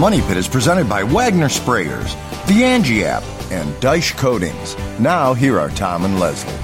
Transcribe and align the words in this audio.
Money 0.00 0.16
Pit. 0.16 0.26
The 0.26 0.26
Money 0.26 0.34
Pit 0.34 0.36
is 0.38 0.48
presented 0.48 0.88
by 0.88 1.02
Wagner 1.02 1.48
Sprayers, 1.48 2.46
the 2.46 2.64
Angie 2.64 3.04
app, 3.04 3.22
and 3.50 3.68
Daich 3.82 4.16
Coatings. 4.16 4.74
Now, 4.98 5.34
here 5.34 5.60
are 5.60 5.68
Tom 5.68 6.04
and 6.06 6.18
Leslie. 6.18 6.54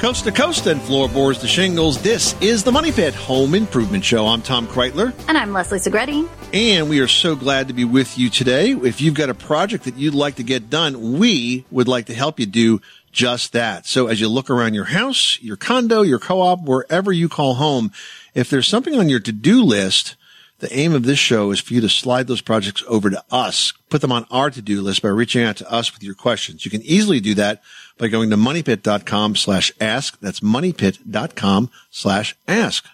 Coast 0.00 0.24
to 0.24 0.32
coast 0.32 0.66
and 0.66 0.80
floorboards 0.80 1.38
to 1.40 1.46
shingles, 1.46 2.02
this 2.02 2.34
is 2.40 2.64
the 2.64 2.72
Money 2.72 2.92
Pit 2.92 3.14
Home 3.14 3.54
Improvement 3.54 4.04
Show. 4.04 4.26
I'm 4.26 4.40
Tom 4.40 4.66
Kraeutler, 4.66 5.12
And 5.28 5.36
I'm 5.36 5.52
Leslie 5.52 5.78
Segrete. 5.78 6.28
and 6.54 6.88
we 6.88 7.00
are 7.00 7.08
so 7.08 7.36
glad 7.36 7.68
to 7.68 7.74
be 7.74 7.84
with 7.84 8.18
you 8.18 8.30
today. 8.30 8.70
If 8.72 9.02
you've 9.02 9.14
got 9.14 9.28
a 9.28 9.34
project 9.34 9.84
that 9.84 9.96
you'd 9.96 10.14
like 10.14 10.36
to 10.36 10.42
get 10.42 10.70
done, 10.70 11.18
we 11.18 11.66
would 11.70 11.88
like 11.88 12.06
to 12.06 12.14
help 12.14 12.40
you 12.40 12.46
do 12.46 12.80
just 13.12 13.52
that. 13.52 13.86
So 13.86 14.06
as 14.06 14.18
you 14.20 14.28
look 14.28 14.48
around 14.50 14.72
your 14.74 14.84
house, 14.84 15.38
your 15.42 15.56
condo, 15.56 16.02
your 16.02 16.18
co-op, 16.18 16.62
wherever 16.62 17.12
you 17.12 17.28
call 17.28 17.54
home, 17.54 17.92
if 18.34 18.48
there's 18.50 18.68
something 18.68 18.98
on 18.98 19.08
your 19.08 19.20
to-do 19.20 19.62
list, 19.62 20.16
the 20.58 20.74
aim 20.76 20.94
of 20.94 21.04
this 21.04 21.18
show 21.18 21.50
is 21.50 21.60
for 21.60 21.74
you 21.74 21.80
to 21.82 21.88
slide 21.88 22.26
those 22.26 22.40
projects 22.40 22.82
over 22.88 23.10
to 23.10 23.22
us, 23.30 23.72
put 23.90 24.00
them 24.00 24.12
on 24.12 24.26
our 24.30 24.50
to-do 24.50 24.80
list 24.80 25.02
by 25.02 25.08
reaching 25.08 25.44
out 25.44 25.56
to 25.58 25.70
us 25.70 25.92
with 25.92 26.02
your 26.02 26.14
questions. 26.14 26.64
You 26.64 26.70
can 26.70 26.82
easily 26.82 27.20
do 27.20 27.34
that 27.34 27.62
by 27.98 28.08
going 28.08 28.30
to 28.30 28.36
moneypit.com 28.36 29.36
slash 29.36 29.72
ask. 29.80 30.18
That's 30.20 30.40
moneypit.com 30.40 31.70
slash 31.90 32.36
ask. 32.48 32.86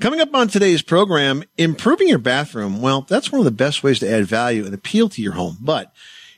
Coming 0.00 0.20
up 0.20 0.34
on 0.34 0.48
today's 0.48 0.82
program, 0.82 1.44
improving 1.56 2.08
your 2.08 2.18
bathroom. 2.18 2.80
Well, 2.80 3.02
that's 3.02 3.30
one 3.30 3.38
of 3.38 3.44
the 3.44 3.50
best 3.50 3.82
ways 3.82 3.98
to 4.00 4.10
add 4.10 4.26
value 4.26 4.64
and 4.64 4.74
appeal 4.74 5.08
to 5.10 5.22
your 5.22 5.34
home. 5.34 5.58
But 5.60 5.92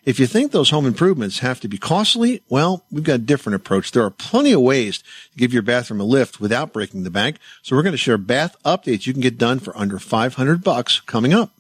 if 0.05 0.21
you 0.21 0.27
think 0.27 0.53
those 0.53 0.71
home 0.71 0.87
improvements 0.87 1.39
have 1.39 1.61
to 1.61 1.69
be 1.69 1.79
costly, 1.79 2.43
well, 2.49 2.85
we've 2.91 3.05
got 3.05 3.15
a 3.15 3.19
different 3.19 3.57
approach. 3.57 3.93
There 3.93 4.05
are 4.05 4.11
plenty 4.11 4.53
of 4.53 4.61
ways 4.61 4.99
to 4.99 5.39
give 5.39 5.53
your 5.53 5.63
bathroom 5.63 6.01
a 6.01 6.05
lift 6.05 6.41
without 6.41 6.73
breaking 6.73 7.05
the 7.05 7.11
bank. 7.11 7.39
So 7.63 7.75
we're 7.75 7.83
going 7.83 7.93
to 7.93 7.99
share 7.99 8.19
bath 8.19 8.57
updates 8.65 9.07
you 9.07 9.13
can 9.13 9.23
get 9.23 9.39
done 9.39 9.61
for 9.61 9.77
under 9.77 9.99
500 9.99 10.63
bucks 10.63 11.01
coming 11.01 11.33
up. 11.33 11.51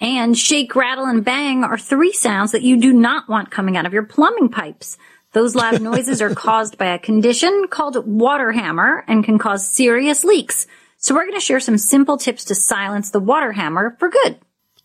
And 0.00 0.38
shake, 0.38 0.76
rattle, 0.76 1.06
and 1.06 1.24
bang 1.24 1.64
are 1.64 1.78
three 1.78 2.12
sounds 2.12 2.52
that 2.52 2.62
you 2.62 2.78
do 2.78 2.92
not 2.92 3.28
want 3.28 3.50
coming 3.50 3.76
out 3.76 3.86
of 3.86 3.92
your 3.92 4.04
plumbing 4.04 4.48
pipes. 4.50 4.96
Those 5.32 5.54
loud 5.54 5.80
noises 5.82 6.22
are 6.22 6.34
caused 6.34 6.78
by 6.78 6.86
a 6.86 6.98
condition 6.98 7.66
called 7.68 8.06
water 8.06 8.52
hammer 8.52 9.04
and 9.08 9.24
can 9.24 9.38
cause 9.38 9.66
serious 9.66 10.24
leaks. 10.24 10.66
So 10.98 11.14
we're 11.14 11.24
going 11.24 11.34
to 11.34 11.40
share 11.40 11.60
some 11.60 11.78
simple 11.78 12.16
tips 12.16 12.44
to 12.46 12.54
silence 12.54 13.10
the 13.10 13.20
water 13.20 13.52
hammer 13.52 13.96
for 13.98 14.08
good. 14.08 14.38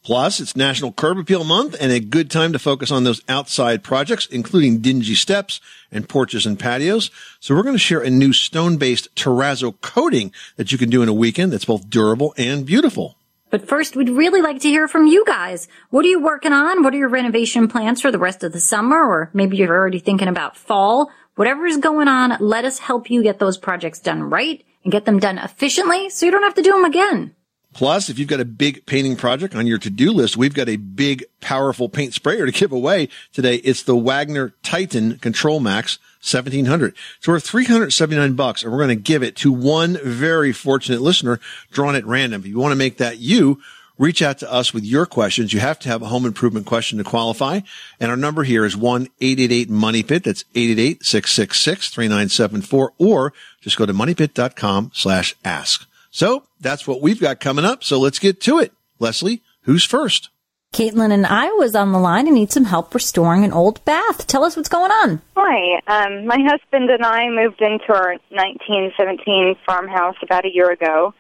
Plus, 0.04 0.42
it's 0.42 0.54
National 0.54 0.92
Curb 0.92 1.18
Appeal 1.18 1.46
Month 1.46 1.78
and 1.80 1.90
a 1.90 2.02
good 2.02 2.30
time 2.30 2.52
to 2.52 2.60
focus 2.60 2.92
on 2.92 3.06
those 3.06 3.22
outside 3.30 3.84
projects, 3.84 4.26
including 4.26 4.80
dingy 4.80 5.16
steps 5.16 5.62
and 5.94 6.10
porches 6.10 6.46
and 6.46 6.60
patios. 6.60 7.10
So 7.40 7.56
we're 7.56 7.64
going 7.64 7.76
to 7.76 7.80
share 7.80 8.02
a 8.02 8.10
new 8.10 8.34
stone-based 8.34 9.16
terrazzo 9.16 9.80
coating 9.80 10.34
that 10.58 10.74
you 10.74 10.78
can 10.78 10.90
do 10.90 11.04
in 11.04 11.08
a 11.08 11.14
weekend 11.14 11.54
that's 11.54 11.64
both 11.64 11.90
durable 11.90 12.34
and 12.38 12.66
beautiful. 12.66 13.16
But 13.50 13.66
first, 13.66 13.96
we'd 13.96 14.10
really 14.10 14.42
like 14.42 14.60
to 14.62 14.68
hear 14.68 14.90
from 14.90 15.08
you 15.08 15.24
guys. 15.26 15.70
What 15.90 16.04
are 16.04 16.10
you 16.10 16.20
working 16.20 16.52
on? 16.52 16.84
What 16.84 16.94
are 16.94 16.98
your 16.98 17.08
renovation 17.08 17.70
plans 17.70 18.02
for 18.02 18.12
the 18.12 18.20
rest 18.20 18.44
of 18.44 18.52
the 18.52 18.60
summer? 18.60 19.02
Or 19.08 19.30
maybe 19.32 19.56
you're 19.56 19.74
already 19.74 20.00
thinking 20.00 20.28
about 20.28 20.58
fall. 20.58 21.12
Whatever 21.36 21.66
is 21.66 21.78
going 21.78 22.10
on, 22.10 22.36
let 22.42 22.66
us 22.66 22.80
help 22.80 23.10
you 23.10 23.24
get 23.24 23.40
those 23.40 23.58
projects 23.58 24.02
done 24.02 24.24
right 24.24 24.66
and 24.84 24.92
get 24.92 25.06
them 25.06 25.20
done 25.20 25.38
efficiently 25.38 26.10
so 26.10 26.26
you 26.26 26.32
don't 26.34 26.44
have 26.44 26.56
to 26.56 26.62
do 26.62 26.74
them 26.74 26.84
again. 26.84 27.36
Plus, 27.74 28.10
if 28.10 28.20
you've 28.20 28.28
got 28.28 28.40
a 28.40 28.46
big 28.46 28.86
painting 28.86 29.16
project 29.16 29.56
on 29.56 29.68
your 29.68 29.78
to-do 29.78 30.12
list, 30.12 30.38
we've 30.38 30.54
got 30.54 30.70
a 30.70 30.78
big, 30.78 31.26
powerful 31.42 31.90
paint 31.90 32.14
sprayer 32.14 32.46
to 32.46 32.52
give 32.52 32.72
away 32.72 33.10
today. 33.32 33.56
It's 33.56 33.84
the 33.84 33.96
Wagner 33.96 34.54
Titan 34.64 35.18
Control 35.18 35.60
Max 35.60 35.98
1700. 36.22 36.96
It's 37.18 37.28
worth 37.28 37.44
379 37.44 38.36
bucks 38.36 38.64
and 38.64 38.72
we're 38.72 38.78
going 38.78 38.96
to 38.96 38.96
give 38.96 39.24
it 39.24 39.36
to 39.38 39.52
one 39.52 39.98
very 40.04 40.54
fortunate 40.54 41.02
listener 41.02 41.40
drawn 41.72 41.96
at 41.96 42.06
random. 42.06 42.42
If 42.42 42.48
you 42.48 42.60
want 42.60 42.72
to 42.72 42.78
make 42.78 42.98
that 42.98 43.18
you, 43.18 43.60
reach 43.98 44.22
out 44.22 44.38
to 44.40 44.52
us 44.52 44.74
with 44.74 44.86
your 44.86 45.06
questions. 45.06 45.54
You 45.54 45.60
have 45.60 45.80
to 45.80 45.90
have 45.90 46.02
a 46.02 46.08
home 46.08 46.26
improvement 46.26 46.66
question 46.66 46.98
to 46.98 47.04
qualify. 47.04 47.60
And 48.00 48.10
our 48.10 48.18
number 48.18 48.44
here 48.44 48.66
is 48.66 48.76
1-888-MONEYPIT. 48.76 50.24
That's 50.24 50.46
888-666-3974 50.56 52.90
or 52.98 53.34
just 53.62 53.78
go 53.78 53.86
to 53.86 53.94
moneypit.com 53.94 54.90
slash 54.94 55.36
ask. 55.44 55.86
So 56.14 56.44
that's 56.62 56.88
what 56.88 57.02
we've 57.02 57.20
got 57.20 57.40
coming 57.40 57.66
up. 57.66 57.84
So 57.84 58.00
let's 58.00 58.20
get 58.20 58.40
to 58.42 58.60
it. 58.60 58.72
Leslie, 59.00 59.42
who's 59.64 59.84
first? 59.84 60.30
Caitlyn 60.72 61.12
and 61.12 61.26
I 61.26 61.48
was 61.54 61.76
on 61.76 61.92
the 61.92 61.98
line 61.98 62.28
and 62.28 62.36
need 62.36 62.52
some 62.52 62.66
help 62.66 62.94
restoring 62.94 63.44
an 63.44 63.52
old 63.52 63.84
bath. 63.84 64.28
Tell 64.28 64.44
us 64.44 64.56
what's 64.56 64.70
going 64.70 64.92
on. 64.92 65.24
Hi. 65.36 65.82
Um, 65.88 66.28
my 66.28 66.38
husband 66.40 66.92
and 66.92 67.04
I 67.04 67.30
moved 67.30 67.62
into 67.62 67.92
our 67.94 68.14
1917 68.30 69.56
farmhouse 69.66 70.16
about 70.22 70.46
a 70.46 70.54
year 70.54 70.72
ago, 70.72 71.16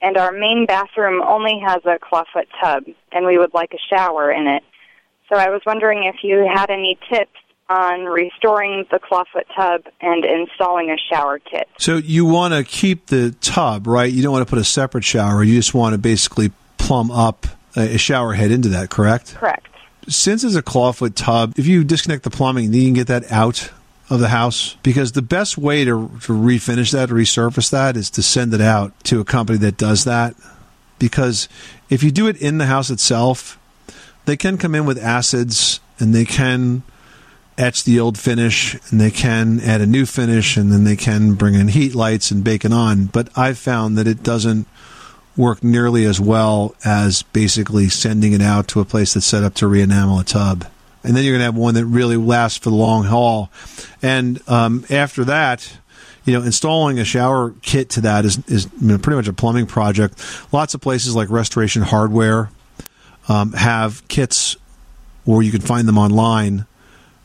and 0.00 0.16
our 0.16 0.32
main 0.32 0.64
bathroom 0.66 1.20
only 1.20 1.60
has 1.62 1.82
a 1.84 1.98
clawfoot 1.98 2.46
tub, 2.62 2.84
and 3.12 3.26
we 3.26 3.36
would 3.36 3.52
like 3.52 3.74
a 3.74 3.94
shower 3.94 4.32
in 4.32 4.46
it. 4.46 4.62
So 5.30 5.38
I 5.38 5.50
was 5.50 5.60
wondering 5.66 6.04
if 6.04 6.16
you 6.22 6.50
had 6.50 6.70
any 6.70 6.98
tips 7.12 7.36
on 7.68 8.04
restoring 8.04 8.86
the 8.90 8.98
clawfoot 8.98 9.44
tub 9.54 9.82
and 10.00 10.24
installing 10.24 10.90
a 10.90 10.96
shower 10.96 11.38
kit. 11.38 11.68
So 11.78 11.96
you 11.96 12.24
want 12.24 12.54
to 12.54 12.64
keep 12.64 13.06
the 13.06 13.32
tub, 13.40 13.86
right? 13.86 14.10
You 14.10 14.22
don't 14.22 14.32
want 14.32 14.46
to 14.46 14.50
put 14.50 14.58
a 14.58 14.64
separate 14.64 15.04
shower. 15.04 15.42
You 15.42 15.54
just 15.54 15.74
want 15.74 15.92
to 15.92 15.98
basically 15.98 16.50
plumb 16.78 17.10
up 17.10 17.46
a 17.76 17.98
shower 17.98 18.32
head 18.32 18.50
into 18.50 18.70
that, 18.70 18.90
correct? 18.90 19.34
Correct. 19.34 19.66
Since 20.08 20.44
it's 20.44 20.56
a 20.56 20.62
clawfoot 20.62 21.14
tub, 21.14 21.54
if 21.58 21.66
you 21.66 21.84
disconnect 21.84 22.24
the 22.24 22.30
plumbing, 22.30 22.70
then 22.70 22.80
you 22.80 22.86
can 22.88 22.94
get 22.94 23.06
that 23.08 23.30
out 23.30 23.70
of 24.08 24.20
the 24.20 24.28
house 24.28 24.76
because 24.82 25.12
the 25.12 25.22
best 25.22 25.58
way 25.58 25.84
to, 25.84 26.08
to 26.22 26.32
refinish 26.32 26.92
that, 26.92 27.10
resurface 27.10 27.70
that, 27.70 27.96
is 27.96 28.08
to 28.10 28.22
send 28.22 28.54
it 28.54 28.60
out 28.62 28.98
to 29.04 29.20
a 29.20 29.24
company 29.24 29.58
that 29.58 29.76
does 29.76 30.04
that. 30.04 30.34
Because 30.98 31.48
if 31.90 32.02
you 32.02 32.10
do 32.10 32.26
it 32.26 32.40
in 32.40 32.56
the 32.56 32.66
house 32.66 32.88
itself, 32.88 33.58
they 34.24 34.36
can 34.36 34.56
come 34.56 34.74
in 34.74 34.86
with 34.86 34.98
acids 34.98 35.80
and 36.00 36.14
they 36.14 36.24
can 36.24 36.82
etch 37.58 37.84
the 37.84 38.00
old 38.00 38.16
finish 38.16 38.74
and 38.90 39.00
they 39.00 39.10
can 39.10 39.60
add 39.60 39.80
a 39.80 39.86
new 39.86 40.06
finish 40.06 40.56
and 40.56 40.72
then 40.72 40.84
they 40.84 40.96
can 40.96 41.34
bring 41.34 41.54
in 41.54 41.68
heat 41.68 41.94
lights 41.94 42.30
and 42.30 42.44
bake 42.44 42.64
it 42.64 42.72
on. 42.72 43.06
But 43.06 43.28
I've 43.36 43.58
found 43.58 43.98
that 43.98 44.06
it 44.06 44.22
doesn't 44.22 44.66
work 45.36 45.62
nearly 45.62 46.04
as 46.04 46.20
well 46.20 46.74
as 46.84 47.22
basically 47.22 47.88
sending 47.88 48.32
it 48.32 48.40
out 48.40 48.68
to 48.68 48.80
a 48.80 48.84
place 48.84 49.14
that's 49.14 49.26
set 49.26 49.42
up 49.42 49.54
to 49.54 49.66
re-enamel 49.66 50.20
a 50.20 50.24
tub. 50.24 50.66
And 51.04 51.16
then 51.16 51.24
you're 51.24 51.32
going 51.32 51.40
to 51.40 51.44
have 51.44 51.56
one 51.56 51.74
that 51.74 51.86
really 51.86 52.16
lasts 52.16 52.58
for 52.58 52.70
the 52.70 52.76
long 52.76 53.04
haul. 53.04 53.50
And 54.02 54.40
um, 54.48 54.84
after 54.90 55.24
that, 55.24 55.78
you 56.24 56.32
know, 56.34 56.42
installing 56.42 56.98
a 56.98 57.04
shower 57.04 57.54
kit 57.62 57.88
to 57.90 58.00
that 58.02 58.24
is, 58.24 58.38
is 58.48 58.68
you 58.80 58.88
know, 58.88 58.98
pretty 58.98 59.16
much 59.16 59.28
a 59.28 59.32
plumbing 59.32 59.66
project. 59.66 60.22
Lots 60.52 60.74
of 60.74 60.80
places 60.80 61.16
like 61.16 61.30
Restoration 61.30 61.82
Hardware 61.82 62.50
um, 63.28 63.52
have 63.52 64.06
kits, 64.08 64.56
or 65.24 65.42
you 65.42 65.50
can 65.50 65.60
find 65.60 65.88
them 65.88 65.98
online, 65.98 66.66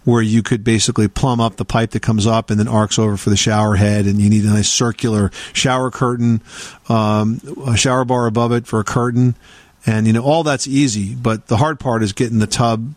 where 0.04 0.22
you 0.22 0.44
could 0.44 0.64
basically 0.64 1.08
plumb 1.08 1.40
up 1.40 1.56
the 1.56 1.66
pipe 1.66 1.92
that 1.92 2.02
comes 2.02 2.28
up 2.28 2.50
and 2.50 2.60
then 2.60 2.68
arcs 2.68 3.00
over 3.00 3.18
for 3.18 3.30
the 3.30 3.38
shower 3.38 3.76
head, 3.76 4.06
and 4.06 4.22
you 4.22 4.30
need 4.30 4.44
a 4.44 4.50
nice 4.50 4.70
circular 4.70 5.32
shower 5.54 5.90
curtain, 5.92 6.42
um, 6.90 7.42
a 7.68 7.78
shower 7.78 8.06
bar 8.06 8.28
above 8.28 8.52
it 8.52 8.68
for 8.68 8.80
a 8.80 8.84
curtain, 8.84 9.36
and 9.86 10.08
you 10.08 10.14
know 10.14 10.24
all 10.24 10.44
that's 10.44 10.68
easy. 10.68 11.16
But 11.16 11.48
the 11.48 11.58
hard 11.58 11.80
part 11.80 12.04
is 12.04 12.14
getting 12.14 12.40
the 12.40 12.48
tub 12.48 12.94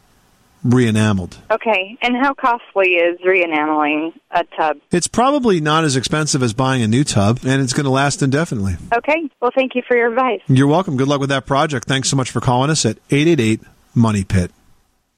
re-enameled. 0.65 1.37
Okay. 1.51 1.97
And 2.03 2.17
how 2.17 2.35
costly 2.35 2.95
is 2.95 3.19
re-enameling 3.25 4.13
a 4.31 4.45
tub? 4.57 4.79
It's 4.91 5.07
probably 5.07 5.61
not 5.61 5.85
as 5.85 5.97
expensive 5.97 6.43
as 6.43 6.53
buying 6.53 6.83
a 6.83 6.89
new 6.89 7.05
tub, 7.05 7.41
and 7.45 7.63
it's 7.63 7.73
going 7.73 7.85
to 7.85 7.91
last 7.91 8.23
indefinitely. 8.23 8.77
Okay. 8.93 9.29
Well, 9.41 9.53
thank 9.55 9.75
you 9.75 9.83
for 9.87 9.97
your 9.97 10.09
advice. 10.09 10.41
You're 10.49 10.67
welcome. 10.67 10.97
Good 10.97 11.09
luck 11.09 11.21
with 11.21 11.31
that 11.31 11.47
project. 11.47 11.87
Thanks 11.87 12.11
so 12.11 12.17
much 12.17 12.31
for 12.31 12.41
calling 12.41 12.71
us 12.71 12.85
at 12.85 12.99
888 13.11 13.61
Money 13.95 14.25
Pit. 14.25 14.51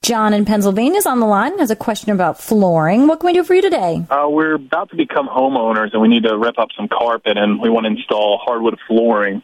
John 0.03 0.33
in 0.33 0.45
Pennsylvania 0.45 0.99
is 0.99 1.07
on 1.07 1.21
the 1.21 1.27
line, 1.27 1.59
has 1.59 1.71
a 1.71 1.77
question 1.77 2.13
about 2.13 2.41
flooring. 2.41 3.09
What 3.09 3.21
can 3.21 3.27
we 3.27 3.33
do 3.33 3.43
for 3.45 3.55
you 3.55 3.63
today? 3.63 4.07
Uh, 4.09 4.27
we're 4.29 4.55
about 4.55 4.91
to 4.91 4.97
become 4.97 5.29
homeowners 5.29 5.93
and 5.93 6.01
we 6.01 6.09
need 6.09 6.23
to 6.23 6.39
rip 6.39 6.59
up 6.59 6.69
some 6.77 6.89
carpet 6.89 7.37
and 7.37 7.61
we 7.61 7.69
want 7.69 7.85
to 7.85 7.91
install 7.91 8.41
hardwood 8.43 8.79
flooring. 8.87 9.43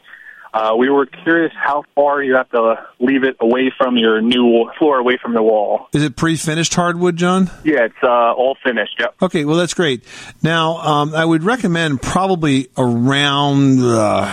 Uh, 0.54 0.76
we 0.78 0.88
were 0.88 1.06
curious 1.06 1.52
how 1.54 1.82
far 1.96 2.22
you 2.22 2.36
have 2.36 2.48
to 2.50 2.76
leave 3.00 3.24
it 3.24 3.36
away 3.40 3.72
from 3.76 3.96
your 3.96 4.22
new 4.22 4.70
floor, 4.78 4.98
away 4.98 5.18
from 5.20 5.34
the 5.34 5.42
wall. 5.42 5.88
Is 5.92 6.04
it 6.04 6.14
pre-finished 6.16 6.72
hardwood, 6.72 7.16
John? 7.16 7.50
Yeah, 7.64 7.86
it's 7.86 7.94
uh, 8.02 8.32
all 8.32 8.56
finished. 8.64 8.94
Yep. 9.00 9.16
Okay, 9.22 9.44
well 9.44 9.56
that's 9.56 9.74
great. 9.74 10.04
Now, 10.40 10.76
um, 10.76 11.14
I 11.14 11.24
would 11.24 11.42
recommend 11.42 12.00
probably 12.00 12.68
around 12.78 13.80
uh, 13.80 14.24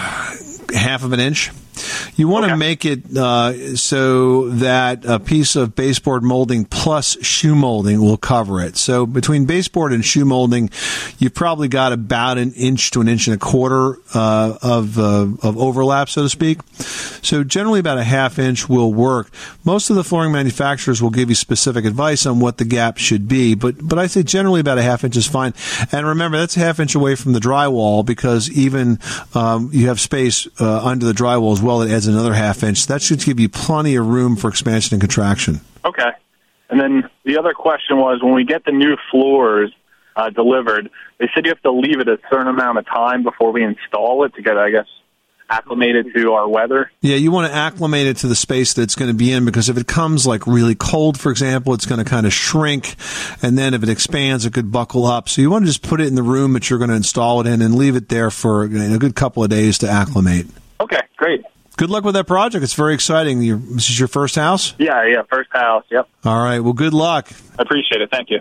half 0.74 1.04
of 1.04 1.12
an 1.14 1.20
inch. 1.20 1.50
You 2.16 2.28
want 2.28 2.48
to 2.48 2.58
make 2.58 2.86
it 2.86 3.16
uh, 3.16 3.76
so 3.76 4.50
that 4.50 5.06
a 5.06 5.20
piece 5.20 5.56
of 5.56 5.76
baseboard 5.76 6.24
molding 6.24 6.66
plus 6.66 7.18
shoe 7.24 7.56
molding 7.56 8.02
will 8.02 8.18
cover 8.18 8.62
it. 8.62 8.78
So 8.78 9.06
between 9.06 9.46
baseboard 9.46 9.94
and 9.94 10.04
shoe 10.04 10.26
molding, 10.26 10.70
you've 11.20 11.34
probably 11.34 11.68
got 11.68 11.94
about 11.94 12.38
an 12.38 12.54
inch 12.54 12.92
to 12.92 13.02
an 13.02 13.08
inch 13.08 13.28
and 13.28 13.36
a 13.36 13.40
quarter 13.40 13.98
uh, 14.14 14.58
of 14.62 14.98
uh, 14.98 15.28
of 15.42 15.58
overlap, 15.58 16.10
so 16.10 16.24
to 16.24 16.30
speak. 16.30 16.60
So 17.24 17.44
generally, 17.44 17.80
about 17.80 17.98
a 17.98 18.04
half 18.04 18.40
inch 18.40 18.68
will 18.68 18.94
work. 18.94 19.30
Most 19.64 19.90
of 19.90 19.96
the 19.96 20.04
flooring 20.04 20.32
manufacturers 20.32 21.02
will 21.02 21.10
give 21.10 21.30
you 21.30 21.36
specific 21.36 21.86
advice 21.86 22.26
on 22.26 22.40
what 22.40 22.58
the 22.58 22.66
gap 22.66 22.98
should 22.98 23.28
be, 23.28 23.56
but 23.56 23.88
but 23.88 24.00
I 24.00 24.08
say 24.08 24.24
generally 24.24 24.60
about 24.60 24.78
a 24.78 24.84
half 24.84 25.04
inch 25.04 25.16
is 25.16 25.28
fine. 25.28 25.54
And 25.92 26.06
remember, 26.06 26.38
that's 26.38 26.58
a 26.58 26.60
half 26.60 26.80
inch 26.80 26.96
away 26.96 27.16
from 27.16 27.34
the 27.34 27.40
drywall 27.40 28.06
because 28.06 28.50
even 28.52 29.00
um, 29.34 29.70
you 29.72 29.88
have 29.88 30.00
space 30.00 30.48
uh, 30.60 30.86
under 30.86 31.06
the 31.06 31.14
drywall 31.14 31.61
as 31.62 31.66
well 31.66 31.80
that 31.80 31.92
adds 31.92 32.08
another 32.08 32.34
half 32.34 32.64
inch. 32.64 32.88
That 32.88 33.02
should 33.02 33.20
give 33.20 33.40
you 33.40 33.48
plenty 33.48 33.96
of 33.96 34.08
room 34.08 34.36
for 34.36 34.50
expansion 34.50 34.96
and 34.96 35.02
contraction. 35.02 35.62
Okay. 35.86 36.10
And 36.70 36.80
then 36.80 37.10
the 37.24 37.38
other 37.38 37.54
question 37.54 37.98
was 37.98 38.22
when 38.24 38.34
we 38.34 38.46
get 38.46 38.66
the 38.66 38.72
new 38.72 38.96
floors 39.12 39.72
uh, 40.16 40.30
delivered, 40.32 40.90
they 41.20 41.30
said 41.34 41.46
you 41.46 41.52
have 41.52 41.62
to 41.62 41.72
leave 41.72 42.00
it 42.00 42.08
a 42.08 42.18
certain 42.32 42.48
amount 42.48 42.80
of 42.80 42.86
time 42.88 43.24
before 43.24 43.52
we 43.52 43.64
install 43.64 44.24
it 44.24 44.34
to 44.36 44.42
get, 44.42 44.58
I 44.58 44.72
guess, 44.72 44.88
acclimated 45.50 46.08
to 46.16 46.32
our 46.32 46.48
weather. 46.48 46.90
Yeah, 47.02 47.18
you 47.18 47.30
want 47.30 47.52
to 47.52 47.56
acclimate 47.56 48.08
it 48.08 48.18
to 48.18 48.28
the 48.28 48.36
space 48.36 48.74
that 48.74 48.84
it's 48.84 48.96
going 48.96 49.12
to 49.12 49.18
be 49.18 49.34
in 49.34 49.44
because 49.44 49.68
if 49.70 49.78
it 49.78 49.86
comes 49.86 50.26
like 50.26 50.48
really 50.48 50.76
cold, 50.76 51.20
for 51.20 51.30
example, 51.30 51.74
it's 51.74 51.86
going 51.86 52.04
to 52.04 52.10
kind 52.10 52.26
of 52.26 52.34
shrink. 52.34 52.96
And 53.44 53.58
then 53.58 53.74
if 53.74 53.84
it 53.84 53.90
expands, 53.90 54.46
it 54.46 54.54
could 54.54 54.72
buckle 54.72 55.06
up. 55.06 55.28
So 55.30 55.42
you 55.42 55.52
want 55.52 55.64
to 55.64 55.68
just 55.68 55.84
put 55.84 56.00
it 56.00 56.08
in 56.08 56.16
the 56.16 56.24
room 56.24 56.54
that 56.54 56.70
you're 56.70 56.80
going 56.80 56.90
to 56.90 56.96
install 56.96 57.42
it 57.42 57.48
in 57.48 57.62
and 57.62 57.76
leave 57.76 57.98
it 57.98 58.08
there 58.08 58.32
for 58.32 58.66
you 58.66 58.80
know, 58.80 58.96
a 58.96 59.00
good 59.00 59.16
couple 59.16 59.44
of 59.44 59.50
days 59.50 59.78
to 59.80 59.90
acclimate. 59.90 60.48
Okay, 61.82 61.88
great. 61.88 61.88
Good 61.88 61.90
luck 61.90 62.04
with 62.04 62.14
that 62.16 62.28
project. 62.28 62.64
It's 62.64 62.74
very 62.74 62.94
exciting. 62.94 63.42
Your, 63.42 63.58
this 63.58 63.90
is 63.90 64.00
your 64.00 64.08
first 64.08 64.36
house? 64.36 64.74
Yeah, 64.78 65.06
yeah, 65.06 65.24
first 65.30 65.50
house. 65.52 65.84
Yep. 65.90 66.08
All 66.26 66.44
right. 66.44 66.60
Well, 66.60 66.74
good 66.74 66.94
luck. 66.94 67.30
I 67.58 67.64
appreciate 67.64 68.02
it. 68.02 68.10
Thank 68.12 68.30
you. 68.30 68.40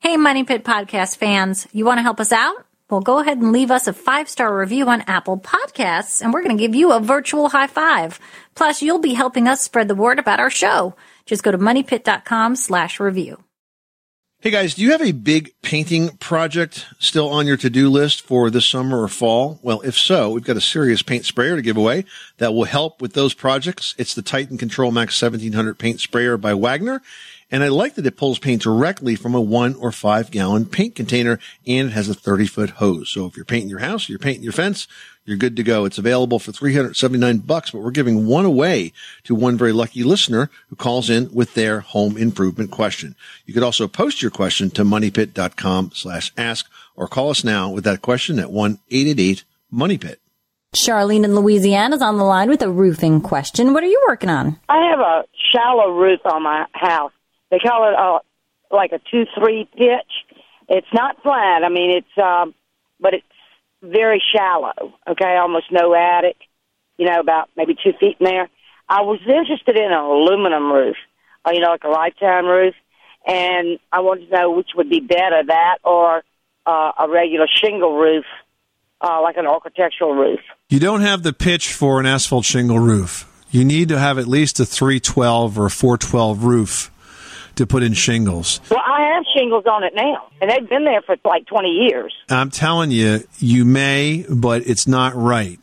Hey, 0.00 0.16
Money 0.16 0.44
Pit 0.44 0.64
Podcast 0.64 1.16
fans, 1.16 1.68
you 1.72 1.84
want 1.84 1.98
to 1.98 2.02
help 2.02 2.18
us 2.18 2.32
out? 2.32 2.66
Well, 2.90 3.00
go 3.00 3.20
ahead 3.20 3.38
and 3.38 3.52
leave 3.52 3.70
us 3.70 3.86
a 3.86 3.92
five 3.92 4.28
star 4.28 4.54
review 4.58 4.88
on 4.88 5.02
Apple 5.02 5.38
Podcasts, 5.38 6.20
and 6.20 6.32
we're 6.32 6.42
going 6.42 6.56
to 6.56 6.60
give 6.60 6.74
you 6.74 6.92
a 6.92 7.00
virtual 7.00 7.48
high 7.48 7.68
five. 7.68 8.18
Plus, 8.54 8.82
you'll 8.82 8.98
be 8.98 9.14
helping 9.14 9.48
us 9.48 9.62
spread 9.62 9.88
the 9.88 9.94
word 9.94 10.18
about 10.18 10.40
our 10.40 10.50
show. 10.50 10.94
Just 11.24 11.42
go 11.42 11.52
to 11.52 11.58
moneypit.com 11.58 12.56
slash 12.56 13.00
review. 13.00 13.42
Hey 14.42 14.50
guys, 14.50 14.74
do 14.74 14.82
you 14.82 14.90
have 14.90 15.02
a 15.02 15.12
big 15.12 15.54
painting 15.62 16.16
project 16.16 16.86
still 16.98 17.28
on 17.28 17.46
your 17.46 17.56
to-do 17.56 17.88
list 17.88 18.22
for 18.22 18.50
this 18.50 18.66
summer 18.66 19.00
or 19.00 19.06
fall? 19.06 19.60
Well, 19.62 19.80
if 19.82 19.96
so, 19.96 20.32
we've 20.32 20.42
got 20.42 20.56
a 20.56 20.60
serious 20.60 21.00
paint 21.00 21.24
sprayer 21.24 21.54
to 21.54 21.62
give 21.62 21.76
away 21.76 22.06
that 22.38 22.52
will 22.52 22.64
help 22.64 23.00
with 23.00 23.12
those 23.12 23.34
projects. 23.34 23.94
It's 23.98 24.14
the 24.14 24.20
Titan 24.20 24.58
Control 24.58 24.90
Max 24.90 25.22
1700 25.22 25.78
paint 25.78 26.00
sprayer 26.00 26.36
by 26.36 26.54
Wagner. 26.54 27.02
And 27.52 27.62
I 27.62 27.68
like 27.68 27.96
that 27.96 28.06
it 28.06 28.16
pulls 28.16 28.38
paint 28.38 28.62
directly 28.62 29.14
from 29.14 29.34
a 29.34 29.40
one 29.40 29.74
or 29.74 29.92
five 29.92 30.30
gallon 30.30 30.64
paint 30.64 30.94
container 30.94 31.38
and 31.66 31.88
it 31.88 31.92
has 31.92 32.08
a 32.08 32.14
30 32.14 32.46
foot 32.46 32.70
hose. 32.70 33.10
So 33.10 33.26
if 33.26 33.36
you're 33.36 33.44
painting 33.44 33.68
your 33.68 33.80
house, 33.80 34.08
you're 34.08 34.18
painting 34.18 34.42
your 34.42 34.54
fence, 34.54 34.88
you're 35.26 35.36
good 35.36 35.54
to 35.56 35.62
go. 35.62 35.84
It's 35.84 35.98
available 35.98 36.38
for 36.38 36.50
379 36.50 37.38
bucks, 37.38 37.70
but 37.70 37.82
we're 37.82 37.90
giving 37.90 38.26
one 38.26 38.46
away 38.46 38.92
to 39.24 39.34
one 39.34 39.58
very 39.58 39.72
lucky 39.72 40.02
listener 40.02 40.48
who 40.68 40.76
calls 40.76 41.10
in 41.10 41.32
with 41.32 41.52
their 41.52 41.80
home 41.80 42.16
improvement 42.16 42.70
question. 42.70 43.14
You 43.44 43.52
could 43.52 43.62
also 43.62 43.86
post 43.86 44.22
your 44.22 44.30
question 44.30 44.70
to 44.70 44.82
moneypit.com 44.82 45.90
slash 45.94 46.32
ask 46.38 46.66
or 46.96 47.06
call 47.06 47.28
us 47.28 47.44
now 47.44 47.70
with 47.70 47.84
that 47.84 48.00
question 48.00 48.38
at 48.38 48.48
1-888-MONEYPIT. 48.48 50.16
Charlene 50.74 51.24
in 51.24 51.34
Louisiana 51.34 51.96
is 51.96 52.02
on 52.02 52.16
the 52.16 52.24
line 52.24 52.48
with 52.48 52.62
a 52.62 52.70
roofing 52.70 53.20
question. 53.20 53.74
What 53.74 53.84
are 53.84 53.88
you 53.88 54.02
working 54.08 54.30
on? 54.30 54.58
I 54.70 54.88
have 54.88 55.00
a 55.00 55.24
shallow 55.52 55.92
roof 55.92 56.20
on 56.24 56.42
my 56.42 56.64
house. 56.72 57.12
They 57.52 57.58
call 57.58 57.86
it 57.86 57.94
a 57.94 58.74
like 58.74 58.92
a 58.92 58.98
two 59.10 59.26
three 59.38 59.68
pitch. 59.76 60.40
It's 60.68 60.86
not 60.92 61.22
flat. 61.22 61.62
I 61.62 61.68
mean, 61.68 61.90
it's 61.90 62.18
um, 62.18 62.54
but 62.98 63.12
it's 63.12 63.26
very 63.82 64.22
shallow. 64.34 64.94
Okay, 65.06 65.36
almost 65.36 65.66
no 65.70 65.94
attic. 65.94 66.36
You 66.96 67.06
know, 67.06 67.20
about 67.20 67.50
maybe 67.54 67.74
two 67.74 67.92
feet 68.00 68.16
in 68.20 68.24
there. 68.24 68.48
I 68.88 69.02
was 69.02 69.20
interested 69.26 69.76
in 69.76 69.84
an 69.84 69.92
aluminum 69.92 70.72
roof. 70.72 70.96
Uh, 71.44 71.50
you 71.52 71.60
know, 71.60 71.68
like 71.68 71.84
a 71.84 71.88
lifetime 71.88 72.46
roof, 72.46 72.74
and 73.26 73.78
I 73.92 74.00
wanted 74.00 74.30
to 74.30 74.32
know 74.32 74.50
which 74.52 74.70
would 74.76 74.88
be 74.88 75.00
better, 75.00 75.42
that 75.46 75.78
or 75.84 76.22
uh, 76.64 76.92
a 77.00 77.10
regular 77.10 77.48
shingle 77.52 77.98
roof, 77.98 78.24
uh, 79.00 79.20
like 79.20 79.36
an 79.36 79.46
architectural 79.46 80.14
roof. 80.14 80.40
You 80.70 80.78
don't 80.78 81.00
have 81.00 81.22
the 81.22 81.32
pitch 81.32 81.72
for 81.72 82.00
an 82.00 82.06
asphalt 82.06 82.44
shingle 82.44 82.78
roof. 82.78 83.28
You 83.50 83.64
need 83.64 83.88
to 83.88 83.98
have 83.98 84.18
at 84.18 84.26
least 84.28 84.60
a 84.60 84.64
312 84.64 85.58
or 85.58 85.66
a 85.66 85.70
412 85.70 86.44
roof 86.44 86.91
to 87.56 87.66
put 87.66 87.82
in 87.82 87.92
shingles. 87.92 88.60
Well, 88.70 88.80
I 88.84 89.14
have 89.14 89.24
shingles 89.36 89.64
on 89.66 89.84
it 89.84 89.94
now, 89.94 90.28
and 90.40 90.50
they've 90.50 90.68
been 90.68 90.84
there 90.84 91.02
for 91.02 91.16
like 91.24 91.46
20 91.46 91.68
years. 91.68 92.14
I'm 92.28 92.50
telling 92.50 92.90
you, 92.90 93.24
you 93.38 93.64
may, 93.64 94.24
but 94.28 94.66
it's 94.66 94.86
not 94.86 95.14
right. 95.14 95.58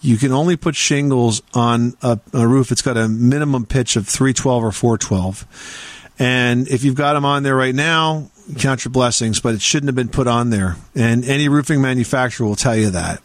You 0.00 0.16
can 0.16 0.32
only 0.32 0.56
put 0.56 0.76
shingles 0.76 1.42
on 1.54 1.96
a, 2.02 2.18
a 2.32 2.46
roof 2.46 2.68
that's 2.68 2.82
got 2.82 2.96
a 2.96 3.08
minimum 3.08 3.66
pitch 3.66 3.96
of 3.96 4.06
312 4.06 4.64
or 4.64 4.72
412. 4.72 6.14
And 6.20 6.68
if 6.68 6.84
you've 6.84 6.94
got 6.94 7.14
them 7.14 7.24
on 7.24 7.42
there 7.42 7.56
right 7.56 7.74
now, 7.74 8.30
count 8.58 8.84
your 8.84 8.92
blessings, 8.92 9.40
but 9.40 9.54
it 9.54 9.60
shouldn't 9.60 9.88
have 9.88 9.94
been 9.94 10.08
put 10.08 10.26
on 10.26 10.50
there. 10.50 10.76
And 10.94 11.24
any 11.24 11.48
roofing 11.48 11.80
manufacturer 11.80 12.46
will 12.46 12.56
tell 12.56 12.76
you 12.76 12.90
that. 12.90 13.20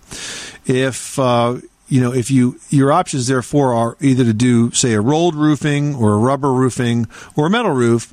If, 0.65 1.17
uh, 1.17 1.57
you 1.93 2.01
know, 2.01 2.11
if 2.11 2.31
you, 2.31 2.59
your 2.71 2.91
options 2.91 3.27
therefore 3.27 3.71
are 3.75 3.95
either 4.01 4.23
to 4.23 4.33
do, 4.33 4.71
say, 4.71 4.93
a 4.93 4.99
rolled 4.99 5.35
roofing 5.35 5.93
or 5.93 6.13
a 6.13 6.17
rubber 6.17 6.51
roofing 6.51 7.07
or 7.35 7.45
a 7.45 7.49
metal 7.51 7.69
roof, 7.69 8.11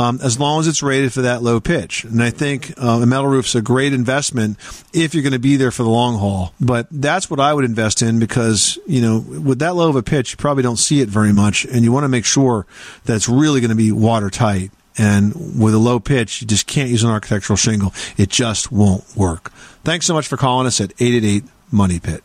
um, 0.00 0.18
as 0.22 0.40
long 0.40 0.60
as 0.60 0.66
it's 0.66 0.82
rated 0.82 1.12
for 1.12 1.20
that 1.20 1.42
low 1.42 1.60
pitch. 1.60 2.04
And 2.04 2.22
I 2.22 2.30
think 2.30 2.72
uh, 2.82 3.00
a 3.02 3.04
metal 3.06 3.26
roof's 3.26 3.54
a 3.54 3.60
great 3.60 3.92
investment 3.92 4.56
if 4.94 5.12
you're 5.12 5.22
going 5.22 5.34
to 5.34 5.38
be 5.38 5.56
there 5.56 5.70
for 5.70 5.82
the 5.82 5.90
long 5.90 6.16
haul. 6.16 6.54
But 6.58 6.86
that's 6.90 7.28
what 7.28 7.38
I 7.38 7.52
would 7.52 7.66
invest 7.66 8.00
in 8.00 8.18
because, 8.18 8.78
you 8.86 9.02
know, 9.02 9.18
with 9.18 9.58
that 9.58 9.76
low 9.76 9.90
of 9.90 9.96
a 9.96 10.02
pitch, 10.02 10.30
you 10.30 10.38
probably 10.38 10.62
don't 10.62 10.78
see 10.78 11.02
it 11.02 11.10
very 11.10 11.34
much. 11.34 11.66
And 11.66 11.84
you 11.84 11.92
want 11.92 12.04
to 12.04 12.08
make 12.08 12.24
sure 12.24 12.64
that 13.04 13.14
it's 13.14 13.28
really 13.28 13.60
going 13.60 13.68
to 13.68 13.76
be 13.76 13.92
watertight. 13.92 14.70
And 14.96 15.60
with 15.60 15.74
a 15.74 15.78
low 15.78 16.00
pitch, 16.00 16.40
you 16.40 16.46
just 16.46 16.66
can't 16.66 16.88
use 16.88 17.04
an 17.04 17.10
architectural 17.10 17.58
shingle. 17.58 17.92
It 18.16 18.30
just 18.30 18.72
won't 18.72 19.04
work. 19.14 19.50
Thanks 19.84 20.06
so 20.06 20.14
much 20.14 20.26
for 20.26 20.38
calling 20.38 20.66
us 20.66 20.80
at 20.80 20.92
888 20.92 21.44
Money 21.70 22.00
Pit. 22.00 22.24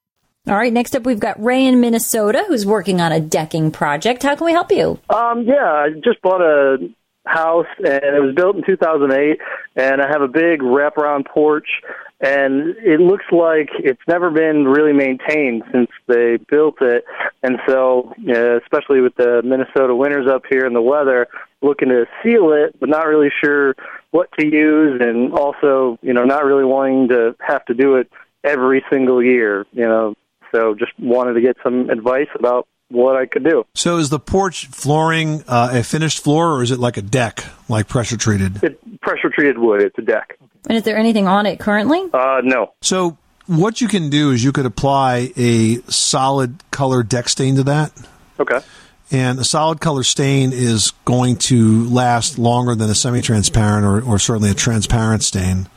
All 0.47 0.57
right, 0.57 0.73
next 0.73 0.95
up 0.95 1.03
we've 1.03 1.19
got 1.19 1.41
Ray 1.41 1.67
in 1.67 1.79
Minnesota 1.81 2.43
who's 2.47 2.65
working 2.65 2.99
on 2.99 3.11
a 3.11 3.19
decking 3.19 3.69
project. 3.69 4.23
How 4.23 4.35
can 4.35 4.45
we 4.45 4.53
help 4.53 4.71
you? 4.71 4.99
Um, 5.09 5.43
yeah, 5.43 5.71
I 5.71 5.89
just 6.03 6.19
bought 6.23 6.41
a 6.41 6.77
house 7.27 7.67
and 7.77 8.15
it 8.15 8.19
was 8.19 8.33
built 8.35 8.55
in 8.55 8.63
2008 8.65 9.37
and 9.75 10.01
I 10.01 10.07
have 10.07 10.23
a 10.23 10.27
big 10.27 10.61
wraparound 10.61 11.27
porch 11.27 11.67
and 12.19 12.75
it 12.77 12.99
looks 12.99 13.25
like 13.31 13.69
it's 13.77 14.01
never 14.07 14.31
been 14.31 14.65
really 14.65 14.93
maintained 14.93 15.61
since 15.71 15.91
they 16.07 16.37
built 16.49 16.81
it 16.81 17.05
and 17.43 17.59
so 17.67 18.11
uh, 18.27 18.57
especially 18.57 19.01
with 19.01 19.15
the 19.17 19.43
Minnesota 19.43 19.95
winters 19.95 20.27
up 20.27 20.43
here 20.49 20.65
and 20.65 20.75
the 20.75 20.81
weather 20.81 21.27
looking 21.61 21.89
to 21.89 22.07
seal 22.23 22.51
it 22.53 22.75
but 22.79 22.89
not 22.89 23.05
really 23.05 23.31
sure 23.43 23.75
what 24.09 24.29
to 24.39 24.45
use 24.47 24.99
and 24.99 25.33
also 25.33 25.99
you 26.01 26.13
know 26.13 26.23
not 26.23 26.43
really 26.43 26.65
wanting 26.65 27.09
to 27.09 27.35
have 27.39 27.63
to 27.65 27.75
do 27.75 27.97
it 27.97 28.09
every 28.43 28.83
single 28.89 29.21
year 29.21 29.67
you 29.71 29.87
know 29.87 30.15
so 30.51 30.75
just 30.75 30.91
wanted 30.99 31.33
to 31.33 31.41
get 31.41 31.57
some 31.63 31.89
advice 31.89 32.27
about 32.37 32.67
what 32.89 33.15
I 33.15 33.25
could 33.25 33.43
do. 33.43 33.65
So 33.73 33.97
is 33.97 34.09
the 34.09 34.19
porch 34.19 34.67
flooring 34.67 35.43
uh, 35.47 35.69
a 35.73 35.83
finished 35.83 36.23
floor 36.23 36.55
or 36.55 36.63
is 36.63 36.71
it 36.71 36.79
like 36.79 36.97
a 36.97 37.01
deck, 37.01 37.45
like 37.69 37.87
pressure 37.87 38.17
treated? 38.17 38.63
It, 38.63 39.01
pressure 39.01 39.29
treated 39.29 39.57
wood. 39.57 39.81
It's 39.81 39.97
a 39.97 40.01
deck. 40.01 40.37
And 40.67 40.77
is 40.77 40.83
there 40.83 40.97
anything 40.97 41.27
on 41.27 41.45
it 41.45 41.59
currently? 41.59 42.07
Uh, 42.13 42.41
no. 42.43 42.73
So 42.81 43.17
what 43.47 43.81
you 43.81 43.87
can 43.87 44.09
do 44.09 44.31
is 44.31 44.43
you 44.43 44.51
could 44.51 44.65
apply 44.65 45.31
a 45.35 45.77
solid 45.89 46.63
color 46.71 47.03
deck 47.03 47.29
stain 47.29 47.55
to 47.55 47.63
that. 47.63 47.91
Okay. 48.39 48.59
And 49.09 49.39
a 49.39 49.43
solid 49.43 49.81
color 49.81 50.03
stain 50.03 50.51
is 50.53 50.91
going 51.03 51.35
to 51.37 51.83
last 51.89 52.39
longer 52.39 52.75
than 52.75 52.89
a 52.89 52.95
semi-transparent 52.95 53.85
or, 53.85 54.01
or 54.09 54.19
certainly 54.19 54.49
a 54.49 54.53
transparent 54.53 55.23
stain. 55.23 55.67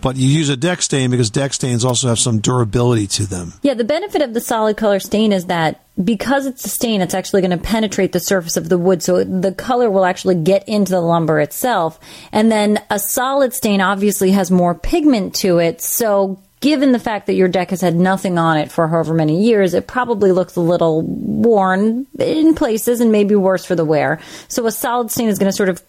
But 0.00 0.16
you 0.16 0.28
use 0.28 0.48
a 0.48 0.56
deck 0.56 0.82
stain 0.82 1.10
because 1.10 1.30
deck 1.30 1.52
stains 1.52 1.84
also 1.84 2.08
have 2.08 2.18
some 2.18 2.40
durability 2.40 3.06
to 3.08 3.26
them. 3.26 3.52
Yeah, 3.62 3.74
the 3.74 3.84
benefit 3.84 4.22
of 4.22 4.34
the 4.34 4.40
solid 4.40 4.76
color 4.76 5.00
stain 5.00 5.32
is 5.32 5.46
that 5.46 5.82
because 6.02 6.46
it's 6.46 6.64
a 6.64 6.68
stain, 6.68 7.00
it's 7.00 7.14
actually 7.14 7.40
going 7.40 7.58
to 7.58 7.64
penetrate 7.64 8.12
the 8.12 8.20
surface 8.20 8.56
of 8.56 8.68
the 8.68 8.78
wood, 8.78 9.02
so 9.02 9.24
the 9.24 9.52
color 9.52 9.90
will 9.90 10.04
actually 10.04 10.34
get 10.34 10.68
into 10.68 10.92
the 10.92 11.00
lumber 11.00 11.40
itself. 11.40 11.98
And 12.32 12.52
then 12.52 12.82
a 12.90 12.98
solid 12.98 13.54
stain 13.54 13.80
obviously 13.80 14.32
has 14.32 14.50
more 14.50 14.74
pigment 14.74 15.34
to 15.36 15.58
it, 15.58 15.80
so 15.80 16.38
given 16.60 16.92
the 16.92 16.98
fact 16.98 17.26
that 17.26 17.34
your 17.34 17.48
deck 17.48 17.70
has 17.70 17.80
had 17.80 17.94
nothing 17.94 18.38
on 18.38 18.58
it 18.58 18.70
for 18.70 18.88
however 18.88 19.14
many 19.14 19.44
years, 19.44 19.74
it 19.74 19.86
probably 19.86 20.32
looks 20.32 20.56
a 20.56 20.60
little 20.60 21.02
worn 21.02 22.06
in 22.18 22.54
places 22.54 23.00
and 23.00 23.12
maybe 23.12 23.34
worse 23.34 23.64
for 23.64 23.74
the 23.74 23.84
wear. 23.84 24.20
So 24.48 24.66
a 24.66 24.72
solid 24.72 25.10
stain 25.10 25.28
is 25.28 25.38
going 25.38 25.50
to 25.50 25.56
sort 25.56 25.68
of 25.68 25.82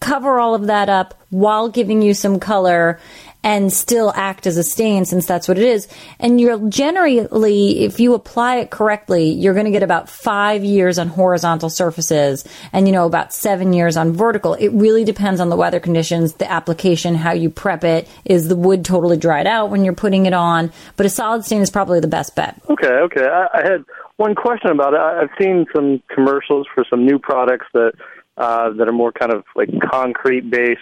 cover 0.00 0.40
all 0.40 0.54
of 0.54 0.66
that 0.66 0.88
up 0.88 1.14
while 1.30 1.68
giving 1.68 2.02
you 2.02 2.12
some 2.12 2.40
color 2.40 2.98
and 3.44 3.72
still 3.72 4.12
act 4.14 4.46
as 4.46 4.56
a 4.56 4.62
stain 4.62 5.04
since 5.04 5.26
that's 5.26 5.48
what 5.48 5.58
it 5.58 5.64
is. 5.64 5.88
And 6.18 6.40
you're 6.40 6.68
generally, 6.68 7.84
if 7.84 7.98
you 8.00 8.14
apply 8.14 8.56
it 8.56 8.70
correctly, 8.70 9.30
you're 9.30 9.54
going 9.54 9.66
to 9.66 9.72
get 9.72 9.82
about 9.82 10.08
five 10.08 10.64
years 10.64 10.98
on 10.98 11.08
horizontal 11.08 11.70
surfaces 11.70 12.44
and, 12.72 12.86
you 12.86 12.92
know, 12.92 13.06
about 13.06 13.32
seven 13.32 13.72
years 13.72 13.96
on 13.96 14.12
vertical. 14.12 14.54
It 14.54 14.68
really 14.68 15.04
depends 15.04 15.40
on 15.40 15.48
the 15.48 15.56
weather 15.56 15.80
conditions, 15.80 16.34
the 16.34 16.50
application, 16.50 17.14
how 17.14 17.32
you 17.32 17.50
prep 17.50 17.84
it. 17.84 18.08
Is 18.24 18.48
the 18.48 18.56
wood 18.56 18.84
totally 18.84 19.16
dried 19.16 19.46
out 19.46 19.70
when 19.70 19.84
you're 19.84 19.94
putting 19.94 20.26
it 20.26 20.34
on? 20.34 20.72
But 20.96 21.06
a 21.06 21.10
solid 21.10 21.44
stain 21.44 21.62
is 21.62 21.70
probably 21.70 22.00
the 22.00 22.08
best 22.08 22.36
bet. 22.36 22.60
Okay, 22.68 22.86
okay. 22.86 23.26
I, 23.26 23.46
I 23.54 23.62
had 23.62 23.84
one 24.16 24.34
question 24.34 24.70
about 24.70 24.94
it. 24.94 25.00
I, 25.00 25.22
I've 25.22 25.30
seen 25.40 25.66
some 25.74 26.02
commercials 26.14 26.66
for 26.74 26.84
some 26.88 27.04
new 27.04 27.18
products 27.18 27.66
that 27.74 27.92
uh, 28.36 28.70
that 28.70 28.88
are 28.88 28.92
more 28.92 29.12
kind 29.12 29.32
of 29.32 29.44
like 29.54 29.68
concrete 29.90 30.48
based 30.48 30.80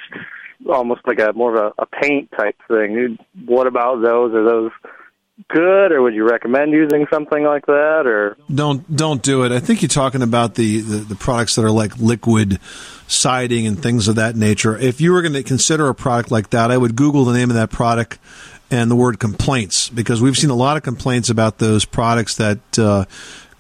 almost 0.69 1.03
like 1.07 1.21
a 1.21 1.33
more 1.33 1.57
of 1.57 1.73
a, 1.79 1.83
a 1.83 1.87
paint 1.87 2.31
type 2.33 2.57
thing. 2.69 3.19
What 3.47 3.67
about 3.67 4.03
those? 4.03 4.35
Are 4.35 4.45
those 4.45 4.71
good, 5.49 5.93
or 5.93 6.03
would 6.03 6.15
you 6.15 6.29
recommend 6.29 6.73
using 6.73 7.07
something 7.13 7.45
like 7.45 7.67
that? 7.67 8.07
Or 8.07 8.37
don't 8.53 8.95
don't 8.95 9.23
do 9.23 9.45
it. 9.45 9.53
I 9.53 9.61
think 9.61 9.83
you're 9.83 9.89
talking 9.89 10.23
about 10.23 10.55
the, 10.55 10.81
the, 10.81 10.97
the 10.99 11.17
products 11.17 11.57
that 11.57 11.65
are 11.65 11.71
like 11.71 11.97
liquid 11.99 12.61
siding 13.07 13.67
and 13.67 13.81
things 13.83 14.09
of 14.09 14.17
that 14.17 14.37
nature. 14.37 14.77
If 14.77 15.01
you 15.01 15.13
were 15.13 15.23
going 15.23 15.35
to 15.35 15.43
consider 15.43 15.89
a 15.89 15.95
product 15.95 16.31
like 16.31 16.51
that, 16.51 16.71
I 16.71 16.77
would 16.77 16.97
Google 16.97 17.25
the 17.25 17.35
name 17.35 17.51
of 17.51 17.57
that 17.57 17.71
product 17.71 18.19
and 18.71 18.91
the 18.91 18.97
word 18.97 19.19
complaints 19.19 19.89
because 19.89 20.23
we've 20.23 20.37
seen 20.37 20.51
a 20.51 20.55
lot 20.55 20.77
of 20.77 20.83
complaints 20.83 21.31
about 21.31 21.59
those 21.59 21.85
products 21.85 22.37
that. 22.37 22.79
Uh, 22.79 23.05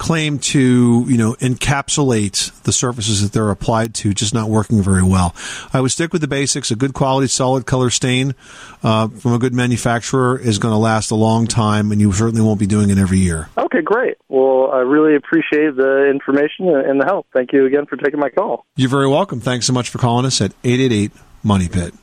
claim 0.00 0.38
to 0.38 1.04
you 1.06 1.16
know 1.18 1.34
encapsulate 1.34 2.62
the 2.62 2.72
surfaces 2.72 3.22
that 3.22 3.32
they're 3.32 3.50
applied 3.50 3.94
to 3.94 4.12
just 4.12 4.34
not 4.34 4.48
working 4.48 4.82
very 4.82 5.02
well. 5.02 5.36
I 5.72 5.80
would 5.80 5.92
stick 5.92 6.12
with 6.12 6.22
the 6.22 6.28
basics. 6.28 6.70
A 6.70 6.76
good 6.76 6.94
quality 6.94 7.28
solid 7.28 7.66
color 7.66 7.90
stain 7.90 8.34
uh, 8.82 9.08
from 9.08 9.34
a 9.34 9.38
good 9.38 9.54
manufacturer 9.54 10.38
is 10.38 10.58
going 10.58 10.72
to 10.72 10.78
last 10.78 11.10
a 11.10 11.14
long 11.14 11.46
time, 11.46 11.92
and 11.92 12.00
you 12.00 12.12
certainly 12.12 12.40
won't 12.40 12.58
be 12.58 12.66
doing 12.66 12.90
it 12.90 12.98
every 12.98 13.18
year. 13.18 13.50
Okay, 13.58 13.82
great. 13.82 14.16
Well, 14.28 14.70
I 14.72 14.78
really 14.78 15.14
appreciate 15.14 15.76
the 15.76 16.10
information 16.10 16.68
and 16.68 17.00
the 17.00 17.04
help. 17.04 17.26
Thank 17.32 17.52
you 17.52 17.66
again 17.66 17.84
for 17.86 17.96
taking 17.96 18.18
my 18.18 18.30
call. 18.30 18.66
You're 18.76 18.88
very 18.88 19.08
welcome. 19.08 19.40
Thanks 19.40 19.66
so 19.66 19.72
much 19.72 19.90
for 19.90 19.98
calling 19.98 20.24
us 20.24 20.40
at 20.40 20.52
888 20.64 21.12
Money 21.42 21.68
Pit. 21.68 21.94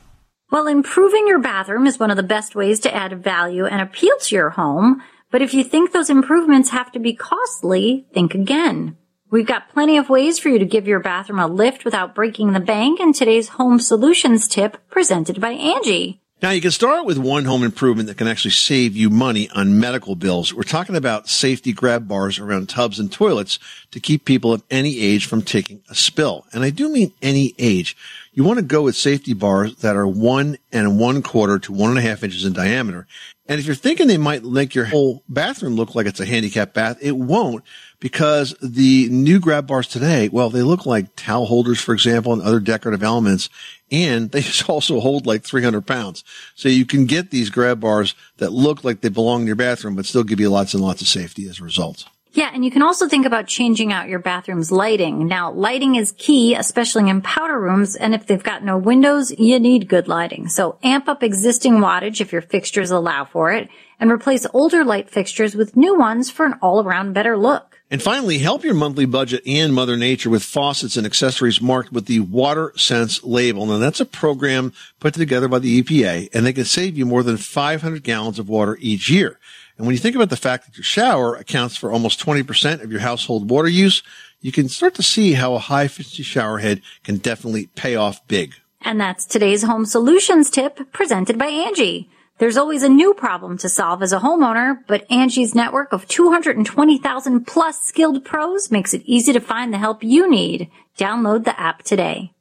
Well, 0.50 0.66
improving 0.66 1.26
your 1.26 1.40
bathroom 1.40 1.86
is 1.86 1.98
one 1.98 2.10
of 2.10 2.16
the 2.16 2.22
best 2.22 2.54
ways 2.54 2.80
to 2.80 2.94
add 2.94 3.22
value 3.22 3.66
and 3.66 3.82
appeal 3.82 4.16
to 4.18 4.34
your 4.34 4.50
home. 4.50 5.02
But 5.30 5.42
if 5.42 5.52
you 5.52 5.62
think 5.62 5.92
those 5.92 6.10
improvements 6.10 6.70
have 6.70 6.90
to 6.92 6.98
be 6.98 7.12
costly, 7.12 8.06
think 8.14 8.34
again. 8.34 8.96
We've 9.30 9.46
got 9.46 9.68
plenty 9.68 9.98
of 9.98 10.08
ways 10.08 10.38
for 10.38 10.48
you 10.48 10.58
to 10.58 10.64
give 10.64 10.88
your 10.88 11.00
bathroom 11.00 11.38
a 11.38 11.46
lift 11.46 11.84
without 11.84 12.14
breaking 12.14 12.52
the 12.52 12.60
bank 12.60 12.98
in 12.98 13.12
today's 13.12 13.50
home 13.50 13.78
solutions 13.78 14.48
tip 14.48 14.78
presented 14.88 15.38
by 15.38 15.50
Angie. 15.50 16.22
Now 16.40 16.50
you 16.50 16.60
can 16.60 16.70
start 16.70 17.04
with 17.04 17.18
one 17.18 17.46
home 17.46 17.64
improvement 17.64 18.08
that 18.08 18.16
can 18.16 18.28
actually 18.28 18.52
save 18.52 18.96
you 18.96 19.10
money 19.10 19.50
on 19.50 19.80
medical 19.80 20.14
bills. 20.14 20.54
We're 20.54 20.62
talking 20.62 20.94
about 20.94 21.28
safety 21.28 21.72
grab 21.72 22.06
bars 22.06 22.38
around 22.38 22.68
tubs 22.68 23.00
and 23.00 23.10
toilets 23.10 23.58
to 23.90 23.98
keep 23.98 24.24
people 24.24 24.52
of 24.52 24.62
any 24.70 25.00
age 25.00 25.26
from 25.26 25.42
taking 25.42 25.82
a 25.90 25.96
spill. 25.96 26.46
And 26.52 26.62
I 26.62 26.70
do 26.70 26.88
mean 26.88 27.12
any 27.20 27.54
age. 27.58 27.96
You 28.38 28.44
want 28.44 28.60
to 28.60 28.64
go 28.64 28.82
with 28.82 28.94
safety 28.94 29.34
bars 29.34 29.74
that 29.78 29.96
are 29.96 30.06
one 30.06 30.58
and 30.70 30.96
one 30.96 31.22
quarter 31.22 31.58
to 31.58 31.72
one 31.72 31.90
and 31.90 31.98
a 31.98 32.02
half 32.02 32.22
inches 32.22 32.44
in 32.44 32.52
diameter. 32.52 33.08
And 33.48 33.58
if 33.58 33.66
you're 33.66 33.74
thinking 33.74 34.06
they 34.06 34.16
might 34.16 34.44
make 34.44 34.76
your 34.76 34.84
whole 34.84 35.24
bathroom 35.28 35.74
look 35.74 35.96
like 35.96 36.06
it's 36.06 36.20
a 36.20 36.24
handicapped 36.24 36.72
bath, 36.72 36.98
it 37.00 37.16
won't 37.16 37.64
because 37.98 38.54
the 38.62 39.08
new 39.10 39.40
grab 39.40 39.66
bars 39.66 39.88
today, 39.88 40.28
well, 40.28 40.50
they 40.50 40.62
look 40.62 40.86
like 40.86 41.16
towel 41.16 41.46
holders, 41.46 41.80
for 41.80 41.92
example, 41.92 42.32
and 42.32 42.40
other 42.40 42.60
decorative 42.60 43.02
elements. 43.02 43.50
And 43.90 44.30
they 44.30 44.44
also 44.68 45.00
hold 45.00 45.26
like 45.26 45.42
300 45.42 45.84
pounds. 45.84 46.22
So 46.54 46.68
you 46.68 46.86
can 46.86 47.06
get 47.06 47.32
these 47.32 47.50
grab 47.50 47.80
bars 47.80 48.14
that 48.36 48.52
look 48.52 48.84
like 48.84 49.00
they 49.00 49.08
belong 49.08 49.40
in 49.40 49.46
your 49.48 49.56
bathroom, 49.56 49.96
but 49.96 50.06
still 50.06 50.22
give 50.22 50.38
you 50.38 50.48
lots 50.48 50.74
and 50.74 50.82
lots 50.84 51.02
of 51.02 51.08
safety 51.08 51.48
as 51.48 51.58
a 51.58 51.64
result. 51.64 52.04
Yeah, 52.38 52.52
and 52.54 52.64
you 52.64 52.70
can 52.70 52.82
also 52.82 53.08
think 53.08 53.26
about 53.26 53.48
changing 53.48 53.92
out 53.92 54.08
your 54.08 54.20
bathroom's 54.20 54.70
lighting. 54.70 55.26
Now, 55.26 55.50
lighting 55.50 55.96
is 55.96 56.12
key, 56.12 56.54
especially 56.54 57.10
in 57.10 57.20
powder 57.20 57.58
rooms, 57.58 57.96
and 57.96 58.14
if 58.14 58.28
they've 58.28 58.40
got 58.40 58.62
no 58.62 58.78
windows, 58.78 59.36
you 59.36 59.58
need 59.58 59.88
good 59.88 60.06
lighting. 60.06 60.46
So 60.46 60.78
amp 60.84 61.08
up 61.08 61.24
existing 61.24 61.78
wattage 61.78 62.20
if 62.20 62.30
your 62.30 62.42
fixtures 62.42 62.92
allow 62.92 63.24
for 63.24 63.50
it, 63.50 63.68
and 63.98 64.08
replace 64.08 64.46
older 64.52 64.84
light 64.84 65.10
fixtures 65.10 65.56
with 65.56 65.76
new 65.76 65.98
ones 65.98 66.30
for 66.30 66.46
an 66.46 66.54
all-around 66.62 67.12
better 67.12 67.36
look. 67.36 67.80
And 67.90 68.00
finally, 68.00 68.38
help 68.38 68.62
your 68.62 68.74
monthly 68.74 69.06
budget 69.06 69.42
and 69.44 69.74
Mother 69.74 69.96
Nature 69.96 70.30
with 70.30 70.44
faucets 70.44 70.96
and 70.96 71.04
accessories 71.04 71.60
marked 71.60 71.90
with 71.90 72.06
the 72.06 72.20
Water 72.20 72.72
Sense 72.76 73.24
label. 73.24 73.66
Now 73.66 73.78
that's 73.78 73.98
a 73.98 74.04
program 74.06 74.72
put 75.00 75.14
together 75.14 75.48
by 75.48 75.58
the 75.58 75.82
EPA 75.82 76.28
and 76.32 76.46
they 76.46 76.52
can 76.52 76.66
save 76.66 76.96
you 76.96 77.04
more 77.04 77.24
than 77.24 77.36
500 77.36 78.04
gallons 78.04 78.38
of 78.38 78.48
water 78.48 78.78
each 78.80 79.10
year. 79.10 79.40
And 79.78 79.86
when 79.86 79.94
you 79.94 80.00
think 80.00 80.16
about 80.16 80.28
the 80.28 80.36
fact 80.36 80.66
that 80.66 80.76
your 80.76 80.84
shower 80.84 81.36
accounts 81.36 81.76
for 81.76 81.92
almost 81.92 82.20
20% 82.20 82.82
of 82.82 82.90
your 82.90 83.00
household 83.00 83.48
water 83.48 83.68
use, 83.68 84.02
you 84.40 84.50
can 84.50 84.68
start 84.68 84.94
to 84.96 85.02
see 85.02 85.32
how 85.32 85.54
a 85.54 85.58
high 85.58 85.84
efficiency 85.84 86.24
shower 86.24 86.58
head 86.58 86.82
can 87.04 87.16
definitely 87.16 87.68
pay 87.76 87.94
off 87.94 88.26
big. 88.26 88.54
And 88.82 89.00
that's 89.00 89.24
today's 89.24 89.62
home 89.62 89.86
solutions 89.86 90.50
tip 90.50 90.92
presented 90.92 91.38
by 91.38 91.46
Angie. 91.46 92.10
There's 92.38 92.56
always 92.56 92.84
a 92.84 92.88
new 92.88 93.14
problem 93.14 93.58
to 93.58 93.68
solve 93.68 94.02
as 94.02 94.12
a 94.12 94.20
homeowner, 94.20 94.78
but 94.86 95.10
Angie's 95.10 95.56
network 95.56 95.92
of 95.92 96.06
220,000 96.06 97.46
plus 97.46 97.80
skilled 97.80 98.24
pros 98.24 98.70
makes 98.70 98.94
it 98.94 99.02
easy 99.04 99.32
to 99.32 99.40
find 99.40 99.72
the 99.72 99.78
help 99.78 100.04
you 100.04 100.30
need. 100.30 100.70
Download 100.96 101.44
the 101.44 101.58
app 101.58 101.82
today. 101.82 102.32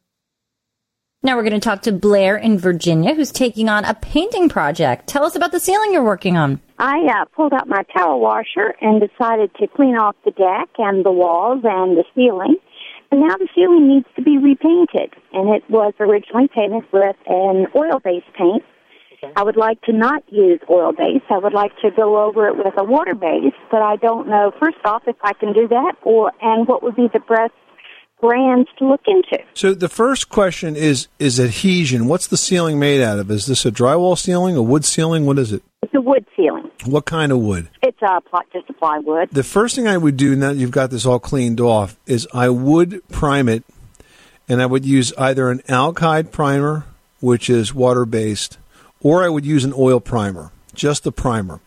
Now 1.23 1.35
we're 1.35 1.43
going 1.43 1.59
to 1.59 1.59
talk 1.59 1.81
to 1.83 1.91
Blair 1.91 2.37
in 2.37 2.59
Virginia, 2.59 3.15
who's 3.15 3.31
taking 3.31 3.69
on 3.69 3.85
a 3.85 3.95
painting 3.95 4.49
project. 4.49 5.07
Tell 5.07 5.23
us 5.23 5.35
about 5.35 5.51
the 5.51 5.59
ceiling 5.59 5.93
you're 5.93 6.03
working 6.03 6.37
on. 6.37 6.61
I 6.79 6.99
uh, 7.09 7.25
pulled 7.35 7.53
out 7.53 7.67
my 7.67 7.83
power 7.95 8.15
washer 8.15 8.75
and 8.81 9.01
decided 9.01 9.53
to 9.55 9.67
clean 9.67 9.95
off 9.95 10.15
the 10.25 10.31
deck 10.31 10.69
and 10.77 11.03
the 11.03 11.11
walls 11.11 11.61
and 11.63 11.97
the 11.97 12.03
ceiling. 12.13 12.57
And 13.11 13.21
now 13.21 13.35
the 13.35 13.47
ceiling 13.55 13.87
needs 13.87 14.05
to 14.15 14.21
be 14.21 14.37
repainted. 14.37 15.15
And 15.33 15.49
it 15.55 15.63
was 15.69 15.93
originally 15.99 16.49
painted 16.53 16.83
with 16.91 17.15
an 17.25 17.67
oil-based 17.75 18.31
paint. 18.37 18.63
I 19.35 19.43
would 19.43 19.57
like 19.57 19.81
to 19.83 19.93
not 19.93 20.23
use 20.29 20.59
oil 20.69 20.91
base. 20.91 21.23
I 21.31 21.39
would 21.39 21.53
like 21.53 21.71
to 21.81 21.89
go 21.89 22.23
over 22.23 22.47
it 22.47 22.57
with 22.57 22.73
a 22.77 22.83
water 22.83 23.15
base, 23.15 23.55
but 23.71 23.81
I 23.81 23.95
don't 23.95 24.27
know, 24.27 24.51
first 24.59 24.77
off, 24.85 25.03
if 25.07 25.15
I 25.23 25.33
can 25.33 25.53
do 25.53 25.67
that 25.69 25.93
or, 26.03 26.31
and 26.41 26.67
what 26.67 26.83
would 26.83 26.95
be 26.95 27.07
the 27.11 27.19
best 27.19 27.53
brands 28.19 28.69
to 28.79 28.87
look 28.87 29.01
into. 29.07 29.43
So 29.53 29.73
the 29.73 29.89
first 29.89 30.29
question 30.29 30.75
is 30.75 31.07
is 31.19 31.39
adhesion. 31.39 32.07
What's 32.07 32.27
the 32.27 32.37
ceiling 32.37 32.79
made 32.79 33.01
out 33.01 33.19
of? 33.19 33.29
Is 33.31 33.45
this 33.45 33.65
a 33.65 33.71
drywall 33.71 34.17
ceiling, 34.17 34.55
a 34.55 34.61
wood 34.61 34.85
ceiling? 34.85 35.25
What 35.25 35.39
is 35.39 35.51
it? 35.51 35.63
It's 35.83 35.93
a 35.93 36.01
wood 36.01 36.25
ceiling. 36.35 36.71
What 36.85 37.05
kind 37.05 37.31
of 37.31 37.39
wood? 37.39 37.69
It's 37.81 38.01
uh, 38.01 38.19
ply, 38.21 38.41
just 38.51 38.69
a 38.69 38.73
plywood. 38.73 39.29
The 39.31 39.43
first 39.43 39.75
thing 39.75 39.87
I 39.87 39.97
would 39.97 40.17
do 40.17 40.35
now 40.35 40.49
that 40.49 40.57
you've 40.57 40.71
got 40.71 40.89
this 40.89 41.05
all 41.05 41.19
cleaned 41.19 41.59
off 41.59 41.97
is 42.05 42.27
I 42.33 42.49
would 42.49 43.07
prime 43.09 43.47
it 43.47 43.63
and 44.49 44.61
I 44.61 44.65
would 44.65 44.85
use 44.85 45.13
either 45.17 45.49
an 45.49 45.59
alkyd 45.67 46.31
primer, 46.31 46.85
which 47.19 47.49
is 47.49 47.73
water 47.73 48.05
based, 48.05 48.57
or 49.01 49.23
I 49.23 49.29
would 49.29 49.45
use 49.45 49.63
an 49.63 49.73
oil 49.77 49.99
primer, 49.99 50.51
just 50.73 51.03
the 51.03 51.11
primer. 51.11 51.59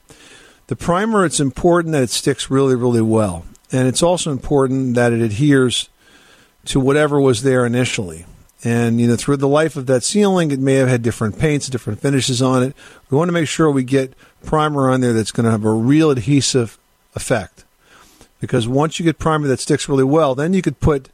The 0.69 0.77
primer, 0.77 1.25
it's 1.25 1.41
important 1.41 1.93
that 1.93 2.03
it 2.03 2.11
sticks 2.11 2.51
really, 2.51 2.75
really 2.75 3.03
well. 3.03 3.45
And 3.73 3.87
it's 3.87 4.03
also 4.03 4.33
important 4.33 4.95
that 4.95 5.13
it 5.13 5.21
adheres 5.21 5.89
to 6.67 6.81
whatever 6.81 7.21
was 7.21 7.43
there 7.43 7.65
initially. 7.67 8.27
And 8.63 9.01
you 9.01 9.07
know, 9.07 9.17
through 9.17 9.39
the 9.39 9.49
life 9.49 9.77
of 9.77 9.87
that 9.87 10.05
ceiling, 10.05 10.51
it 10.51 10.61
may 10.61 10.75
have 10.75 10.89
had 10.89 11.03
different 11.03 11.39
paints, 11.39 11.69
different 11.69 12.01
finishes 12.01 12.43
on 12.43 12.63
it. 12.63 12.77
We 13.09 13.17
want 13.17 13.29
to 13.29 13.33
make 13.33 13.49
sure 13.49 13.71
we 13.71 13.85
get 13.85 14.15
primer 14.45 14.91
on 14.91 15.01
there 15.01 15.13
that's 15.13 15.33
going 15.33 15.45
to 15.45 15.51
have 15.51 15.65
a 15.65 15.73
real 15.73 16.11
adhesive 16.11 16.79
effect. 17.15 17.65
Because 18.41 18.69
once 18.69 18.99
you 18.99 19.05
get 19.05 19.19
primer 19.19 19.49
that 19.49 19.61
sticks 19.61 19.89
really 19.89 20.05
well, 20.05 20.35
then 20.35 20.53
you 20.53 20.63
could 20.63 20.81
put 20.81 21.11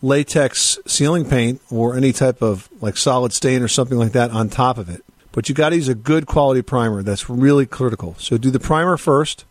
latex 0.00 0.78
ceiling 0.86 1.28
paint 1.28 1.60
or 1.70 1.96
any 1.96 2.12
type 2.12 2.42
of 2.42 2.68
like 2.80 2.96
solid 2.96 3.32
stain 3.32 3.62
or 3.62 3.68
something 3.68 3.98
like 3.98 4.12
that 4.12 4.30
on 4.30 4.48
top 4.48 4.78
of 4.78 4.88
it. 4.88 5.04
But 5.32 5.48
you 5.48 5.54
got 5.54 5.70
to 5.70 5.76
use 5.76 5.88
a 5.88 5.94
good 5.94 6.26
quality 6.26 6.62
primer. 6.62 7.02
That's 7.02 7.28
really 7.28 7.66
critical. 7.66 8.14
So 8.18 8.38
do 8.38 8.50
the 8.50 8.60
primer 8.60 8.96
first. 8.96 9.44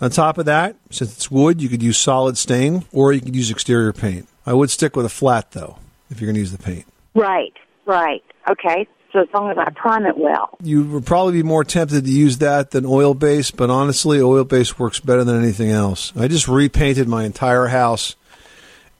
On 0.00 0.10
top 0.10 0.38
of 0.38 0.46
that, 0.46 0.76
since 0.88 1.12
it's 1.12 1.30
wood, 1.30 1.60
you 1.60 1.68
could 1.68 1.82
use 1.82 1.98
solid 1.98 2.38
stain 2.38 2.84
or 2.90 3.12
you 3.12 3.20
could 3.20 3.36
use 3.36 3.50
exterior 3.50 3.92
paint. 3.92 4.26
I 4.46 4.54
would 4.54 4.70
stick 4.70 4.96
with 4.96 5.06
a 5.06 5.10
flat 5.10 5.52
though 5.52 5.78
if 6.10 6.20
you're 6.20 6.26
going 6.26 6.34
to 6.34 6.40
use 6.40 6.52
the 6.52 6.58
paint. 6.58 6.86
Right, 7.14 7.52
right. 7.86 8.22
Okay. 8.48 8.86
So 9.12 9.20
as 9.20 9.28
long 9.34 9.50
as 9.50 9.58
I 9.58 9.70
prime 9.70 10.06
it 10.06 10.16
well. 10.16 10.56
You 10.62 10.84
would 10.84 11.04
probably 11.04 11.32
be 11.32 11.42
more 11.42 11.64
tempted 11.64 12.04
to 12.04 12.10
use 12.10 12.38
that 12.38 12.70
than 12.70 12.86
oil 12.86 13.12
base, 13.14 13.50
but 13.50 13.68
honestly, 13.68 14.20
oil 14.20 14.44
base 14.44 14.78
works 14.78 15.00
better 15.00 15.24
than 15.24 15.42
anything 15.42 15.70
else. 15.70 16.12
I 16.16 16.28
just 16.28 16.46
repainted 16.46 17.08
my 17.08 17.24
entire 17.24 17.66
house, 17.66 18.14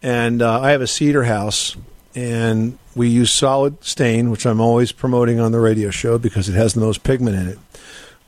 and 0.02 0.42
uh, 0.42 0.61
I 0.61 0.73
have 0.73 0.80
a 0.80 0.88
cedar 0.88 1.25
house, 1.25 1.76
and 2.16 2.76
we 2.97 3.09
use 3.09 3.30
solid 3.30 3.85
stain, 3.85 4.30
which 4.30 4.47
I'm 4.47 4.61
always 4.61 4.90
promoting 4.90 5.38
on 5.38 5.52
the 5.52 5.61
radio 5.61 5.90
show 5.90 6.18
because 6.18 6.49
it 6.49 6.54
has 6.54 6.75
the 6.75 6.80
most 6.80 7.04
pigment 7.04 7.37
in 7.37 7.47
it. 7.47 7.59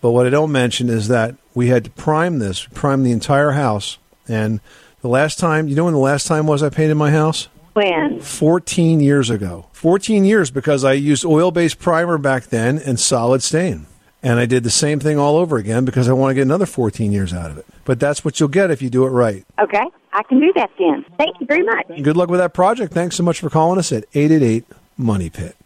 But 0.00 0.12
what 0.12 0.26
I 0.26 0.31
don't 0.31 0.52
mention 0.52 0.88
is 0.88 1.09
that 1.09 1.35
we 1.52 1.69
had 1.69 1.85
to 1.85 1.90
prime 1.90 2.38
this, 2.38 2.64
prime 2.64 3.02
the 3.02 3.12
entire 3.12 3.52
house, 3.52 3.99
and 4.28 4.61
the 5.03 5.09
last 5.09 5.39
time, 5.39 5.69
you 5.69 5.75
know 5.75 5.85
when 5.85 5.95
the 5.95 6.01
last 6.01 6.27
time 6.27 6.47
was 6.47 6.63
I 6.63 6.71
painted 6.71 6.95
my 6.95 7.11
house? 7.11 7.49
When? 7.75 8.21
14 8.21 9.01
years 9.01 9.31
ago. 9.31 9.67
14 9.73 10.25
years 10.25 10.51
because 10.51 10.85
I 10.85 10.93
used 10.93 11.25
oil 11.25 11.51
based 11.51 11.79
primer 11.79 12.19
back 12.19 12.45
then 12.45 12.79
and 12.79 12.99
solid 12.99 13.43
stain. 13.43 13.87
And 14.23 14.39
I 14.39 14.47
did 14.47 14.63
the 14.63 14.71
same 14.71 15.01
thing 15.01 15.19
all 15.19 15.37
over 15.37 15.57
again 15.57 15.85
because 15.85 16.09
I 16.09 16.13
want 16.13 16.31
to 16.31 16.35
get 16.35 16.43
another 16.43 16.67
14 16.67 17.11
years 17.11 17.35
out 17.35 17.51
of 17.51 17.59
it. 17.59 17.67
But 17.85 17.99
that's 17.99 18.25
what 18.25 18.39
you'll 18.39 18.49
get 18.49 18.71
if 18.71 18.81
you 18.81 18.89
do 18.89 19.05
it 19.05 19.11
right. 19.11 19.45
Okay. 19.61 19.83
I 20.13 20.23
can 20.23 20.39
do 20.39 20.53
that 20.55 20.71
then. 20.79 21.05
Thank 21.19 21.41
you 21.41 21.47
very 21.47 21.65
much. 21.65 21.87
Good 22.03 22.17
luck 22.17 22.29
with 22.29 22.39
that 22.39 22.55
project. 22.55 22.93
Thanks 22.93 23.17
so 23.17 23.25
much 23.25 23.41
for 23.41 23.51
calling 23.51 23.79
us 23.79 23.91
at 23.91 24.05
888 24.15 24.65
Money 24.97 25.31
Pit. 25.31 25.57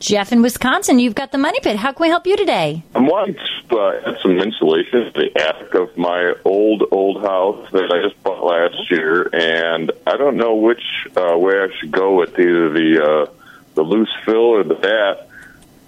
Jeff 0.00 0.30
in 0.30 0.42
Wisconsin, 0.42 1.00
you've 1.00 1.16
got 1.16 1.32
the 1.32 1.38
Money 1.38 1.58
Pit. 1.60 1.74
How 1.74 1.90
can 1.90 2.04
we 2.04 2.08
help 2.08 2.24
you 2.24 2.36
today? 2.36 2.84
I'm 2.94 3.06
wanting 3.06 3.34
to 3.34 3.76
uh, 3.76 4.00
add 4.06 4.18
some 4.22 4.38
insulation 4.38 5.06
to 5.06 5.10
the 5.10 5.36
attic 5.36 5.74
of 5.74 5.98
my 5.98 6.34
old, 6.44 6.84
old 6.92 7.20
house 7.20 7.68
that 7.72 7.90
I 7.92 8.08
just 8.08 8.22
bought 8.22 8.44
last 8.44 8.92
year, 8.92 9.28
and 9.32 9.90
I 10.06 10.16
don't 10.16 10.36
know 10.36 10.54
which 10.54 10.84
uh, 11.16 11.36
way 11.36 11.54
I 11.58 11.68
should 11.80 11.90
go 11.90 12.16
with 12.16 12.38
either 12.38 12.70
the 12.70 13.26
uh, 13.26 13.32
the 13.74 13.82
loose 13.82 14.14
fill 14.24 14.36
or 14.36 14.62
the 14.62 14.76
batt. 14.76 15.18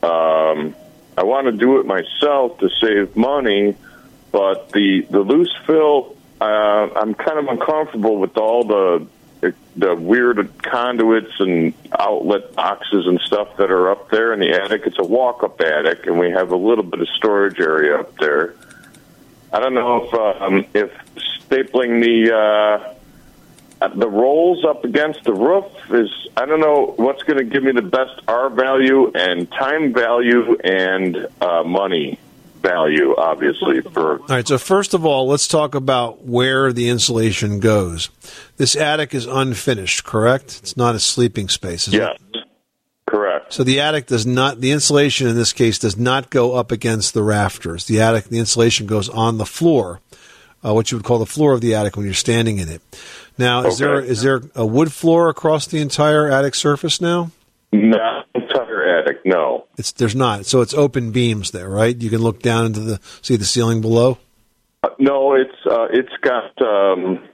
Um, 0.03 0.75
I 1.17 1.23
want 1.23 1.47
to 1.47 1.53
do 1.53 1.79
it 1.79 1.87
myself 1.87 2.59
to 2.59 2.69
save 2.81 3.15
money, 3.15 3.77
but 4.33 4.73
the 4.73 5.07
the 5.09 5.21
loose 5.21 5.57
fill, 5.69 6.17
uh, 6.41 6.45
I'm 6.97 7.15
kind 7.15 7.39
of 7.39 7.47
uncomfortable 7.47 8.19
with 8.19 8.37
all 8.37 8.65
the 8.65 9.07
the 9.77 9.95
weird 9.95 10.63
conduits 10.63 11.33
and 11.39 11.73
outlet 11.99 12.55
boxes 12.55 13.07
and 13.07 13.21
stuff 13.21 13.57
that 13.57 13.71
are 13.71 13.91
up 13.91 14.11
there 14.11 14.33
in 14.33 14.41
the 14.41 14.51
attic. 14.51 14.83
It's 14.87 14.99
a 14.99 15.05
walk 15.05 15.43
up 15.43 15.61
attic, 15.61 16.07
and 16.07 16.19
we 16.19 16.31
have 16.31 16.53
a 16.53 16.57
little 16.57 16.85
bit 16.85 17.01
of 17.01 17.09
storage 17.09 17.59
area 17.59 18.01
up 18.01 18.17
there. 18.19 18.55
I 19.53 19.61
don't 19.61 19.75
know 19.75 20.05
if 20.05 20.15
um, 20.15 20.67
if 20.75 20.93
stapling 21.49 22.03
the 22.03 22.95
uh, 23.81 23.89
the 23.95 24.09
rolls 24.09 24.65
up 24.65 24.85
against 24.85 25.25
the 25.25 25.33
roof 25.33 25.65
is 25.91 26.11
I 26.37 26.45
don't 26.47 26.61
know 26.61 26.95
what's 26.97 27.23
going 27.23 27.39
to 27.39 27.45
give 27.45 27.63
me 27.63 27.73
the 27.73 27.83
best 27.83 28.21
R 28.29 28.51
value 28.51 29.11
and 29.15 29.51
time 29.51 29.93
value 29.93 30.57
and 30.63 31.27
uh, 31.41 31.63
money 31.65 32.19
value, 32.61 33.15
obviously. 33.17 33.81
For 33.81 34.21
All 34.21 34.27
right, 34.29 34.47
so 34.47 34.59
first 34.59 34.95
of 34.95 35.05
all, 35.05 35.27
let's 35.27 35.49
talk 35.49 35.75
about 35.75 36.25
where 36.25 36.73
the 36.73 36.89
insulation 36.89 37.61
goes. 37.61 38.11
This 38.57 38.77
attic 38.77 39.15
is 39.15 39.27
unfinished, 39.27 40.05
correct? 40.05 40.61
It's 40.63 40.77
not 40.77 40.95
a 40.95 41.01
sleeping 41.01 41.49
space. 41.49 41.89
Is 41.89 41.95
yes, 41.95 42.19
it? 42.35 42.45
correct. 43.07 43.53
So 43.53 43.65
the 43.65 43.81
attic 43.81 44.07
does 44.07 44.27
not, 44.27 44.61
the 44.61 44.71
insulation 44.71 45.27
in 45.27 45.35
this 45.35 45.53
case 45.53 45.79
does 45.79 45.97
not 45.97 46.31
go 46.31 46.55
up 46.55 46.71
against 46.71 47.15
the 47.15 47.23
rafters. 47.23 47.87
The 47.87 48.01
attic, 48.01 48.25
the 48.25 48.39
insulation 48.39 48.87
goes 48.87 49.09
on 49.09 49.39
the 49.39 49.47
floor, 49.47 50.01
uh, 50.65 50.73
what 50.75 50.91
you 50.91 50.99
would 50.99 51.05
call 51.05 51.19
the 51.19 51.27
floor 51.27 51.53
of 51.53 51.61
the 51.61 51.75
attic 51.75 51.97
when 51.97 52.05
you're 52.05 52.15
standing 52.15 52.59
in 52.59 52.69
it. 52.69 52.83
Now, 53.39 53.67
is 53.67 53.79
there 53.79 54.01
is 54.01 54.23
there 54.23 54.43
a 54.55 54.67
wood 54.67 54.93
floor 54.93 55.31
across 55.31 55.67
the 55.67 55.81
entire 55.81 56.31
attic 56.31 56.55
surface 56.55 57.01
now? 57.01 57.31
Entire 57.73 58.20
attic, 59.01 59.19
no. 59.25 59.67
It's 59.77 59.93
there's 59.93 60.15
not. 60.15 60.47
So 60.47 60.61
it's 60.61 60.75
open 60.75 61.13
beams 61.13 61.51
there, 61.51 61.69
right? 61.69 61.97
You 61.97 62.11
can 62.11 62.21
look 62.21 62.43
down 62.43 62.67
into 62.67 62.81
the 62.81 63.01
see 63.23 63.37
the 63.37 63.45
ceiling 63.45 63.81
below. 63.81 64.19
Uh, 64.83 64.89
no, 64.99 65.35
it's 65.35 65.51
uh, 65.67 65.87
it's 65.91 66.13
got 66.23 66.61
um, 66.63 67.29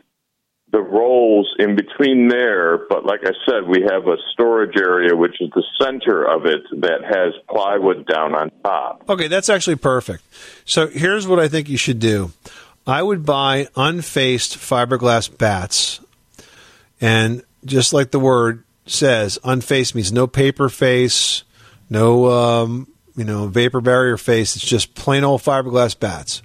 the 0.72 0.80
rolls 0.80 1.54
in 1.58 1.76
between 1.76 2.28
there, 2.28 2.86
but 2.88 3.04
like 3.04 3.20
I 3.24 3.32
said, 3.48 3.68
we 3.68 3.82
have 3.90 4.06
a 4.06 4.16
storage 4.32 4.76
area 4.76 5.14
which 5.14 5.40
is 5.40 5.50
the 5.54 5.62
center 5.80 6.24
of 6.24 6.44
it 6.44 6.62
that 6.80 7.04
has 7.04 7.34
plywood 7.48 8.06
down 8.06 8.34
on 8.34 8.50
top. 8.64 9.04
Okay, 9.08 9.28
that's 9.28 9.48
actually 9.48 9.76
perfect. 9.76 10.24
So 10.64 10.88
here's 10.88 11.26
what 11.26 11.38
I 11.38 11.48
think 11.48 11.68
you 11.68 11.76
should 11.76 11.98
do. 12.00 12.32
I 12.86 13.02
would 13.02 13.24
buy 13.24 13.68
unfaced 13.74 14.58
fiberglass 14.58 15.36
batts, 15.36 16.00
and 17.00 17.42
just 17.64 17.92
like 17.92 18.10
the 18.10 18.20
word 18.20 18.62
says, 18.86 19.38
unfaced 19.44 19.94
means 19.94 20.12
no 20.12 20.26
paper 20.26 20.68
face, 20.68 21.42
no 21.88 22.30
um, 22.30 22.88
you 23.16 23.24
know 23.24 23.46
vapor 23.48 23.80
barrier 23.80 24.16
face. 24.16 24.56
It's 24.56 24.64
just 24.64 24.94
plain 24.94 25.24
old 25.24 25.42
fiberglass 25.42 25.98
batts. 25.98 26.42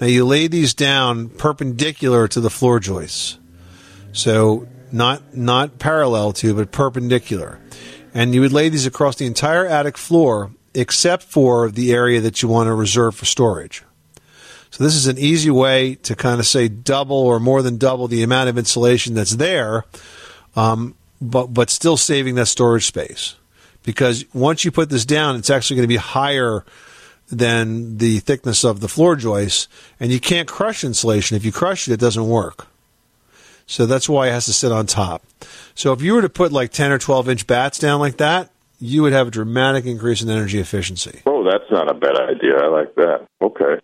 Now 0.00 0.06
you 0.06 0.24
lay 0.24 0.46
these 0.46 0.72
down 0.72 1.28
perpendicular 1.28 2.26
to 2.28 2.40
the 2.40 2.50
floor 2.50 2.80
joists, 2.80 3.38
so 4.12 4.66
not 4.92 5.36
not 5.36 5.78
parallel 5.78 6.32
to, 6.34 6.54
but 6.54 6.72
perpendicular, 6.72 7.58
and 8.14 8.34
you 8.34 8.40
would 8.40 8.52
lay 8.52 8.68
these 8.68 8.86
across 8.86 9.16
the 9.16 9.26
entire 9.26 9.66
attic 9.66 9.98
floor 9.98 10.52
except 10.74 11.24
for 11.24 11.70
the 11.70 11.92
area 11.92 12.20
that 12.20 12.42
you 12.42 12.48
want 12.48 12.68
to 12.68 12.74
reserve 12.74 13.14
for 13.14 13.24
storage. 13.24 13.82
So 14.70 14.84
this 14.84 14.94
is 14.94 15.08
an 15.08 15.18
easy 15.18 15.50
way 15.50 15.96
to 15.96 16.14
kind 16.14 16.38
of 16.38 16.46
say 16.46 16.68
double 16.68 17.16
or 17.16 17.40
more 17.40 17.60
than 17.60 17.76
double 17.76 18.06
the 18.06 18.22
amount 18.22 18.48
of 18.48 18.56
insulation 18.56 19.14
that's 19.14 19.36
there, 19.36 19.84
um, 20.54 20.94
but 21.20 21.48
but 21.48 21.70
still 21.70 21.96
saving 21.96 22.36
that 22.36 22.46
storage 22.46 22.86
space. 22.86 23.34
Because 23.90 24.24
once 24.32 24.64
you 24.64 24.70
put 24.70 24.88
this 24.88 25.04
down, 25.04 25.36
it's 25.36 25.50
actually 25.50 25.76
going 25.76 25.88
to 25.88 25.88
be 25.88 25.96
higher 25.96 26.64
than 27.28 27.98
the 27.98 28.18
thickness 28.20 28.64
of 28.64 28.80
the 28.80 28.88
floor 28.88 29.16
joists, 29.16 29.68
and 29.98 30.12
you 30.12 30.20
can't 30.20 30.48
crush 30.48 30.84
insulation. 30.84 31.36
If 31.36 31.44
you 31.44 31.52
crush 31.52 31.88
it, 31.88 31.92
it 31.92 32.00
doesn't 32.00 32.28
work. 32.28 32.66
So 33.66 33.86
that's 33.86 34.08
why 34.08 34.28
it 34.28 34.32
has 34.32 34.46
to 34.46 34.52
sit 34.52 34.72
on 34.72 34.86
top. 34.86 35.22
So 35.74 35.92
if 35.92 36.02
you 36.02 36.14
were 36.14 36.22
to 36.22 36.28
put 36.28 36.52
like 36.52 36.72
10 36.72 36.90
or 36.90 36.98
12 36.98 37.28
inch 37.28 37.46
batts 37.46 37.78
down 37.78 38.00
like 38.00 38.16
that, 38.16 38.50
you 38.80 39.02
would 39.02 39.12
have 39.12 39.28
a 39.28 39.30
dramatic 39.30 39.84
increase 39.86 40.22
in 40.22 40.30
energy 40.30 40.58
efficiency. 40.58 41.22
Oh, 41.26 41.44
that's 41.44 41.70
not 41.70 41.90
a 41.90 41.94
bad 41.94 42.16
idea. 42.16 42.56
I 42.56 42.68
like 42.68 42.94
that. 42.96 43.26
Okay. 43.40 43.80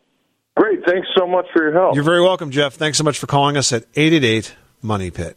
Great. 0.57 0.81
Thanks 0.87 1.07
so 1.17 1.27
much 1.27 1.47
for 1.53 1.63
your 1.63 1.73
help. 1.73 1.95
You're 1.95 2.05
very 2.05 2.23
welcome, 2.23 2.51
Jeff. 2.51 2.75
Thanks 2.75 2.99
so 2.99 3.05
much 3.05 3.19
for 3.19 3.27
calling 3.27 3.57
us 3.57 3.73
at 3.73 3.85
888 3.95 4.55
Money 4.83 5.11
Pit. 5.11 5.37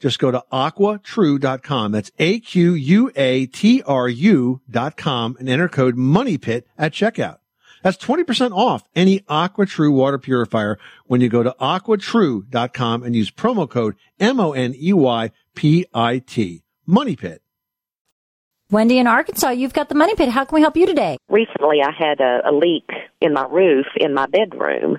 Just 0.00 0.18
go 0.18 0.30
to 0.30 0.42
aquatru.com. 0.52 1.92
That's 1.92 2.10
A-Q-U-A-T-R-U 2.18 3.10
dot 4.68 4.96
com 4.96 5.36
and 5.38 5.48
enter 5.48 5.68
code 5.68 5.96
MONEYPIT 5.96 6.64
at 6.76 6.92
checkout. 6.92 7.36
That's 7.82 7.96
20% 7.96 8.52
off 8.52 8.82
any 8.94 9.20
AquaTru 9.20 9.92
water 9.92 10.18
purifier 10.18 10.78
when 11.06 11.20
you 11.20 11.28
go 11.28 11.42
to 11.42 11.54
aquatru.com 11.60 13.02
and 13.02 13.14
use 13.16 13.30
promo 13.30 13.68
code 13.68 13.96
M-O-N-E-Y-P-I-T. 14.18 14.62
Money 16.86 17.16
Pit. 17.16 17.42
Wendy 18.70 18.98
in 18.98 19.06
Arkansas, 19.08 19.50
you've 19.50 19.72
got 19.72 19.88
the 19.88 19.94
money 19.96 20.14
pit. 20.14 20.28
How 20.28 20.44
can 20.44 20.54
we 20.54 20.60
help 20.60 20.76
you 20.76 20.86
today? 20.86 21.16
recently 21.28 21.78
I 21.82 21.90
had 21.90 22.20
a, 22.20 22.48
a 22.48 22.52
leak 22.52 22.88
in 23.20 23.32
my 23.32 23.44
roof 23.50 23.86
in 23.96 24.14
my 24.14 24.26
bedroom, 24.26 24.98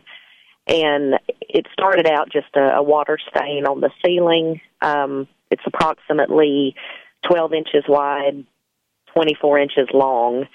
and 0.71 1.19
it 1.41 1.67
started 1.73 2.07
out 2.07 2.31
just 2.31 2.55
a, 2.55 2.77
a 2.77 2.83
water 2.83 3.17
stain 3.29 3.65
on 3.65 3.81
the 3.81 3.91
ceiling. 4.03 4.61
Um, 4.81 5.27
it's 5.49 5.63
approximately 5.65 6.75
12 7.29 7.53
inches 7.53 7.83
wide, 7.89 8.45
24 9.13 9.59
inches 9.59 9.87
long. 9.93 10.45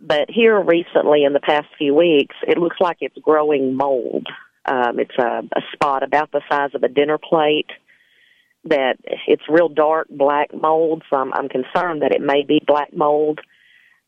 But 0.00 0.30
here 0.30 0.60
recently, 0.60 1.24
in 1.24 1.32
the 1.32 1.40
past 1.40 1.66
few 1.76 1.92
weeks, 1.92 2.36
it 2.46 2.56
looks 2.56 2.76
like 2.80 2.98
it's 3.00 3.18
growing 3.18 3.74
mold. 3.74 4.28
Um, 4.64 5.00
it's 5.00 5.18
a, 5.18 5.42
a 5.56 5.62
spot 5.72 6.04
about 6.04 6.30
the 6.30 6.42
size 6.48 6.70
of 6.74 6.84
a 6.84 6.88
dinner 6.88 7.18
plate 7.18 7.70
that 8.64 8.96
it's 9.26 9.42
real 9.48 9.68
dark 9.68 10.08
black 10.08 10.50
mold, 10.54 11.02
so 11.10 11.16
I'm, 11.16 11.32
I'm 11.32 11.48
concerned 11.48 12.02
that 12.02 12.12
it 12.12 12.20
may 12.20 12.44
be 12.46 12.62
black 12.64 12.94
mold. 12.94 13.40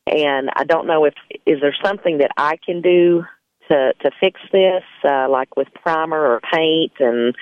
And 0.07 0.51
I 0.55 0.65
don't 0.65 0.87
know 0.87 1.07
if 1.07 1.15
is 1.45 1.61
there 1.61 1.75
something 1.85 2.19
that 2.19 2.31
I 2.37 2.57
can 2.65 2.83
do 2.83 3.25
to 3.71 3.93
to 4.01 4.11
fix 4.21 4.41
this, 4.53 4.83
uh, 5.05 5.29
like 5.29 5.57
with 5.57 5.69
primer 5.75 6.19
or 6.19 6.41
paint 6.53 6.93
and 7.01 7.35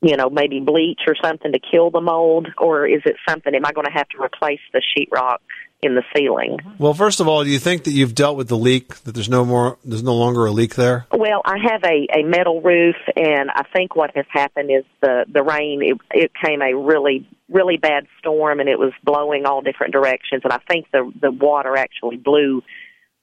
you 0.00 0.16
know 0.16 0.30
maybe 0.30 0.60
bleach 0.60 1.00
or 1.06 1.14
something 1.22 1.52
to 1.52 1.58
kill 1.58 1.90
the 1.90 2.00
mold, 2.00 2.48
or 2.58 2.86
is 2.86 3.02
it 3.04 3.16
something? 3.28 3.54
Am 3.54 3.64
I 3.64 3.72
going 3.72 3.86
to 3.86 3.92
have 3.92 4.08
to 4.10 4.22
replace 4.22 4.60
the 4.72 4.80
sheetrock 4.80 5.38
in 5.82 5.94
the 5.94 6.02
ceiling? 6.14 6.58
Well, 6.78 6.94
first 6.94 7.20
of 7.20 7.28
all, 7.28 7.44
do 7.44 7.50
you 7.50 7.58
think 7.58 7.84
that 7.84 7.90
you've 7.92 8.14
dealt 8.14 8.36
with 8.36 8.48
the 8.48 8.56
leak? 8.56 8.96
That 9.04 9.12
there's 9.12 9.28
no 9.28 9.44
more, 9.44 9.78
there's 9.84 10.02
no 10.02 10.14
longer 10.14 10.46
a 10.46 10.50
leak 10.50 10.74
there? 10.74 11.06
Well, 11.12 11.42
I 11.44 11.58
have 11.70 11.84
a, 11.84 12.06
a 12.18 12.22
metal 12.22 12.62
roof, 12.62 12.96
and 13.14 13.50
I 13.50 13.62
think 13.74 13.94
what 13.94 14.14
has 14.16 14.26
happened 14.30 14.70
is 14.70 14.84
the 15.00 15.24
the 15.32 15.42
rain. 15.42 15.82
It, 15.82 15.98
it 16.12 16.32
came 16.34 16.62
a 16.62 16.74
really 16.74 17.26
really 17.48 17.76
bad 17.76 18.06
storm, 18.18 18.60
and 18.60 18.68
it 18.68 18.78
was 18.78 18.92
blowing 19.04 19.46
all 19.46 19.62
different 19.62 19.92
directions. 19.92 20.42
And 20.44 20.52
I 20.52 20.58
think 20.68 20.86
the 20.92 21.10
the 21.20 21.30
water 21.30 21.76
actually 21.76 22.16
blew 22.16 22.62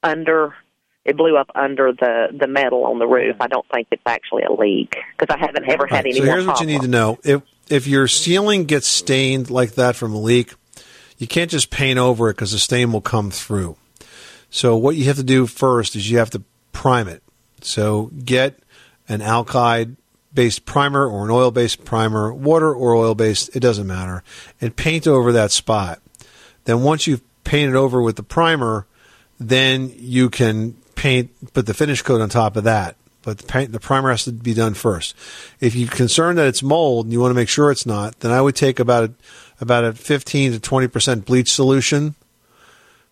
under. 0.01 0.55
It 1.05 1.17
blew 1.17 1.35
up 1.37 1.51
under 1.53 1.91
the 1.91 2.29
the 2.31 2.47
metal 2.47 2.85
on 2.85 2.99
the 2.99 3.07
roof. 3.07 3.35
I 3.39 3.47
don't 3.47 3.67
think 3.69 3.87
it's 3.91 4.03
actually 4.05 4.43
a 4.43 4.51
leak 4.51 4.95
because 5.17 5.35
I 5.35 5.37
haven't 5.37 5.69
ever 5.69 5.85
had 5.85 6.05
Right, 6.05 6.05
any 6.05 6.13
so 6.13 6.23
here's 6.23 6.45
what 6.45 6.61
you 6.61 6.67
need 6.67 6.81
to 6.81 6.87
know: 6.87 7.19
if 7.23 7.41
if 7.69 7.87
your 7.87 8.07
ceiling 8.07 8.65
gets 8.65 8.87
stained 8.87 9.49
like 9.49 9.73
that 9.73 9.95
from 9.95 10.13
a 10.13 10.19
leak, 10.19 10.53
you 11.17 11.27
can't 11.27 11.51
just 11.51 11.69
paint 11.69 11.99
over 11.99 12.29
it 12.29 12.33
because 12.33 12.51
the 12.51 12.59
stain 12.59 12.91
will 12.91 13.01
come 13.01 13.31
through. 13.31 13.75
So 14.49 14.77
what 14.77 14.95
you 14.95 15.05
have 15.05 15.17
to 15.17 15.23
do 15.23 15.47
first 15.47 15.95
is 15.95 16.09
you 16.09 16.19
have 16.19 16.29
to 16.31 16.43
prime 16.71 17.07
it. 17.07 17.23
So 17.61 18.11
get 18.23 18.59
an 19.09 19.19
alkyd 19.19 19.95
based 20.33 20.65
primer 20.65 21.07
or 21.07 21.25
an 21.25 21.31
oil 21.31 21.51
based 21.51 21.85
primer, 21.85 22.33
water 22.33 22.73
or 22.73 22.93
oil 22.93 23.15
based, 23.15 23.55
it 23.55 23.59
doesn't 23.59 23.87
matter, 23.87 24.23
and 24.61 24.75
paint 24.75 25.07
over 25.07 25.31
that 25.31 25.51
spot. 25.51 26.01
Then 26.65 26.83
once 26.83 27.07
you've 27.07 27.21
painted 27.43 27.75
over 27.75 28.01
with 28.01 28.15
the 28.15 28.23
primer, 28.23 28.85
then 29.39 29.91
you 29.95 30.29
can 30.29 30.75
paint, 31.03 31.53
put 31.53 31.65
the 31.65 31.73
finish 31.73 32.01
coat 32.01 32.21
on 32.21 32.29
top 32.29 32.55
of 32.55 32.63
that. 32.63 32.95
But 33.23 33.37
the, 33.37 33.43
paint, 33.45 33.73
the 33.73 33.79
primer 33.79 34.09
has 34.09 34.23
to 34.23 34.31
be 34.31 34.53
done 34.53 34.73
first. 34.73 35.15
If 35.59 35.75
you're 35.75 35.89
concerned 35.89 36.37
that 36.37 36.47
it's 36.47 36.63
mold 36.63 37.05
and 37.05 37.13
you 37.13 37.19
want 37.19 37.31
to 37.31 37.35
make 37.35 37.49
sure 37.49 37.71
it's 37.71 37.85
not, 37.85 38.19
then 38.21 38.31
I 38.31 38.39
would 38.39 38.55
take 38.55 38.79
about 38.79 39.09
a, 39.09 39.13
about 39.59 39.83
a 39.83 39.93
15 39.93 40.53
to 40.53 40.59
20 40.61 40.87
percent 40.87 41.25
bleach 41.25 41.51
solution. 41.51 42.15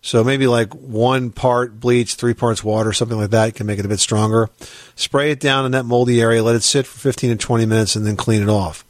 So 0.01 0.23
maybe 0.23 0.47
like 0.47 0.73
one 0.73 1.31
part 1.31 1.79
bleach, 1.81 2.15
three 2.15 2.33
parts 2.33 2.63
water, 2.63 2.93
something 2.93 3.17
like 3.17 3.31
that 3.31 3.55
can 3.55 3.67
make 3.67 3.77
it 3.77 3.85
a 3.85 3.89
bit 3.89 3.99
stronger. 3.99 4.49
Spray 4.95 5.31
it 5.31 5.41
down 5.41 5.65
in 5.65 5.73
that 5.73 5.85
moldy 5.85 6.21
area, 6.21 6.41
let 6.41 6.55
it 6.55 6.63
sit 6.63 6.87
for 6.87 6.97
15 6.97 7.31
to 7.31 7.35
20 7.35 7.65
minutes, 7.65 7.95
and 7.95 8.05
then 8.05 8.15
clean 8.15 8.41
it 8.41 8.49
off, 8.49 8.85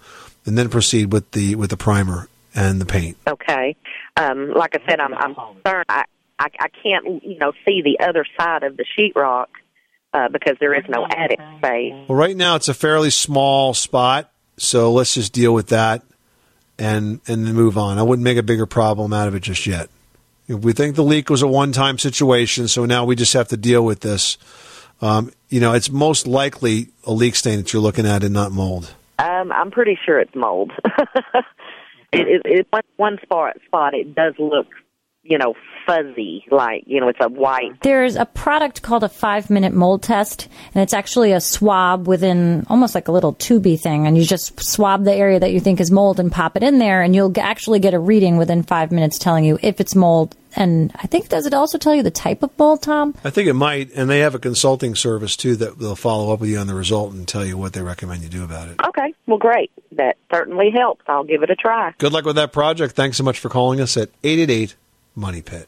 and 0.46 0.58
then 0.58 0.70
proceed 0.70 1.12
with 1.12 1.30
the 1.32 1.56
with 1.56 1.70
the 1.72 1.78
primer 1.78 2.30
and 2.56 2.80
the 2.80 2.86
paint. 2.86 3.18
Okay. 3.28 3.76
Um, 4.16 4.52
like 4.52 4.76
I 4.76 4.90
said, 4.90 5.00
I'm, 5.00 5.14
I'm 5.14 5.36
concerned. 5.36 5.86
I, 5.90 6.06
I 6.42 6.48
I 6.60 6.68
can't 6.84 7.24
you 7.24 7.38
know 7.38 7.54
see 7.66 7.82
the 7.84 8.04
other 8.04 8.26
side 8.40 8.64
of 8.64 8.76
the 8.76 8.86
sheetrock 8.98 9.48
uh, 10.14 10.30
because 10.30 10.58
there 10.60 10.74
is 10.74 10.84
no 10.90 11.06
attic 11.06 11.40
space. 11.58 11.94
Well, 12.08 12.18
right 12.18 12.36
now 12.36 12.56
it's 12.56 12.68
a 12.68 12.74
fairly 12.74 13.12
small 13.12 13.74
spot, 13.74 14.32
so 14.58 14.92
let's 14.92 15.14
just 15.14 15.34
deal 15.34 15.54
with 15.54 15.68
that 15.68 16.02
and 16.80 17.22
and 17.28 17.46
then 17.46 17.54
move 17.54 17.78
on. 17.78 18.00
I 18.00 18.04
wouldn't 18.04 18.24
make 18.24 18.38
a 18.38 18.44
bigger 18.44 18.66
problem 18.66 19.14
out 19.14 19.28
of 19.28 19.36
it 19.36 19.42
just 19.42 19.68
yet. 19.68 19.90
We 20.48 20.74
think 20.74 20.96
the 20.96 21.04
leak 21.04 21.30
was 21.30 21.42
a 21.42 21.48
one-time 21.48 21.98
situation, 21.98 22.68
so 22.68 22.86
now 22.86 23.06
we 23.06 23.16
just 23.16 23.34
have 23.34 23.48
to 23.50 23.58
deal 23.58 23.86
with 23.86 24.02
this. 24.02 24.38
Um, 25.00 25.32
you 25.50 25.62
know, 25.62 25.74
it's 25.74 25.90
most 25.90 26.28
likely 26.28 26.90
a 27.06 27.14
leak 27.14 27.36
stain 27.36 27.58
that 27.58 27.72
you're 27.72 27.82
looking 27.82 28.06
at 28.06 28.24
and 28.24 28.34
not 28.34 28.52
mold. 28.52 28.94
Um, 29.18 29.52
I'm 29.52 29.72
pretty 29.72 29.98
sure 30.04 30.20
it's 30.20 30.36
mold. 30.36 30.72
it, 32.12 32.28
it, 32.28 32.42
it 32.44 32.68
one, 32.70 32.84
one 32.98 33.20
spot 33.22 33.58
spot 33.66 33.94
it 33.94 34.14
does 34.14 34.34
look 34.40 34.68
you 35.24 35.38
know 35.38 35.54
fuzzy 35.86 36.46
like 36.52 36.84
you 36.86 37.00
know 37.00 37.08
it's 37.08 37.20
a 37.22 37.30
white 37.30 37.80
There's 37.82 38.16
a 38.16 38.26
product 38.26 38.82
called 38.82 39.04
a 39.04 39.10
five 39.10 39.50
minute 39.50 39.74
mold 39.74 40.04
test, 40.04 40.48
and 40.74 40.82
it's 40.82 40.94
actually 40.94 41.32
a 41.32 41.42
swab 41.42 42.08
within 42.08 42.66
almost 42.70 42.94
like 42.96 43.08
a 43.08 43.12
little 43.12 43.34
tubey 43.34 43.80
thing, 43.80 44.06
and 44.08 44.18
you 44.18 44.24
just 44.24 44.60
swab 44.64 45.04
the 45.04 45.14
area 45.14 45.40
that 45.40 45.52
you 45.52 45.60
think 45.60 45.80
is 45.80 45.92
mold 45.92 46.20
and 46.20 46.32
pop 46.32 46.56
it 46.56 46.64
in 46.64 46.78
there, 46.80 47.02
and 47.02 47.16
you'll 47.16 47.34
actually 47.40 47.80
get 47.80 47.94
a 47.94 48.00
reading 48.00 48.38
within 48.38 48.64
five 48.64 48.92
minutes 48.92 49.18
telling 49.18 49.44
you 49.44 49.58
if 49.62 49.80
it's 49.80 49.96
mold. 49.96 50.36
And 50.56 50.92
I 50.96 51.08
think 51.08 51.30
does 51.30 51.46
it 51.46 51.54
also 51.54 51.78
tell 51.78 51.96
you 51.96 52.04
the 52.04 52.12
type 52.12 52.44
of 52.44 52.52
mold, 52.60 52.82
Tom? 52.84 53.16
I 53.24 53.30
think 53.30 53.48
it 53.48 53.54
might, 53.54 53.92
and 53.94 54.10
they 54.10 54.20
have 54.20 54.36
a 54.36 54.40
consulting 54.40 54.96
service 54.96 55.38
too 55.38 55.56
that 55.58 55.80
they'll 55.80 55.96
follow 55.96 56.34
up 56.34 56.42
with 56.42 56.50
you 56.50 56.58
on 56.58 56.68
the 56.68 56.76
result 56.76 57.14
and 57.14 57.28
tell 57.28 57.46
you 57.46 57.58
what 57.58 57.74
they 57.74 57.82
recommend 57.82 58.22
you 58.22 58.30
do 58.30 58.44
about 58.44 58.68
it. 58.68 58.76
okay 58.88 59.14
well 59.28 59.38
great 59.38 59.72
that 59.94 60.18
certainly 60.34 60.70
helps 60.76 61.04
i'll 61.08 61.24
give 61.24 61.42
it 61.44 61.50
a 61.50 61.56
try 61.56 61.94
Good 61.98 62.12
luck 62.14 62.26
with 62.26 62.36
that 62.36 62.52
project. 62.52 62.96
Thanks 62.96 63.18
so 63.18 63.24
much 63.24 63.40
for 63.40 63.50
calling 63.50 63.80
us 63.80 63.96
at 63.98 64.10
888 64.24 64.76
Money 65.16 65.42
Pit. 65.42 65.68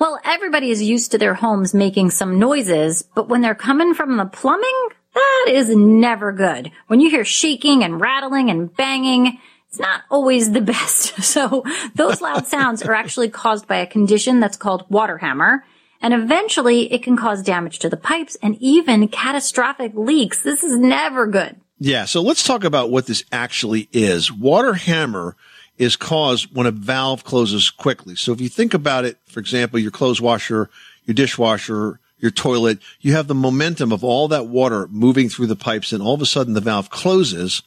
Well, 0.00 0.20
everybody 0.24 0.70
is 0.70 0.82
used 0.82 1.10
to 1.10 1.18
their 1.18 1.34
homes 1.34 1.74
making 1.74 2.10
some 2.10 2.38
noises, 2.38 3.02
but 3.02 3.28
when 3.28 3.40
they're 3.40 3.54
coming 3.54 3.94
from 3.94 4.16
the 4.16 4.26
plumbing, 4.26 4.88
that 5.14 5.46
is 5.48 5.74
never 5.74 6.32
good. 6.32 6.70
When 6.86 7.00
you 7.00 7.10
hear 7.10 7.24
shaking 7.24 7.82
and 7.82 8.00
rattling 8.00 8.48
and 8.48 8.74
banging, 8.74 9.38
it's 9.68 9.80
not 9.80 10.02
always 10.10 10.52
the 10.52 10.60
best. 10.74 11.14
So 11.22 11.64
those 11.94 12.20
loud 12.20 12.46
sounds 12.46 12.82
are 12.82 12.94
actually 12.94 13.28
caused 13.28 13.66
by 13.66 13.76
a 13.76 13.86
condition 13.86 14.40
that's 14.40 14.56
called 14.56 14.88
water 14.88 15.18
hammer. 15.18 15.64
And 16.00 16.14
eventually 16.14 16.92
it 16.92 17.02
can 17.02 17.16
cause 17.16 17.42
damage 17.42 17.80
to 17.80 17.88
the 17.88 17.96
pipes 17.96 18.36
and 18.40 18.56
even 18.60 19.08
catastrophic 19.08 19.92
leaks. 19.94 20.42
This 20.42 20.62
is 20.62 20.76
never 20.76 21.26
good. 21.26 21.56
Yeah. 21.80 22.04
So 22.04 22.22
let's 22.22 22.44
talk 22.44 22.64
about 22.64 22.90
what 22.90 23.06
this 23.06 23.24
actually 23.32 23.88
is. 23.92 24.32
Water 24.32 24.74
hammer 24.74 25.36
is 25.78 25.96
caused 25.96 26.54
when 26.54 26.66
a 26.66 26.72
valve 26.72 27.24
closes 27.24 27.70
quickly. 27.70 28.16
So 28.16 28.32
if 28.32 28.40
you 28.40 28.48
think 28.48 28.74
about 28.74 29.04
it, 29.04 29.18
for 29.26 29.40
example, 29.40 29.78
your 29.78 29.92
clothes 29.92 30.20
washer, 30.20 30.68
your 31.06 31.14
dishwasher, 31.14 32.00
your 32.18 32.32
toilet, 32.32 32.80
you 33.00 33.12
have 33.12 33.28
the 33.28 33.34
momentum 33.34 33.92
of 33.92 34.02
all 34.02 34.28
that 34.28 34.46
water 34.46 34.88
moving 34.88 35.28
through 35.28 35.46
the 35.46 35.56
pipes 35.56 35.92
and 35.92 36.02
all 36.02 36.14
of 36.14 36.22
a 36.22 36.26
sudden 36.26 36.54
the 36.54 36.60
valve 36.60 36.90
closes, 36.90 37.62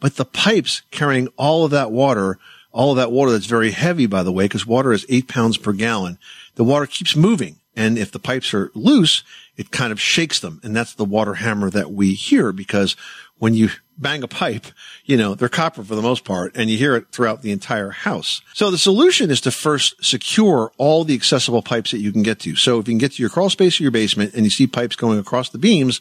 but 0.00 0.16
the 0.16 0.24
pipes 0.24 0.82
carrying 0.90 1.28
all 1.36 1.66
of 1.66 1.70
that 1.70 1.92
water, 1.92 2.38
all 2.72 2.92
of 2.92 2.96
that 2.96 3.12
water 3.12 3.30
that's 3.32 3.46
very 3.46 3.72
heavy, 3.72 4.06
by 4.06 4.22
the 4.22 4.32
way, 4.32 4.46
because 4.46 4.66
water 4.66 4.92
is 4.92 5.04
eight 5.10 5.28
pounds 5.28 5.58
per 5.58 5.72
gallon. 5.72 6.18
The 6.54 6.64
water 6.64 6.86
keeps 6.86 7.14
moving. 7.14 7.56
And 7.76 7.98
if 7.98 8.10
the 8.10 8.18
pipes 8.18 8.52
are 8.52 8.70
loose, 8.74 9.22
it 9.56 9.70
kind 9.70 9.92
of 9.92 10.00
shakes 10.00 10.40
them. 10.40 10.60
And 10.64 10.74
that's 10.74 10.94
the 10.94 11.04
water 11.04 11.34
hammer 11.34 11.70
that 11.70 11.92
we 11.92 12.14
hear 12.14 12.52
because 12.52 12.96
when 13.38 13.54
you 13.54 13.70
bang 14.00 14.22
a 14.22 14.28
pipe, 14.28 14.66
you 15.04 15.16
know, 15.16 15.34
they're 15.34 15.48
copper 15.48 15.84
for 15.84 15.94
the 15.94 16.02
most 16.02 16.24
part 16.24 16.56
and 16.56 16.70
you 16.70 16.78
hear 16.78 16.96
it 16.96 17.08
throughout 17.12 17.42
the 17.42 17.52
entire 17.52 17.90
house. 17.90 18.40
So 18.54 18.70
the 18.70 18.78
solution 18.78 19.30
is 19.30 19.40
to 19.42 19.50
first 19.50 20.02
secure 20.04 20.72
all 20.78 21.04
the 21.04 21.14
accessible 21.14 21.62
pipes 21.62 21.90
that 21.90 21.98
you 21.98 22.12
can 22.12 22.22
get 22.22 22.40
to. 22.40 22.56
So 22.56 22.78
if 22.78 22.88
you 22.88 22.92
can 22.92 22.98
get 22.98 23.12
to 23.12 23.22
your 23.22 23.30
crawl 23.30 23.50
space 23.50 23.78
or 23.78 23.84
your 23.84 23.92
basement 23.92 24.34
and 24.34 24.44
you 24.44 24.50
see 24.50 24.66
pipes 24.66 24.96
going 24.96 25.18
across 25.18 25.50
the 25.50 25.58
beams, 25.58 26.00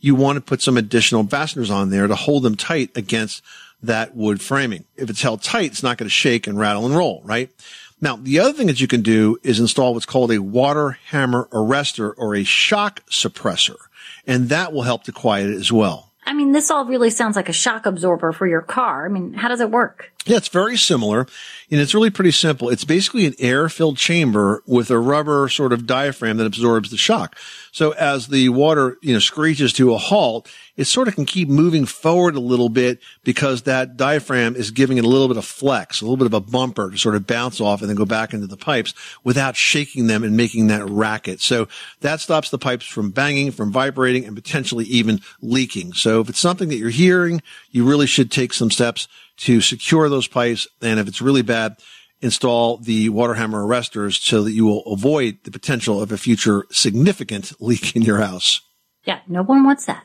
you 0.00 0.14
want 0.14 0.36
to 0.36 0.40
put 0.40 0.62
some 0.62 0.76
additional 0.76 1.24
fasteners 1.24 1.70
on 1.70 1.90
there 1.90 2.06
to 2.06 2.14
hold 2.14 2.42
them 2.42 2.56
tight 2.56 2.96
against 2.96 3.42
that 3.82 4.14
wood 4.14 4.40
framing. 4.40 4.84
If 4.96 5.10
it's 5.10 5.22
held 5.22 5.42
tight, 5.42 5.70
it's 5.72 5.82
not 5.82 5.98
going 5.98 6.06
to 6.06 6.14
shake 6.14 6.46
and 6.46 6.58
rattle 6.58 6.86
and 6.86 6.94
roll, 6.94 7.22
right? 7.24 7.50
Now, 8.00 8.16
the 8.16 8.38
other 8.38 8.52
thing 8.52 8.68
that 8.68 8.80
you 8.80 8.86
can 8.86 9.02
do 9.02 9.38
is 9.42 9.58
install 9.58 9.94
what's 9.94 10.06
called 10.06 10.30
a 10.30 10.40
water 10.40 10.98
hammer 11.06 11.48
arrestor 11.50 12.14
or 12.16 12.36
a 12.36 12.44
shock 12.44 13.04
suppressor, 13.10 13.76
and 14.26 14.50
that 14.50 14.72
will 14.72 14.82
help 14.82 15.04
to 15.04 15.12
quiet 15.12 15.50
it 15.50 15.56
as 15.56 15.72
well. 15.72 16.07
I 16.28 16.34
mean, 16.34 16.52
this 16.52 16.70
all 16.70 16.84
really 16.84 17.08
sounds 17.08 17.36
like 17.36 17.48
a 17.48 17.54
shock 17.54 17.86
absorber 17.86 18.32
for 18.32 18.46
your 18.46 18.60
car. 18.60 19.06
I 19.06 19.08
mean, 19.08 19.32
how 19.32 19.48
does 19.48 19.62
it 19.62 19.70
work? 19.70 20.12
Yeah, 20.26 20.36
it's 20.36 20.48
very 20.48 20.76
similar 20.76 21.20
and 21.70 21.80
it's 21.80 21.94
really 21.94 22.10
pretty 22.10 22.32
simple. 22.32 22.68
It's 22.68 22.84
basically 22.84 23.24
an 23.24 23.34
air 23.38 23.70
filled 23.70 23.96
chamber 23.96 24.62
with 24.66 24.90
a 24.90 24.98
rubber 24.98 25.48
sort 25.48 25.72
of 25.72 25.86
diaphragm 25.86 26.36
that 26.36 26.46
absorbs 26.46 26.90
the 26.90 26.98
shock. 26.98 27.34
So 27.78 27.92
as 27.92 28.26
the 28.26 28.48
water, 28.48 28.98
you 29.02 29.12
know, 29.12 29.20
screeches 29.20 29.72
to 29.74 29.94
a 29.94 29.98
halt, 29.98 30.50
it 30.76 30.86
sort 30.86 31.06
of 31.06 31.14
can 31.14 31.26
keep 31.26 31.48
moving 31.48 31.86
forward 31.86 32.34
a 32.34 32.40
little 32.40 32.68
bit 32.68 32.98
because 33.22 33.62
that 33.62 33.96
diaphragm 33.96 34.56
is 34.56 34.72
giving 34.72 34.98
it 34.98 35.04
a 35.04 35.08
little 35.08 35.28
bit 35.28 35.36
of 35.36 35.44
flex, 35.44 36.00
a 36.00 36.04
little 36.04 36.16
bit 36.16 36.26
of 36.26 36.34
a 36.34 36.40
bumper 36.40 36.90
to 36.90 36.98
sort 36.98 37.14
of 37.14 37.24
bounce 37.24 37.60
off 37.60 37.80
and 37.80 37.88
then 37.88 37.96
go 37.96 38.04
back 38.04 38.34
into 38.34 38.48
the 38.48 38.56
pipes 38.56 38.94
without 39.22 39.54
shaking 39.54 40.08
them 40.08 40.24
and 40.24 40.36
making 40.36 40.66
that 40.66 40.84
racket. 40.90 41.40
So 41.40 41.68
that 42.00 42.18
stops 42.18 42.50
the 42.50 42.58
pipes 42.58 42.84
from 42.84 43.12
banging, 43.12 43.52
from 43.52 43.70
vibrating 43.70 44.24
and 44.24 44.34
potentially 44.34 44.86
even 44.86 45.20
leaking. 45.40 45.92
So 45.92 46.20
if 46.20 46.28
it's 46.28 46.40
something 46.40 46.70
that 46.70 46.78
you're 46.78 46.90
hearing, 46.90 47.42
you 47.70 47.84
really 47.84 48.08
should 48.08 48.32
take 48.32 48.54
some 48.54 48.72
steps 48.72 49.06
to 49.36 49.60
secure 49.60 50.08
those 50.08 50.26
pipes. 50.26 50.66
And 50.82 50.98
if 50.98 51.06
it's 51.06 51.22
really 51.22 51.42
bad, 51.42 51.76
install 52.20 52.78
the 52.78 53.08
water 53.08 53.34
hammer 53.34 53.64
arresters 53.64 54.20
so 54.20 54.42
that 54.42 54.52
you 54.52 54.66
will 54.66 54.84
avoid 54.86 55.38
the 55.44 55.50
potential 55.50 56.02
of 56.02 56.12
a 56.12 56.18
future 56.18 56.66
significant 56.70 57.52
leak 57.60 57.94
in 57.94 58.02
your 58.02 58.18
house. 58.18 58.60
Yeah, 59.04 59.20
no 59.26 59.42
one 59.42 59.64
wants 59.64 59.86
that. 59.86 60.04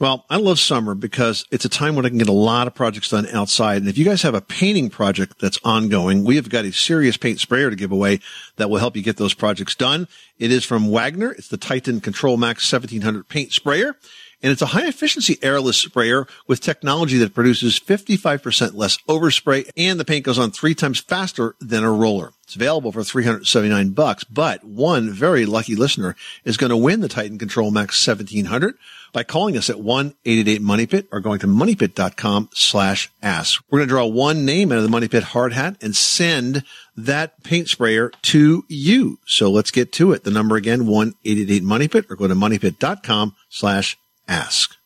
Well, 0.00 0.24
I 0.30 0.36
love 0.36 0.60
summer 0.60 0.94
because 0.94 1.44
it's 1.50 1.64
a 1.64 1.68
time 1.68 1.96
when 1.96 2.06
I 2.06 2.08
can 2.08 2.18
get 2.18 2.28
a 2.28 2.32
lot 2.32 2.68
of 2.68 2.74
projects 2.74 3.10
done 3.10 3.26
outside. 3.32 3.78
And 3.78 3.88
if 3.88 3.98
you 3.98 4.04
guys 4.04 4.22
have 4.22 4.34
a 4.34 4.40
painting 4.40 4.90
project 4.90 5.40
that's 5.40 5.58
ongoing, 5.64 6.22
we 6.22 6.36
have 6.36 6.48
got 6.48 6.64
a 6.64 6.72
serious 6.72 7.16
paint 7.16 7.40
sprayer 7.40 7.68
to 7.68 7.74
give 7.74 7.90
away 7.90 8.20
that 8.56 8.70
will 8.70 8.78
help 8.78 8.96
you 8.96 9.02
get 9.02 9.16
those 9.16 9.34
projects 9.34 9.74
done. 9.74 10.06
It 10.38 10.52
is 10.52 10.64
from 10.64 10.92
Wagner. 10.92 11.32
It's 11.32 11.48
the 11.48 11.56
Titan 11.56 12.00
Control 12.00 12.36
Max 12.36 12.72
1700 12.72 13.28
paint 13.28 13.52
sprayer. 13.52 13.96
And 14.42 14.52
it's 14.52 14.62
a 14.62 14.66
high 14.66 14.86
efficiency 14.86 15.38
airless 15.42 15.78
sprayer 15.78 16.26
with 16.46 16.60
technology 16.60 17.18
that 17.18 17.34
produces 17.34 17.80
55% 17.80 18.74
less 18.74 18.98
overspray 19.08 19.68
and 19.76 19.98
the 19.98 20.04
paint 20.04 20.24
goes 20.24 20.38
on 20.38 20.50
three 20.50 20.74
times 20.74 21.00
faster 21.00 21.56
than 21.60 21.82
a 21.82 21.90
roller. 21.90 22.32
It's 22.44 22.56
available 22.56 22.92
for 22.92 23.04
379 23.04 23.90
bucks, 23.90 24.24
but 24.24 24.64
one 24.64 25.10
very 25.10 25.44
lucky 25.44 25.76
listener 25.76 26.16
is 26.44 26.56
going 26.56 26.70
to 26.70 26.78
win 26.78 27.00
the 27.00 27.08
Titan 27.08 27.36
Control 27.36 27.70
Max 27.70 28.06
1700 28.06 28.74
by 29.12 29.22
calling 29.22 29.56
us 29.56 29.68
at 29.68 29.76
1-888-MONEYPIT 29.76 31.08
or 31.12 31.20
going 31.20 31.40
to 31.40 31.46
moneypit.com 31.46 32.48
slash 32.54 33.10
ask. 33.22 33.62
We're 33.70 33.80
going 33.80 33.88
to 33.88 33.92
draw 33.92 34.06
one 34.06 34.46
name 34.46 34.72
out 34.72 34.78
of 34.78 34.84
the 34.84 34.88
Money 34.88 35.08
Pit 35.08 35.24
hard 35.24 35.52
hat 35.52 35.76
and 35.82 35.94
send 35.94 36.64
that 36.96 37.42
paint 37.42 37.68
sprayer 37.68 38.10
to 38.22 38.64
you. 38.68 39.18
So 39.26 39.50
let's 39.50 39.70
get 39.70 39.92
to 39.92 40.12
it. 40.12 40.24
The 40.24 40.30
number 40.30 40.56
again, 40.56 40.84
1-888-MONEYPIT 40.84 42.10
or 42.10 42.16
go 42.16 42.28
to 42.28 42.34
moneypit.com 42.34 43.34
slash 43.50 43.98
ask. 44.28 44.76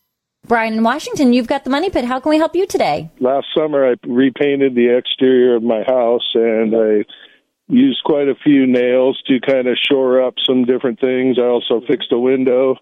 Brian 0.46 0.74
in 0.74 0.82
Washington, 0.82 1.32
you've 1.32 1.46
got 1.46 1.64
the 1.64 1.70
money 1.70 1.90
pit. 1.90 2.04
How 2.04 2.18
can 2.18 2.30
we 2.30 2.38
help 2.38 2.56
you 2.56 2.66
today? 2.66 3.10
last 3.20 3.46
summer 3.54 3.90
I 3.90 3.94
repainted 4.06 4.74
the 4.74 4.96
exterior 4.96 5.56
of 5.56 5.62
my 5.62 5.82
house 5.86 6.28
and 6.34 6.74
I 6.74 7.04
used 7.68 8.02
quite 8.04 8.28
a 8.28 8.34
few 8.42 8.66
nails 8.66 9.22
to 9.28 9.40
kind 9.40 9.68
of 9.68 9.76
shore 9.88 10.22
up 10.22 10.34
some 10.46 10.64
different 10.64 11.00
things. 11.00 11.38
I 11.38 11.46
also 11.46 11.80
fixed 11.86 12.12
a 12.12 12.18
window. 12.18 12.76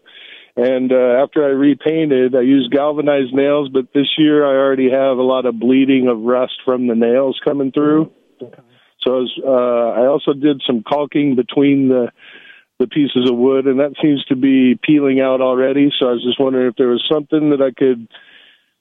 And 0.56 0.90
uh, 0.90 1.22
after 1.22 1.44
I 1.44 1.50
repainted, 1.50 2.34
I 2.34 2.40
used 2.40 2.72
galvanized 2.72 3.32
nails, 3.32 3.68
but 3.72 3.92
this 3.94 4.08
year 4.18 4.44
I 4.44 4.56
already 4.56 4.90
have 4.90 5.18
a 5.18 5.22
lot 5.22 5.46
of 5.46 5.60
bleeding 5.60 6.08
of 6.08 6.20
rust 6.20 6.54
from 6.64 6.88
the 6.88 6.94
nails 6.94 7.38
coming 7.44 7.72
through. 7.72 8.10
So 8.40 9.06
I, 9.06 9.16
was, 9.16 9.40
uh, 9.46 10.00
I 10.02 10.06
also 10.06 10.32
did 10.32 10.60
some 10.66 10.82
caulking 10.82 11.36
between 11.36 11.88
the 11.88 12.08
the 12.80 12.88
pieces 12.88 13.28
of 13.30 13.36
wood, 13.36 13.66
and 13.66 13.78
that 13.78 13.94
seems 14.02 14.24
to 14.24 14.34
be 14.34 14.76
peeling 14.82 15.20
out 15.20 15.40
already. 15.40 15.92
So 16.00 16.08
I 16.08 16.12
was 16.12 16.24
just 16.24 16.40
wondering 16.40 16.66
if 16.66 16.76
there 16.76 16.88
was 16.88 17.04
something 17.12 17.50
that 17.50 17.60
I 17.60 17.70
could, 17.78 18.08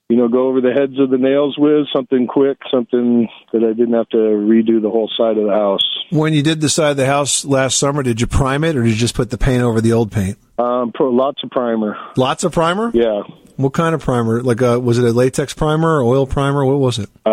you 0.08 0.16
know, 0.16 0.26
go 0.26 0.48
over 0.48 0.62
the 0.62 0.72
heads 0.72 0.98
of 0.98 1.10
the 1.10 1.18
nails 1.18 1.56
with, 1.58 1.86
something 1.94 2.26
quick, 2.26 2.58
something 2.72 3.28
that 3.52 3.62
I 3.62 3.74
didn't 3.74 3.92
have 3.92 4.08
to 4.08 4.16
redo 4.16 4.80
the 4.80 4.90
whole 4.90 5.10
side 5.16 5.36
of 5.36 5.44
the 5.44 5.52
house. 5.52 5.86
When 6.08 6.32
you 6.32 6.42
did 6.42 6.62
the 6.62 6.70
side 6.70 6.92
of 6.92 6.96
the 6.96 7.06
house 7.06 7.44
last 7.44 7.78
summer, 7.78 8.02
did 8.02 8.20
you 8.20 8.26
prime 8.26 8.64
it 8.64 8.74
or 8.74 8.82
did 8.82 8.90
you 8.90 8.96
just 8.96 9.14
put 9.14 9.30
the 9.30 9.38
paint 9.38 9.62
over 9.62 9.80
the 9.82 9.92
old 9.92 10.10
paint? 10.10 10.38
Um, 10.58 10.92
pro, 10.92 11.10
lots 11.10 11.44
of 11.44 11.50
primer. 11.50 11.96
Lots 12.16 12.42
of 12.42 12.52
primer? 12.52 12.90
Yeah. 12.94 13.22
What 13.56 13.74
kind 13.74 13.94
of 13.94 14.00
primer? 14.00 14.42
Like 14.42 14.62
a 14.62 14.80
was 14.80 14.96
it 14.96 15.04
a 15.04 15.12
latex 15.12 15.52
primer 15.52 15.98
or 15.98 16.02
oil 16.02 16.26
primer? 16.26 16.64
What 16.64 16.80
was 16.80 16.98
it? 16.98 17.10
Uh, 17.26 17.30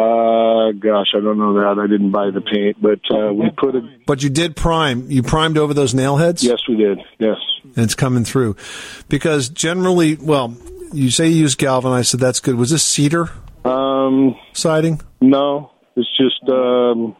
gosh, 0.71 1.08
I 1.15 1.19
don't 1.19 1.38
know 1.38 1.53
that. 1.56 1.80
I 1.82 1.88
didn't 1.88 2.12
buy 2.12 2.32
the 2.32 2.41
paint, 2.41 2.77
but 2.82 2.99
uh, 3.15 3.34
we 3.34 3.49
put 3.58 3.75
it. 3.75 4.06
But 4.06 4.23
you 4.23 4.30
did 4.30 4.56
prime. 4.56 5.10
You 5.10 5.23
primed 5.23 5.58
over 5.58 5.73
those 5.73 5.93
nail 5.93 6.17
heads? 6.17 6.43
Yes, 6.43 6.60
we 6.67 6.75
did. 6.75 6.99
Yes. 7.19 7.38
And 7.63 7.80
it's 7.86 7.95
coming 7.95 8.23
through. 8.23 8.56
Because 9.10 9.49
generally, 9.49 10.15
well, 10.15 10.56
you 10.93 11.12
say 11.12 11.27
you 11.27 11.36
use 11.38 11.56
galvanized, 11.56 12.10
so 12.10 12.17
that's 12.17 12.39
good. 12.39 12.56
Was 12.56 12.69
this 12.69 12.84
cedar 12.84 13.30
Um, 13.65 14.36
siding? 14.53 15.01
no, 15.21 15.71
it's 15.95 16.10
just 16.17 16.41
um, 16.49 17.15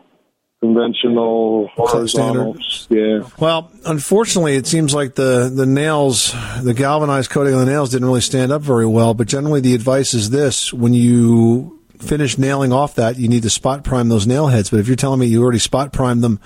conventional 0.62 1.70
horizontal. 1.76 2.58
Yeah. 2.90 3.28
Well, 3.40 3.72
unfortunately, 3.86 4.56
it 4.56 4.68
seems 4.68 4.94
like 4.94 5.16
the, 5.16 5.52
the 5.54 5.66
nails, 5.66 6.34
the 6.62 6.74
galvanized 6.74 7.30
coating 7.30 7.54
on 7.54 7.60
the 7.66 7.72
nails 7.72 7.92
didn't 7.92 8.08
really 8.08 8.22
stand 8.22 8.52
up 8.52 8.62
very 8.62 8.86
well. 8.86 9.14
But 9.14 9.28
generally, 9.28 9.62
the 9.62 9.76
advice 9.76 10.14
is 10.14 10.30
this 10.30 10.74
when 10.74 10.94
you 10.94 11.77
finish 12.00 12.38
nailing 12.38 12.72
off 12.72 12.96
that, 12.96 13.18
you 13.18 13.28
need 13.28 13.44
to 13.44 13.50
spot 13.50 13.84
prime 13.84 14.10
those 14.10 14.28
nail 14.28 14.48
heads. 14.48 14.70
But 14.70 14.80
if 14.80 14.88
you're 14.88 14.96
telling 14.96 15.20
me 15.20 15.28
you 15.28 15.42
already 15.42 15.60
spot 15.60 15.94
primed 15.94 16.24
them 16.24 16.40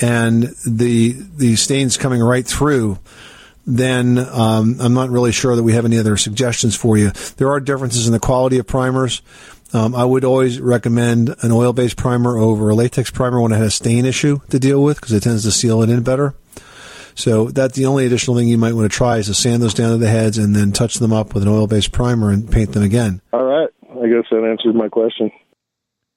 and 0.00 0.44
the, 0.66 1.16
the 1.36 1.56
stain's 1.56 1.96
coming 1.96 2.20
right 2.20 2.46
through, 2.46 2.98
then 3.66 4.18
um, 4.18 4.76
I'm 4.80 4.94
not 4.94 5.10
really 5.10 5.32
sure 5.32 5.54
that 5.54 5.62
we 5.62 5.74
have 5.74 5.84
any 5.84 5.98
other 5.98 6.16
suggestions 6.16 6.74
for 6.74 6.96
you. 6.96 7.10
There 7.36 7.50
are 7.50 7.60
differences 7.60 8.06
in 8.06 8.12
the 8.12 8.20
quality 8.20 8.58
of 8.58 8.66
primers. 8.66 9.22
Um, 9.72 9.94
I 9.94 10.04
would 10.04 10.24
always 10.24 10.60
recommend 10.60 11.34
an 11.40 11.50
oil-based 11.50 11.96
primer 11.96 12.36
over 12.36 12.70
a 12.70 12.74
latex 12.74 13.10
primer 13.10 13.40
when 13.40 13.52
it 13.52 13.56
has 13.56 13.68
a 13.68 13.70
stain 13.70 14.04
issue 14.04 14.40
to 14.50 14.58
deal 14.58 14.82
with 14.82 15.00
because 15.00 15.12
it 15.12 15.22
tends 15.22 15.44
to 15.44 15.52
seal 15.52 15.82
it 15.82 15.88
in 15.90 16.02
better. 16.02 16.34
So 17.14 17.46
that's 17.46 17.76
the 17.76 17.86
only 17.86 18.06
additional 18.06 18.36
thing 18.36 18.48
you 18.48 18.58
might 18.58 18.72
want 18.74 18.90
to 18.90 18.96
try 18.96 19.18
is 19.18 19.26
to 19.26 19.34
sand 19.34 19.62
those 19.62 19.74
down 19.74 19.92
to 19.92 19.98
the 19.98 20.08
heads 20.08 20.38
and 20.38 20.56
then 20.56 20.72
touch 20.72 20.94
them 20.94 21.12
up 21.12 21.34
with 21.34 21.42
an 21.42 21.48
oil-based 21.48 21.92
primer 21.92 22.30
and 22.30 22.50
paint 22.50 22.72
them 22.72 22.82
again. 22.82 23.20
All 23.32 23.44
right. 23.44 23.68
I 24.12 24.20
guess 24.20 24.30
that 24.30 24.44
answers 24.44 24.74
my 24.74 24.88
question. 24.88 25.30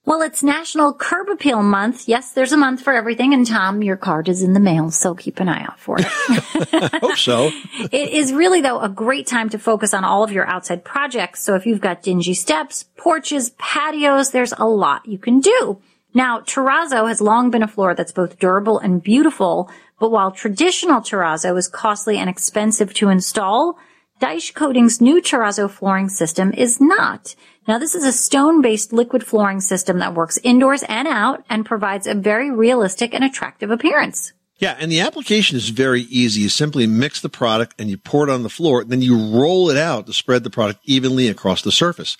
Well, 0.05 0.21
it's 0.21 0.43
National 0.43 0.93
Curb 0.93 1.29
Appeal 1.29 1.63
Month. 1.63 2.07
Yes, 2.07 2.31
there's 2.31 2.51
a 2.51 2.57
month 2.57 2.81
for 2.81 2.93
everything. 2.93 3.33
And 3.33 3.45
Tom, 3.45 3.81
your 3.81 3.97
card 3.97 4.29
is 4.29 4.43
in 4.43 4.53
the 4.53 4.59
mail, 4.59 4.91
so 4.91 5.15
keep 5.15 5.39
an 5.39 5.49
eye 5.49 5.63
out 5.63 5.79
for 5.79 5.97
it. 5.99 6.05
Hope 7.01 7.17
so. 7.17 7.49
It 7.91 8.09
is 8.09 8.31
really, 8.31 8.61
though, 8.61 8.79
a 8.79 8.89
great 8.89 9.25
time 9.25 9.49
to 9.49 9.57
focus 9.57 9.95
on 9.95 10.03
all 10.03 10.23
of 10.23 10.31
your 10.31 10.45
outside 10.45 10.83
projects. 10.83 11.41
So 11.41 11.55
if 11.55 11.65
you've 11.65 11.81
got 11.81 12.03
dingy 12.03 12.35
steps, 12.35 12.83
porches, 12.97 13.49
patios, 13.57 14.29
there's 14.29 14.53
a 14.55 14.65
lot 14.65 15.07
you 15.07 15.17
can 15.17 15.39
do. 15.39 15.81
Now, 16.13 16.39
terrazzo 16.39 17.07
has 17.07 17.19
long 17.19 17.49
been 17.49 17.63
a 17.63 17.67
floor 17.67 17.95
that's 17.95 18.11
both 18.11 18.37
durable 18.37 18.77
and 18.77 19.01
beautiful, 19.01 19.71
but 19.99 20.11
while 20.11 20.29
traditional 20.29 21.01
terrazzo 21.01 21.57
is 21.57 21.67
costly 21.67 22.19
and 22.19 22.29
expensive 22.29 22.93
to 22.93 23.09
install, 23.09 23.79
Daich 24.21 24.53
Coating's 24.53 25.01
new 25.01 25.21
terrazzo 25.21 25.69
flooring 25.69 26.07
system 26.07 26.53
is 26.53 26.79
not. 26.79 27.35
Now, 27.67 27.77
this 27.77 27.95
is 27.95 28.05
a 28.05 28.13
stone-based 28.13 28.93
liquid 28.93 29.25
flooring 29.25 29.59
system 29.59 29.99
that 29.99 30.13
works 30.13 30.39
indoors 30.41 30.83
and 30.83 31.05
out 31.05 31.43
and 31.49 31.65
provides 31.65 32.07
a 32.07 32.15
very 32.15 32.49
realistic 32.49 33.13
and 33.13 33.25
attractive 33.25 33.71
appearance. 33.71 34.31
Yeah, 34.57 34.77
and 34.79 34.89
the 34.89 35.01
application 35.01 35.57
is 35.57 35.67
very 35.67 36.03
easy. 36.03 36.41
You 36.41 36.49
simply 36.49 36.87
mix 36.87 37.19
the 37.19 37.27
product 37.27 37.75
and 37.77 37.89
you 37.89 37.97
pour 37.97 38.25
it 38.25 38.31
on 38.31 38.43
the 38.43 38.49
floor, 38.49 38.85
then 38.85 39.01
you 39.01 39.17
roll 39.17 39.69
it 39.69 39.75
out 39.75 40.05
to 40.07 40.13
spread 40.13 40.45
the 40.45 40.49
product 40.49 40.79
evenly 40.85 41.27
across 41.27 41.61
the 41.61 41.73
surface. 41.73 42.15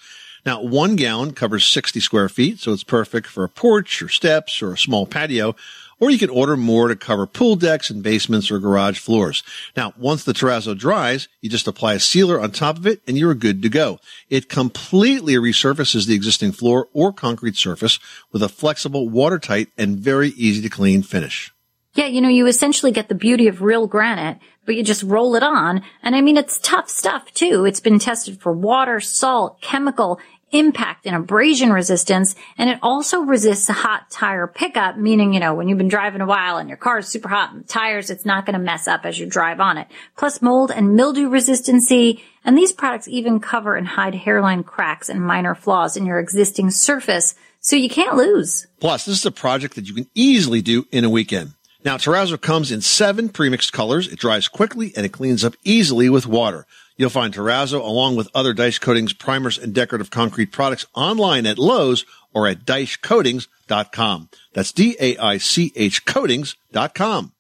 Now, 0.46 0.62
one 0.62 0.98
gallon 0.98 1.32
covers 1.32 1.66
60 1.66 2.02
square 2.02 2.28
feet, 2.28 2.60
so 2.60 2.74
it's 2.74 2.84
perfect 2.84 3.28
for 3.28 3.46
a 3.46 3.50
porch 3.50 4.02
or 4.02 4.10
steps 4.10 4.62
or 4.62 4.74
a 4.74 4.78
small 4.78 5.08
patio, 5.08 5.56
or 6.00 6.10
you 6.10 6.18
can 6.18 6.30
order 6.30 6.58
more 6.58 6.88
to 6.88 6.96
cover 6.96 7.26
pool 7.26 7.56
decks 7.56 7.90
and 7.90 8.04
basements 8.04 8.52
or 8.52 8.60
garage 8.60 9.00
floors. 9.00 9.44
Now, 9.76 9.94
once 9.98 10.24
the 10.24 10.34
terrazzo 10.34 10.78
dries, 10.78 11.28
you 11.42 11.50
just 11.50 11.68
apply 11.68 11.94
a 11.94 12.00
sealer 12.00 12.40
on 12.40 12.52
top 12.52 12.78
of 12.78 12.86
it 12.86 13.02
and 13.08 13.18
you're 13.18 13.34
good 13.34 13.62
to 13.62 13.70
go. 13.70 14.00
It 14.30 14.50
completely 14.50 15.36
resurfaces 15.36 16.06
the 16.06 16.16
existing 16.16 16.52
floor 16.52 16.90
or 16.94 17.14
concrete 17.14 17.56
surface 17.56 18.00
with 18.32 18.44
a 18.44 18.50
flexible, 18.50 19.10
watertight, 19.10 19.70
and 19.78 19.98
very 19.98 20.30
easy 20.30 20.62
to 20.62 20.70
clean 20.70 21.04
finish. 21.04 21.55
Yeah, 21.96 22.08
you 22.08 22.22
know, 22.22 22.30
you 22.30 22.46
essentially 22.46 22.92
get 22.92 23.08
the 23.08 23.16
beauty 23.16 23.48
of 23.48 23.62
real 23.62 23.88
granite, 23.88 24.40
but 24.66 24.76
you 24.76 24.84
just 24.84 25.04
roll 25.04 25.36
it 25.36 25.44
on. 25.44 25.82
And 26.04 26.16
I 26.16 26.22
mean, 26.22 26.38
it's 26.38 26.60
tough 26.60 26.90
stuff 26.90 27.34
too. 27.34 27.66
It's 27.66 27.80
been 27.80 28.00
tested 28.00 28.42
for 28.42 28.52
water, 28.52 29.00
salt, 29.00 29.62
chemical, 29.62 30.20
impact 30.52 31.06
and 31.06 31.16
abrasion 31.16 31.72
resistance. 31.72 32.36
And 32.58 32.70
it 32.70 32.80
also 32.82 33.22
resists 33.22 33.70
a 33.70 33.74
hot 33.74 34.10
tire 34.12 34.48
pickup, 34.48 34.98
meaning, 34.98 35.34
you 35.34 35.40
know, 35.40 35.54
when 35.54 35.68
you've 35.68 35.78
been 35.78 35.88
driving 35.88 36.22
a 36.22 36.26
while 36.26 36.58
and 36.58 36.70
your 36.70 36.78
car 36.78 37.00
is 37.00 37.08
super 37.08 37.30
hot 37.30 37.54
and 37.54 37.68
tires, 37.68 38.10
it's 38.10 38.26
not 38.26 38.46
going 38.46 38.58
to 38.58 38.60
mess 38.60 38.88
up 38.88 39.06
as 39.06 39.20
you 39.20 39.26
drive 39.26 39.60
on 39.60 39.78
it. 39.78 39.88
Plus 40.18 40.42
mold 40.42 40.72
and 40.72 40.96
mildew 40.96 41.30
resistancy. 41.30 42.22
And 42.44 42.58
these 42.58 42.72
products 42.72 43.08
even 43.08 43.40
cover 43.40 43.76
and 43.76 43.88
hide 43.88 44.16
hairline 44.16 44.64
cracks 44.64 45.10
and 45.10 45.22
minor 45.22 45.56
flaws 45.56 45.98
in 45.98 46.06
your 46.06 46.20
existing 46.20 46.72
surface. 46.72 47.36
So 47.60 47.76
you 47.76 47.90
can't 47.90 48.16
lose. 48.16 48.68
Plus, 48.80 49.06
this 49.06 49.20
is 49.20 49.26
a 49.26 49.32
project 49.32 49.76
that 49.76 49.88
you 49.88 49.96
can 49.96 50.08
easily 50.14 50.62
do 50.62 50.86
in 50.92 51.04
a 51.04 51.10
weekend. 51.10 51.54
Now, 51.86 51.98
Terrazzo 51.98 52.42
comes 52.42 52.72
in 52.72 52.82
seven 52.82 53.30
premixed 53.30 53.72
colors. 53.72 54.08
It 54.08 54.18
dries 54.18 54.48
quickly 54.48 54.92
and 54.98 55.06
it 55.06 55.10
cleans 55.10 55.44
up 55.44 55.54
easily 55.64 56.10
with 56.10 56.26
water. 56.26 56.66
You'll 56.98 57.12
find 57.12 57.32
Terrazzo 57.32 57.80
along 57.80 58.16
with 58.16 58.28
other 58.34 58.56
Daich 58.56 58.82
Coatings 58.82 59.14
primers 59.14 59.60
and 59.60 59.72
decorative 59.72 60.10
concrete 60.10 60.52
products 60.52 60.88
online 60.96 61.46
at 61.46 61.60
Lowe's 61.60 62.04
or 62.34 62.48
at 62.48 62.66
DaichCoatings.com. 62.66 64.30
That's 64.54 64.72
D-A-I-C-H 64.72 66.06
Coatings.com. 66.06 67.34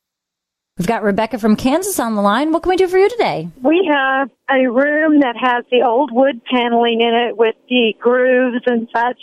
We've 0.77 0.87
got 0.87 1.01
Rebecca 1.01 1.39
from 1.39 1.55
Kansas 1.55 1.99
on 1.99 2.13
the 2.13 2.21
line. 2.21 2.51
What 2.51 2.61
can 2.61 2.69
we 2.69 2.75
do 2.75 2.87
for 2.87 2.99
you 2.99 3.09
today? 3.09 3.49
We 3.63 3.89
have 3.91 4.29
a 4.47 4.67
room 4.67 5.21
that 5.21 5.37
has 5.39 5.65
the 5.71 5.81
old 5.81 6.11
wood 6.13 6.41
paneling 6.43 7.01
in 7.01 7.15
it 7.15 7.35
with 7.35 7.55
the 7.67 7.95
grooves 7.99 8.61
and 8.67 8.87
such, 8.93 9.17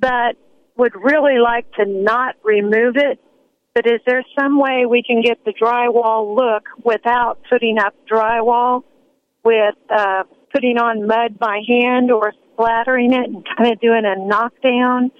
but 0.00 0.34
would 0.76 0.96
really 0.96 1.38
like 1.38 1.70
to 1.74 1.84
not 1.84 2.34
remove 2.42 2.96
it. 2.96 3.20
But 3.74 3.86
is 3.86 4.00
there 4.04 4.24
some 4.38 4.58
way 4.58 4.84
we 4.88 5.02
can 5.02 5.22
get 5.22 5.44
the 5.44 5.52
drywall 5.52 6.36
look 6.36 6.64
without 6.84 7.38
putting 7.48 7.78
up 7.78 7.94
drywall 8.10 8.82
with 9.44 9.74
uh, 9.88 10.24
putting 10.52 10.76
on 10.76 11.06
mud 11.06 11.38
by 11.38 11.60
hand 11.66 12.10
or 12.10 12.32
splattering 12.52 13.12
it 13.12 13.26
and 13.26 13.46
kind 13.56 13.72
of 13.72 13.80
doing 13.80 14.02
a 14.04 14.16
knockdown? 14.26 15.12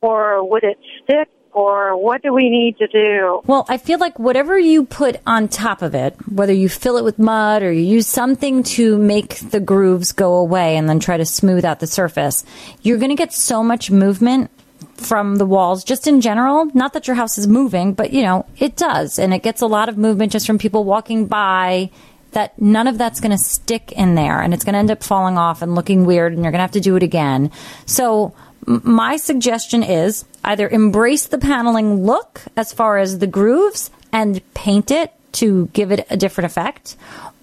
Or 0.00 0.48
would 0.48 0.64
it 0.64 0.78
stick? 1.04 1.28
Or 1.52 2.00
what 2.00 2.22
do 2.22 2.32
we 2.32 2.48
need 2.48 2.78
to 2.78 2.86
do? 2.86 3.42
Well, 3.44 3.66
I 3.68 3.76
feel 3.76 3.98
like 3.98 4.20
whatever 4.20 4.56
you 4.56 4.84
put 4.84 5.16
on 5.26 5.48
top 5.48 5.82
of 5.82 5.96
it, 5.96 6.14
whether 6.28 6.52
you 6.52 6.68
fill 6.68 6.96
it 6.96 7.02
with 7.02 7.18
mud 7.18 7.64
or 7.64 7.72
you 7.72 7.82
use 7.82 8.06
something 8.06 8.62
to 8.62 8.96
make 8.96 9.38
the 9.50 9.58
grooves 9.58 10.12
go 10.12 10.36
away 10.36 10.76
and 10.76 10.88
then 10.88 11.00
try 11.00 11.16
to 11.16 11.26
smooth 11.26 11.64
out 11.64 11.80
the 11.80 11.88
surface, 11.88 12.44
you're 12.82 12.98
going 12.98 13.10
to 13.10 13.16
get 13.16 13.32
so 13.32 13.64
much 13.64 13.90
movement 13.90 14.50
from 15.00 15.36
the 15.36 15.46
walls 15.46 15.82
just 15.82 16.06
in 16.06 16.20
general. 16.20 16.66
Not 16.74 16.92
that 16.92 17.06
your 17.06 17.16
house 17.16 17.38
is 17.38 17.46
moving, 17.46 17.94
but 17.94 18.12
you 18.12 18.22
know, 18.22 18.46
it 18.58 18.76
does. 18.76 19.18
And 19.18 19.34
it 19.34 19.42
gets 19.42 19.62
a 19.62 19.66
lot 19.66 19.88
of 19.88 19.98
movement 19.98 20.32
just 20.32 20.46
from 20.46 20.58
people 20.58 20.84
walking 20.84 21.26
by 21.26 21.90
that 22.32 22.60
none 22.60 22.86
of 22.86 22.98
that's 22.98 23.20
going 23.20 23.32
to 23.32 23.38
stick 23.38 23.92
in 23.92 24.14
there 24.14 24.40
and 24.40 24.54
it's 24.54 24.62
going 24.64 24.74
to 24.74 24.78
end 24.78 24.90
up 24.90 25.02
falling 25.02 25.36
off 25.36 25.62
and 25.62 25.74
looking 25.74 26.04
weird 26.04 26.32
and 26.32 26.42
you're 26.42 26.52
going 26.52 26.58
to 26.58 26.62
have 26.62 26.70
to 26.70 26.80
do 26.80 26.96
it 26.96 27.02
again. 27.02 27.50
So 27.86 28.34
my 28.66 29.16
suggestion 29.16 29.82
is 29.82 30.24
either 30.44 30.68
embrace 30.68 31.26
the 31.26 31.38
paneling 31.38 32.04
look 32.04 32.42
as 32.56 32.72
far 32.72 32.98
as 32.98 33.18
the 33.18 33.26
grooves 33.26 33.90
and 34.12 34.40
paint 34.54 34.90
it 34.90 35.12
to 35.32 35.66
give 35.72 35.90
it 35.92 36.06
a 36.10 36.16
different 36.16 36.46
effect 36.46 36.96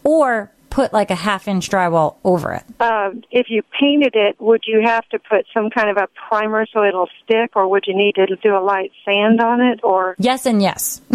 or 0.03 0.51
put 0.69 0.93
like 0.93 1.11
a 1.11 1.15
half 1.15 1.47
inch 1.47 1.69
drywall 1.69 2.15
over 2.23 2.53
it. 2.53 2.63
Uh, 2.79 3.11
if 3.31 3.47
you 3.49 3.63
painted 3.79 4.15
it, 4.15 4.39
would 4.39 4.63
you 4.67 4.81
have 4.83 5.07
to 5.09 5.19
put 5.19 5.45
some 5.53 5.69
kind 5.69 5.89
of 5.89 5.97
a 5.97 6.07
primer 6.29 6.65
so 6.71 6.83
it'll 6.83 7.09
stick, 7.23 7.55
or 7.55 7.67
would 7.67 7.85
you 7.87 7.95
need 7.95 8.15
to 8.15 8.35
do 8.37 8.55
a 8.55 8.59
light 8.59 8.91
sand 9.05 9.41
on 9.41 9.61
it? 9.61 9.79
Or 9.83 10.15
Yes 10.19 10.45
and 10.45 10.61
yes. 10.61 11.01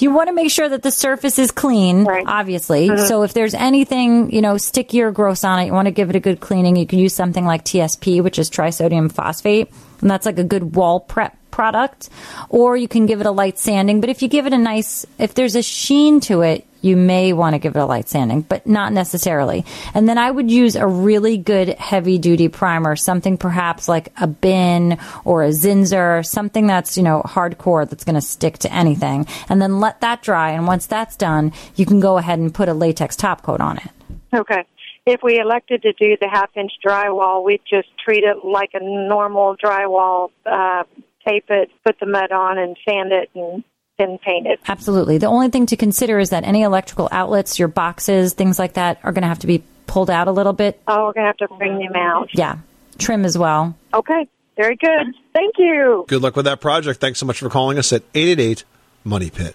you 0.00 0.12
want 0.12 0.28
to 0.28 0.32
make 0.34 0.50
sure 0.50 0.68
that 0.68 0.82
the 0.82 0.90
surface 0.90 1.38
is 1.38 1.50
clean, 1.50 2.06
obviously. 2.26 2.88
Mhm. 2.88 3.08
So 3.08 3.22
if 3.22 3.34
there's 3.34 3.54
anything, 3.54 4.30
you 4.32 4.40
know, 4.42 4.56
sticky 4.56 5.02
or 5.02 5.10
gross 5.10 5.44
on 5.44 5.58
it, 5.60 5.66
you 5.66 5.72
want 5.72 5.86
to 5.86 5.92
give 5.92 6.10
it 6.10 6.16
a 6.16 6.20
good 6.20 6.40
cleaning. 6.40 6.76
You 6.76 6.86
can 6.86 6.98
use 6.98 7.14
something 7.14 7.44
like 7.44 7.64
TSP, 7.64 8.20
which 8.22 8.38
is 8.38 8.50
trisodium 8.50 9.10
phosphate, 9.10 9.70
and 10.00 10.10
that's 10.10 10.26
like 10.26 10.38
a 10.38 10.44
good 10.44 10.74
wall 10.76 11.00
prep 11.00 11.36
product. 11.52 12.08
Or 12.48 12.76
you 12.76 12.88
can 12.88 13.06
give 13.06 13.20
it 13.20 13.26
a 13.26 13.30
light 13.30 13.58
sanding. 13.58 14.00
But 14.00 14.10
if 14.10 14.22
you 14.22 14.28
give 14.28 14.46
it 14.46 14.52
a 14.52 14.58
nice, 14.58 15.06
if 15.18 15.34
there's 15.34 15.54
a 15.54 15.62
sheen 15.62 16.18
to 16.22 16.42
it, 16.42 16.66
you 16.80 16.96
may 16.96 17.32
want 17.32 17.54
to 17.54 17.60
give 17.60 17.76
it 17.76 17.78
a 17.78 17.86
light 17.86 18.08
sanding, 18.08 18.40
but 18.40 18.66
not 18.66 18.92
necessarily. 18.92 19.64
And 19.94 20.08
then 20.08 20.18
I 20.18 20.28
would 20.28 20.50
use 20.50 20.74
a 20.74 20.86
really 20.86 21.38
good 21.38 21.68
heavy 21.68 22.18
duty 22.18 22.48
primer, 22.48 22.96
something 22.96 23.38
perhaps 23.38 23.88
like 23.88 24.08
a 24.20 24.26
bin 24.26 24.98
or 25.24 25.44
a 25.44 25.50
Zinsser, 25.50 26.26
something 26.26 26.66
that's, 26.66 26.96
you 26.96 27.04
know, 27.04 27.22
hardcore 27.24 27.88
that's 27.88 28.02
going 28.02 28.16
to 28.16 28.20
stick 28.20 28.58
to 28.58 28.72
anything. 28.72 29.28
And 29.48 29.62
then 29.62 29.78
let 29.78 30.00
that 30.00 30.22
dry. 30.22 30.50
And 30.50 30.66
once 30.66 30.86
that's 30.86 31.16
done, 31.16 31.52
you 31.76 31.86
can 31.86 32.00
go 32.00 32.18
ahead 32.18 32.40
and 32.40 32.52
put 32.52 32.68
a 32.68 32.74
latex 32.74 33.14
top 33.14 33.42
coat 33.42 33.60
on 33.60 33.78
it. 33.78 33.90
okay, 34.34 34.64
if 35.06 35.20
we 35.22 35.38
elected 35.38 35.82
to 35.82 35.92
do 35.92 36.16
the 36.20 36.28
half 36.28 36.50
inch 36.56 36.72
drywall, 36.84 37.44
we'd 37.44 37.62
just 37.68 37.88
treat 37.98 38.24
it 38.24 38.44
like 38.44 38.70
a 38.74 38.80
normal 38.80 39.56
drywall, 39.56 40.30
uh, 40.46 40.84
tape 41.26 41.46
it, 41.48 41.70
put 41.84 41.98
the 42.00 42.06
mud 42.06 42.32
on, 42.32 42.58
and 42.58 42.76
sand 42.88 43.12
it, 43.12 43.30
and 43.34 43.64
then 43.98 44.18
paint 44.18 44.46
it. 44.46 44.60
Absolutely. 44.66 45.18
The 45.18 45.26
only 45.26 45.48
thing 45.48 45.66
to 45.66 45.76
consider 45.76 46.18
is 46.18 46.30
that 46.30 46.44
any 46.44 46.62
electrical 46.62 47.08
outlets, 47.12 47.58
your 47.58 47.68
boxes, 47.68 48.34
things 48.34 48.58
like 48.58 48.74
that 48.74 48.98
are 49.02 49.12
going 49.12 49.22
to 49.22 49.28
have 49.28 49.40
to 49.40 49.46
be 49.46 49.62
pulled 49.92 50.10
out 50.10 50.26
a 50.26 50.32
little 50.32 50.54
bit. 50.54 50.80
Oh, 50.88 51.06
we're 51.06 51.12
gonna 51.12 51.26
have 51.26 51.36
to 51.38 51.48
bring 51.58 51.78
them 51.78 51.94
out. 51.94 52.30
Yeah. 52.32 52.58
Trim 52.98 53.24
as 53.24 53.36
well. 53.36 53.76
Okay, 53.92 54.26
very 54.56 54.76
good. 54.76 55.14
Thank 55.34 55.56
you. 55.58 56.06
Good 56.08 56.22
luck 56.22 56.34
with 56.34 56.46
that 56.46 56.60
project. 56.60 57.00
Thanks 57.00 57.18
so 57.18 57.26
much 57.26 57.38
for 57.38 57.50
calling 57.50 57.78
us 57.78 57.92
at 57.92 58.02
888 58.14 58.64
Money 59.04 59.30
Pit. 59.30 59.54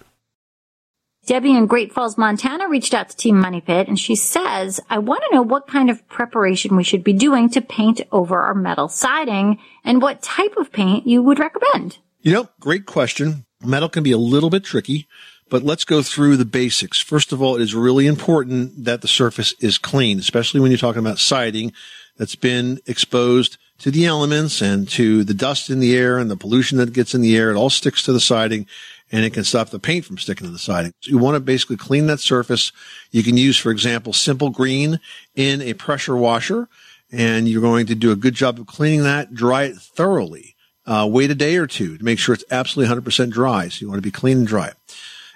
Debbie 1.28 1.58
in 1.58 1.66
Great 1.66 1.92
Falls, 1.92 2.18
Montana 2.18 2.70
reached 2.70 2.94
out 2.94 3.10
to 3.10 3.18
Team 3.18 3.38
Money 3.38 3.60
Pit 3.60 3.90
and 3.90 4.00
she 4.00 4.16
says, 4.16 4.80
I 4.90 5.00
want 5.00 5.24
to 5.28 5.36
know 5.36 5.42
what 5.42 5.68
kind 5.68 5.90
of 5.90 6.08
preparation 6.08 6.78
we 6.78 6.86
should 6.86 7.04
be 7.04 7.12
doing 7.12 7.50
to 7.50 7.60
paint 7.60 8.00
over 8.14 8.40
our 8.40 8.54
metal 8.54 8.88
siding 8.88 9.60
and 9.84 10.02
what 10.02 10.22
type 10.22 10.56
of 10.56 10.72
paint 10.72 11.06
you 11.06 11.22
would 11.22 11.38
recommend. 11.38 11.98
You 12.22 12.32
know, 12.32 12.48
great 12.62 12.86
question. 12.86 13.46
Metal 13.62 13.90
can 13.90 14.04
be 14.04 14.14
a 14.14 14.18
little 14.18 14.50
bit 14.50 14.64
tricky, 14.64 15.06
but 15.50 15.64
let's 15.64 15.84
go 15.84 16.02
through 16.02 16.38
the 16.38 16.46
basics. 16.46 17.02
First 17.02 17.34
of 17.34 17.42
all, 17.42 17.58
it 17.58 17.62
is 17.62 17.76
really 17.76 18.08
important 18.08 18.86
that 18.86 19.02
the 19.02 19.10
surface 19.10 19.54
is 19.60 19.78
clean, 19.78 20.20
especially 20.20 20.62
when 20.62 20.72
you're 20.72 20.78
talking 20.78 21.02
about 21.02 21.20
siding 21.20 21.74
that's 22.16 22.36
been 22.36 22.80
exposed 22.86 23.58
to 23.80 23.92
the 23.92 24.06
elements 24.06 24.62
and 24.62 24.88
to 24.90 25.26
the 25.26 25.34
dust 25.34 25.70
in 25.70 25.80
the 25.80 25.96
air 25.96 26.18
and 26.20 26.32
the 26.32 26.38
pollution 26.38 26.78
that 26.78 26.94
gets 26.94 27.14
in 27.14 27.22
the 27.22 27.36
air. 27.36 27.52
It 27.52 27.58
all 27.58 27.70
sticks 27.70 28.02
to 28.04 28.14
the 28.14 28.20
siding 28.22 28.66
and 29.12 29.24
it 29.24 29.34
can 29.34 29.44
stop 29.44 29.70
the 29.70 29.80
paint 29.80 30.06
from 30.06 30.18
sticking 30.18 30.48
to 30.48 30.52
the 30.52 30.60
siding. 30.60 30.94
So 31.02 31.12
you 31.12 31.18
want 31.18 31.36
to 31.36 31.40
basically 31.40 31.78
clean 31.78 32.08
that 32.08 32.20
surface. 32.20 32.72
You 33.12 33.24
can 33.24 33.38
use, 33.38 33.58
for 33.58 33.72
example, 33.72 34.14
simple 34.14 34.50
green 34.50 35.00
in 35.36 35.62
a 35.62 35.74
pressure 35.74 36.16
washer 36.16 36.68
and 37.12 37.48
you're 37.48 37.62
going 37.62 37.86
to 37.88 37.96
do 37.96 38.12
a 38.12 38.16
good 38.16 38.34
job 38.34 38.60
of 38.60 38.68
cleaning 38.68 39.04
that, 39.04 39.34
dry 39.34 39.64
it 39.64 39.78
thoroughly. 39.78 40.56
Uh, 40.86 41.08
wait 41.10 41.32
a 41.32 41.36
day 41.36 41.58
or 41.58 41.68
two 41.68 41.98
to 41.98 42.04
make 42.04 42.20
sure 42.20 42.34
it's 42.34 42.46
absolutely 42.50 42.96
100% 42.96 43.30
dry. 43.30 43.68
So 43.68 43.82
you 43.82 43.90
want 43.90 43.98
to 43.98 44.08
be 44.08 44.12
clean 44.12 44.40
and 44.40 44.48
dry. 44.48 44.72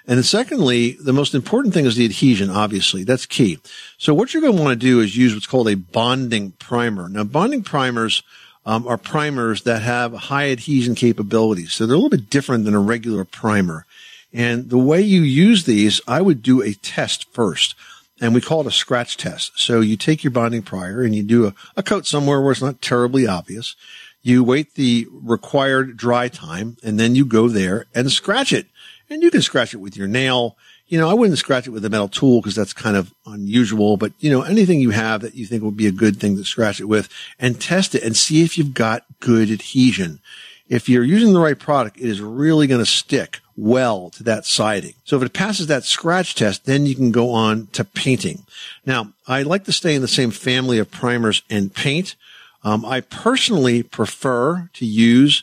And 0.06 0.16
then 0.16 0.24
secondly, 0.24 0.92
the 0.92 1.12
most 1.12 1.34
important 1.34 1.74
thing 1.74 1.84
is 1.84 1.94
the 1.94 2.04
adhesion, 2.04 2.50
obviously. 2.50 3.04
That's 3.04 3.26
key. 3.26 3.58
So 3.98 4.14
what 4.14 4.32
you're 4.34 4.40
going 4.40 4.56
to 4.56 4.62
want 4.62 4.72
to 4.72 4.86
do 4.86 5.00
is 5.00 5.16
use 5.16 5.34
what's 5.34 5.46
called 5.46 5.68
a 5.68 5.76
bonding 5.76 6.52
primer. 6.52 7.08
Now, 7.08 7.24
bonding 7.24 7.62
primers 7.62 8.22
um, 8.64 8.86
are 8.86 8.98
primers 8.98 9.62
that 9.62 9.82
have 9.82 10.12
high 10.12 10.50
adhesion 10.50 10.94
capabilities. 10.94 11.72
So 11.72 11.86
they're 11.86 11.94
a 11.94 11.98
little 11.98 12.10
bit 12.10 12.30
different 12.30 12.64
than 12.64 12.74
a 12.74 12.80
regular 12.80 13.24
primer. 13.24 13.86
And 14.32 14.70
the 14.70 14.78
way 14.78 15.00
you 15.00 15.22
use 15.22 15.64
these, 15.64 16.00
I 16.06 16.22
would 16.22 16.42
do 16.42 16.62
a 16.62 16.74
test 16.74 17.30
first. 17.32 17.74
And 18.20 18.34
we 18.34 18.40
call 18.40 18.60
it 18.60 18.66
a 18.68 18.70
scratch 18.70 19.16
test. 19.16 19.52
So 19.56 19.80
you 19.80 19.96
take 19.96 20.22
your 20.22 20.30
bonding 20.30 20.62
primer 20.62 21.02
and 21.02 21.14
you 21.14 21.22
do 21.22 21.46
a, 21.46 21.54
a 21.76 21.82
coat 21.82 22.06
somewhere 22.06 22.40
where 22.40 22.52
it's 22.52 22.62
not 22.62 22.80
terribly 22.80 23.26
obvious. 23.26 23.74
You 24.22 24.44
wait 24.44 24.74
the 24.74 25.08
required 25.10 25.96
dry 25.96 26.28
time 26.28 26.76
and 26.84 27.00
then 27.00 27.16
you 27.16 27.26
go 27.26 27.48
there 27.48 27.86
and 27.94 28.12
scratch 28.12 28.52
it. 28.52 28.68
And 29.10 29.22
you 29.22 29.30
can 29.30 29.42
scratch 29.42 29.74
it 29.74 29.78
with 29.78 29.96
your 29.96 30.06
nail. 30.06 30.56
You 30.92 30.98
know, 30.98 31.08
I 31.08 31.14
wouldn't 31.14 31.38
scratch 31.38 31.66
it 31.66 31.70
with 31.70 31.86
a 31.86 31.88
metal 31.88 32.06
tool 32.06 32.42
because 32.42 32.54
that's 32.54 32.74
kind 32.74 32.98
of 32.98 33.14
unusual, 33.24 33.96
but 33.96 34.12
you 34.18 34.30
know, 34.30 34.42
anything 34.42 34.78
you 34.78 34.90
have 34.90 35.22
that 35.22 35.34
you 35.34 35.46
think 35.46 35.62
would 35.62 35.74
be 35.74 35.86
a 35.86 35.90
good 35.90 36.20
thing 36.20 36.36
to 36.36 36.44
scratch 36.44 36.80
it 36.80 36.84
with 36.84 37.08
and 37.38 37.58
test 37.58 37.94
it 37.94 38.02
and 38.02 38.14
see 38.14 38.42
if 38.42 38.58
you've 38.58 38.74
got 38.74 39.06
good 39.18 39.50
adhesion. 39.50 40.20
If 40.68 40.90
you're 40.90 41.02
using 41.02 41.32
the 41.32 41.40
right 41.40 41.58
product, 41.58 41.96
it 41.96 42.04
is 42.04 42.20
really 42.20 42.66
going 42.66 42.82
to 42.82 42.84
stick 42.84 43.40
well 43.56 44.10
to 44.10 44.22
that 44.24 44.44
siding. 44.44 44.92
So 45.04 45.16
if 45.16 45.22
it 45.22 45.32
passes 45.32 45.66
that 45.68 45.84
scratch 45.84 46.34
test, 46.34 46.66
then 46.66 46.84
you 46.84 46.94
can 46.94 47.10
go 47.10 47.30
on 47.30 47.68
to 47.68 47.84
painting. 47.84 48.44
Now, 48.84 49.14
I 49.26 49.44
like 49.44 49.64
to 49.64 49.72
stay 49.72 49.94
in 49.94 50.02
the 50.02 50.08
same 50.08 50.30
family 50.30 50.78
of 50.78 50.90
primers 50.90 51.40
and 51.48 51.72
paint. 51.72 52.16
Um, 52.64 52.84
I 52.84 53.00
personally 53.00 53.82
prefer 53.82 54.68
to 54.74 54.84
use 54.84 55.42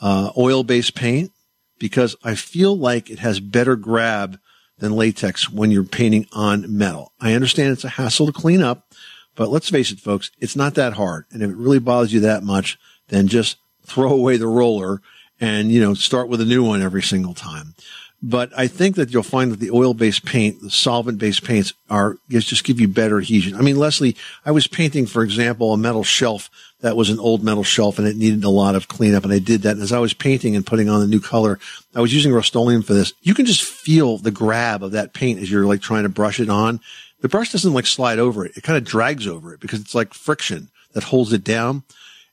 uh, 0.00 0.32
oil-based 0.36 0.96
paint 0.96 1.30
because 1.78 2.16
I 2.24 2.34
feel 2.34 2.76
like 2.76 3.08
it 3.08 3.20
has 3.20 3.38
better 3.38 3.76
grab 3.76 4.40
than 4.80 4.96
latex 4.96 5.50
when 5.50 5.70
you're 5.70 5.84
painting 5.84 6.26
on 6.32 6.76
metal. 6.76 7.12
I 7.20 7.34
understand 7.34 7.72
it's 7.72 7.84
a 7.84 7.90
hassle 7.90 8.26
to 8.26 8.32
clean 8.32 8.62
up, 8.62 8.92
but 9.36 9.48
let's 9.48 9.70
face 9.70 9.90
it, 9.92 10.00
folks, 10.00 10.30
it's 10.38 10.56
not 10.56 10.74
that 10.74 10.94
hard. 10.94 11.26
And 11.30 11.42
if 11.42 11.50
it 11.50 11.56
really 11.56 11.78
bothers 11.78 12.12
you 12.12 12.20
that 12.20 12.42
much, 12.42 12.78
then 13.08 13.28
just 13.28 13.58
throw 13.84 14.10
away 14.10 14.36
the 14.36 14.46
roller 14.46 15.00
and, 15.40 15.70
you 15.70 15.80
know, 15.80 15.94
start 15.94 16.28
with 16.28 16.40
a 16.40 16.44
new 16.44 16.64
one 16.64 16.82
every 16.82 17.02
single 17.02 17.34
time. 17.34 17.74
But 18.22 18.50
I 18.54 18.66
think 18.66 18.96
that 18.96 19.12
you'll 19.12 19.22
find 19.22 19.50
that 19.50 19.60
the 19.60 19.70
oil-based 19.70 20.26
paint, 20.26 20.60
the 20.60 20.70
solvent-based 20.70 21.42
paints 21.42 21.72
are 21.88 22.18
just 22.28 22.64
give 22.64 22.78
you 22.78 22.86
better 22.86 23.18
adhesion. 23.18 23.56
I 23.56 23.62
mean, 23.62 23.78
Leslie, 23.78 24.14
I 24.44 24.50
was 24.50 24.66
painting, 24.66 25.06
for 25.06 25.22
example, 25.22 25.72
a 25.72 25.78
metal 25.78 26.04
shelf 26.04 26.50
that 26.82 26.96
was 26.96 27.08
an 27.08 27.18
old 27.18 27.42
metal 27.42 27.64
shelf 27.64 27.98
and 27.98 28.06
it 28.06 28.16
needed 28.16 28.44
a 28.44 28.50
lot 28.50 28.74
of 28.74 28.88
cleanup. 28.88 29.24
And 29.24 29.32
I 29.32 29.38
did 29.38 29.62
that. 29.62 29.72
And 29.72 29.82
as 29.82 29.92
I 29.92 29.98
was 30.00 30.12
painting 30.12 30.54
and 30.54 30.66
putting 30.66 30.90
on 30.90 31.00
the 31.00 31.06
new 31.06 31.20
color, 31.20 31.58
I 31.94 32.00
was 32.02 32.12
using 32.12 32.32
Rust-Oleum 32.32 32.82
for 32.82 32.92
this. 32.92 33.14
You 33.22 33.32
can 33.32 33.46
just 33.46 33.62
feel 33.62 34.18
the 34.18 34.30
grab 34.30 34.82
of 34.82 34.92
that 34.92 35.14
paint 35.14 35.40
as 35.40 35.50
you're 35.50 35.66
like 35.66 35.80
trying 35.80 36.02
to 36.02 36.10
brush 36.10 36.40
it 36.40 36.50
on. 36.50 36.80
The 37.22 37.28
brush 37.28 37.52
doesn't 37.52 37.72
like 37.72 37.86
slide 37.86 38.18
over 38.18 38.44
it. 38.44 38.56
It 38.56 38.64
kind 38.64 38.76
of 38.76 38.84
drags 38.84 39.26
over 39.26 39.54
it 39.54 39.60
because 39.60 39.80
it's 39.80 39.94
like 39.94 40.12
friction 40.12 40.68
that 40.92 41.04
holds 41.04 41.32
it 41.32 41.44
down. 41.44 41.84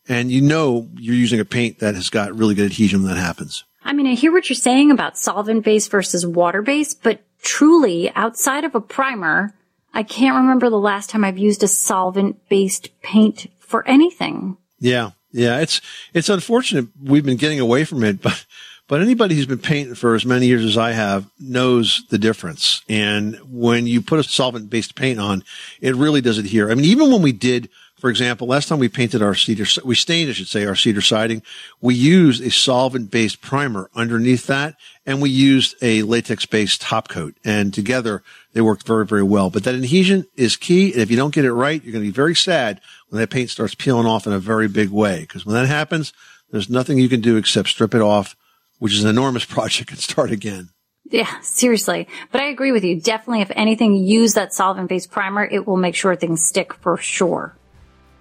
And 0.09 0.31
you 0.31 0.41
know 0.41 0.89
you're 0.95 1.15
using 1.15 1.39
a 1.39 1.45
paint 1.45 1.79
that 1.79 1.95
has 1.95 2.09
got 2.09 2.35
really 2.35 2.55
good 2.55 2.65
adhesion 2.65 3.03
when 3.03 3.13
that 3.13 3.19
happens. 3.19 3.63
I 3.83 3.93
mean, 3.93 4.07
I 4.07 4.13
hear 4.13 4.31
what 4.31 4.49
you're 4.49 4.55
saying 4.55 4.91
about 4.91 5.17
solvent 5.17 5.63
based 5.63 5.91
versus 5.91 6.25
water 6.25 6.61
based, 6.61 7.03
but 7.03 7.21
truly 7.41 8.11
outside 8.15 8.63
of 8.63 8.75
a 8.75 8.81
primer, 8.81 9.53
I 9.93 10.03
can't 10.03 10.35
remember 10.35 10.69
the 10.69 10.79
last 10.79 11.09
time 11.09 11.23
I've 11.23 11.37
used 11.37 11.63
a 11.63 11.67
solvent 11.67 12.47
based 12.49 12.89
paint 13.01 13.47
for 13.59 13.87
anything. 13.87 14.57
Yeah. 14.79 15.11
Yeah. 15.31 15.59
It's, 15.59 15.81
it's 16.13 16.29
unfortunate 16.29 16.87
we've 17.01 17.25
been 17.25 17.37
getting 17.37 17.59
away 17.59 17.83
from 17.83 18.03
it, 18.03 18.21
but, 18.21 18.45
but 18.87 19.01
anybody 19.01 19.35
who's 19.35 19.45
been 19.45 19.57
painting 19.59 19.95
for 19.95 20.15
as 20.15 20.25
many 20.25 20.47
years 20.47 20.63
as 20.63 20.77
I 20.77 20.91
have 20.91 21.29
knows 21.39 22.03
the 22.09 22.17
difference. 22.17 22.81
And 22.87 23.35
when 23.49 23.87
you 23.87 24.01
put 24.01 24.19
a 24.19 24.23
solvent 24.23 24.69
based 24.69 24.95
paint 24.95 25.19
on, 25.19 25.43
it 25.81 25.95
really 25.95 26.21
does 26.21 26.37
adhere. 26.37 26.71
I 26.71 26.75
mean, 26.75 26.85
even 26.85 27.11
when 27.11 27.21
we 27.21 27.31
did 27.31 27.69
for 27.97 28.11
example, 28.11 28.47
last 28.47 28.67
time 28.67 28.77
we 28.77 28.89
painted 28.89 29.23
our 29.23 29.33
cedar, 29.33 29.65
we 29.83 29.95
stained, 29.95 30.29
I 30.29 30.33
should 30.33 30.47
say, 30.47 30.65
our 30.65 30.75
cedar 30.75 31.01
siding, 31.01 31.41
we 31.81 31.95
used 31.95 32.43
a 32.43 32.51
solvent 32.51 33.09
based 33.09 33.41
primer 33.41 33.89
underneath 33.95 34.45
that 34.47 34.75
and 35.05 35.19
we 35.19 35.31
used 35.31 35.75
a 35.81 36.03
latex 36.03 36.45
based 36.45 36.81
top 36.81 37.07
coat 37.07 37.35
and 37.43 37.73
together 37.73 38.21
they 38.53 38.61
worked 38.61 38.85
very, 38.85 39.05
very 39.05 39.23
well. 39.23 39.49
But 39.49 39.63
that 39.63 39.73
adhesion 39.73 40.27
is 40.35 40.57
key. 40.57 40.93
And 40.93 41.01
if 41.01 41.09
you 41.09 41.17
don't 41.17 41.33
get 41.33 41.45
it 41.45 41.53
right, 41.53 41.83
you're 41.83 41.91
going 41.91 42.03
to 42.03 42.09
be 42.09 42.15
very 42.15 42.35
sad 42.35 42.81
when 43.09 43.19
that 43.19 43.31
paint 43.31 43.49
starts 43.49 43.73
peeling 43.73 44.05
off 44.05 44.27
in 44.27 44.33
a 44.33 44.39
very 44.39 44.67
big 44.67 44.89
way. 44.89 45.25
Cause 45.25 45.43
when 45.43 45.55
that 45.55 45.67
happens, 45.67 46.13
there's 46.51 46.69
nothing 46.69 46.99
you 46.99 47.09
can 47.09 47.21
do 47.21 47.35
except 47.35 47.69
strip 47.69 47.95
it 47.95 48.01
off, 48.01 48.35
which 48.77 48.93
is 48.93 49.03
an 49.03 49.09
enormous 49.09 49.45
project 49.55 49.89
and 49.89 49.99
start 49.99 50.29
again. 50.29 50.69
Yeah, 51.09 51.39
seriously. 51.39 52.07
But 52.31 52.41
I 52.41 52.49
agree 52.49 52.71
with 52.71 52.83
you. 52.83 52.99
Definitely, 52.99 53.41
if 53.41 53.51
anything, 53.55 53.95
use 53.95 54.33
that 54.33 54.53
solvent 54.53 54.89
based 54.89 55.09
primer. 55.09 55.45
It 55.45 55.65
will 55.65 55.77
make 55.77 55.95
sure 55.95 56.15
things 56.15 56.45
stick 56.45 56.73
for 56.75 56.97
sure. 56.97 57.56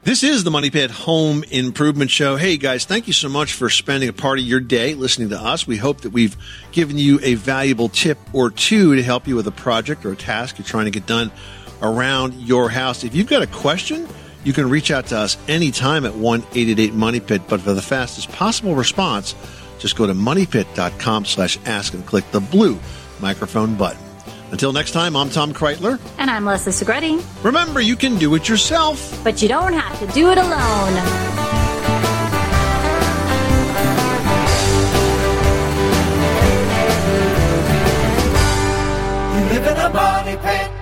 This 0.07 0.23
is 0.23 0.45
the 0.45 0.53
Money 0.53 0.71
Pit 0.71 0.93
Home 0.93 1.43
Improvement 1.51 2.13
Show. 2.13 2.37
Hey 2.37 2.59
guys, 2.59 2.85
thank 2.85 3.09
you 3.09 3.13
so 3.13 3.29
much 3.29 3.55
for 3.55 3.69
spending 3.69 4.09
a 4.09 4.13
part 4.13 4.39
of 4.39 4.45
your 4.45 4.61
day 4.61 4.95
listening 4.95 5.31
to 5.31 5.37
us. 5.37 5.67
We 5.67 5.79
hope 5.79 6.03
that 6.03 6.11
we've 6.11 6.37
given 6.71 6.97
you 6.97 7.19
a 7.25 7.35
valuable 7.35 7.89
tip 7.89 8.17
or 8.33 8.51
two 8.51 8.95
to 8.95 9.03
help 9.03 9.27
you 9.27 9.35
with 9.35 9.49
a 9.49 9.51
project 9.51 10.07
or 10.07 10.13
a 10.13 10.17
task 10.17 10.59
you're 10.59 10.65
trying 10.65 10.85
to 10.85 10.93
get 10.93 11.07
done 11.07 11.33
around 11.83 12.35
your 12.35 12.71
house. 12.71 13.03
If 13.03 13.17
you've 13.17 13.27
got 13.27 13.43
a 13.43 13.49
question, 13.49 14.07
you 14.45 14.53
can 14.53 14.71
reach 14.71 14.93
out 14.93 15.07
to 15.09 15.19
us 15.19 15.37
anytime 15.49 16.07
at 16.07 16.15
1 16.15 16.41
888 16.41 16.95
Money 16.95 17.19
Pit. 17.19 17.43
But 17.49 17.63
for 17.63 17.75
the 17.75 17.83
fastest 17.83 18.31
possible 18.31 18.77
response, 18.77 19.35
just 19.81 19.97
go 19.97 20.07
to 20.07 20.15
moneypit.com 20.15 21.25
slash 21.25 21.59
ask 21.67 21.95
and 21.95 22.07
click 22.07 22.31
the 22.31 22.39
blue 22.39 22.79
microphone 23.19 23.75
button. 23.75 24.06
Until 24.53 24.73
next 24.73 24.93
time, 24.93 25.17
I'm 25.17 25.29
Tom 25.29 25.53
Kraeutler. 25.53 26.01
And 26.19 26.31
I'm 26.31 26.45
Leslie 26.45 26.73
Segrete. 26.73 27.23
Remember, 27.45 27.81
you 27.81 27.97
can 27.97 28.17
do 28.17 28.35
it 28.37 28.49
yourself, 28.49 29.21
but 29.25 29.43
you 29.43 29.49
don't 29.49 29.73
have 29.73 29.99
to 29.99 30.07
do 30.15 30.31
it 30.31 30.39
alone. 30.39 30.95
You 39.35 39.43
live 39.53 39.67
in 39.67 39.77
a 39.77 39.91
money 39.91 40.37
pit. 40.37 40.76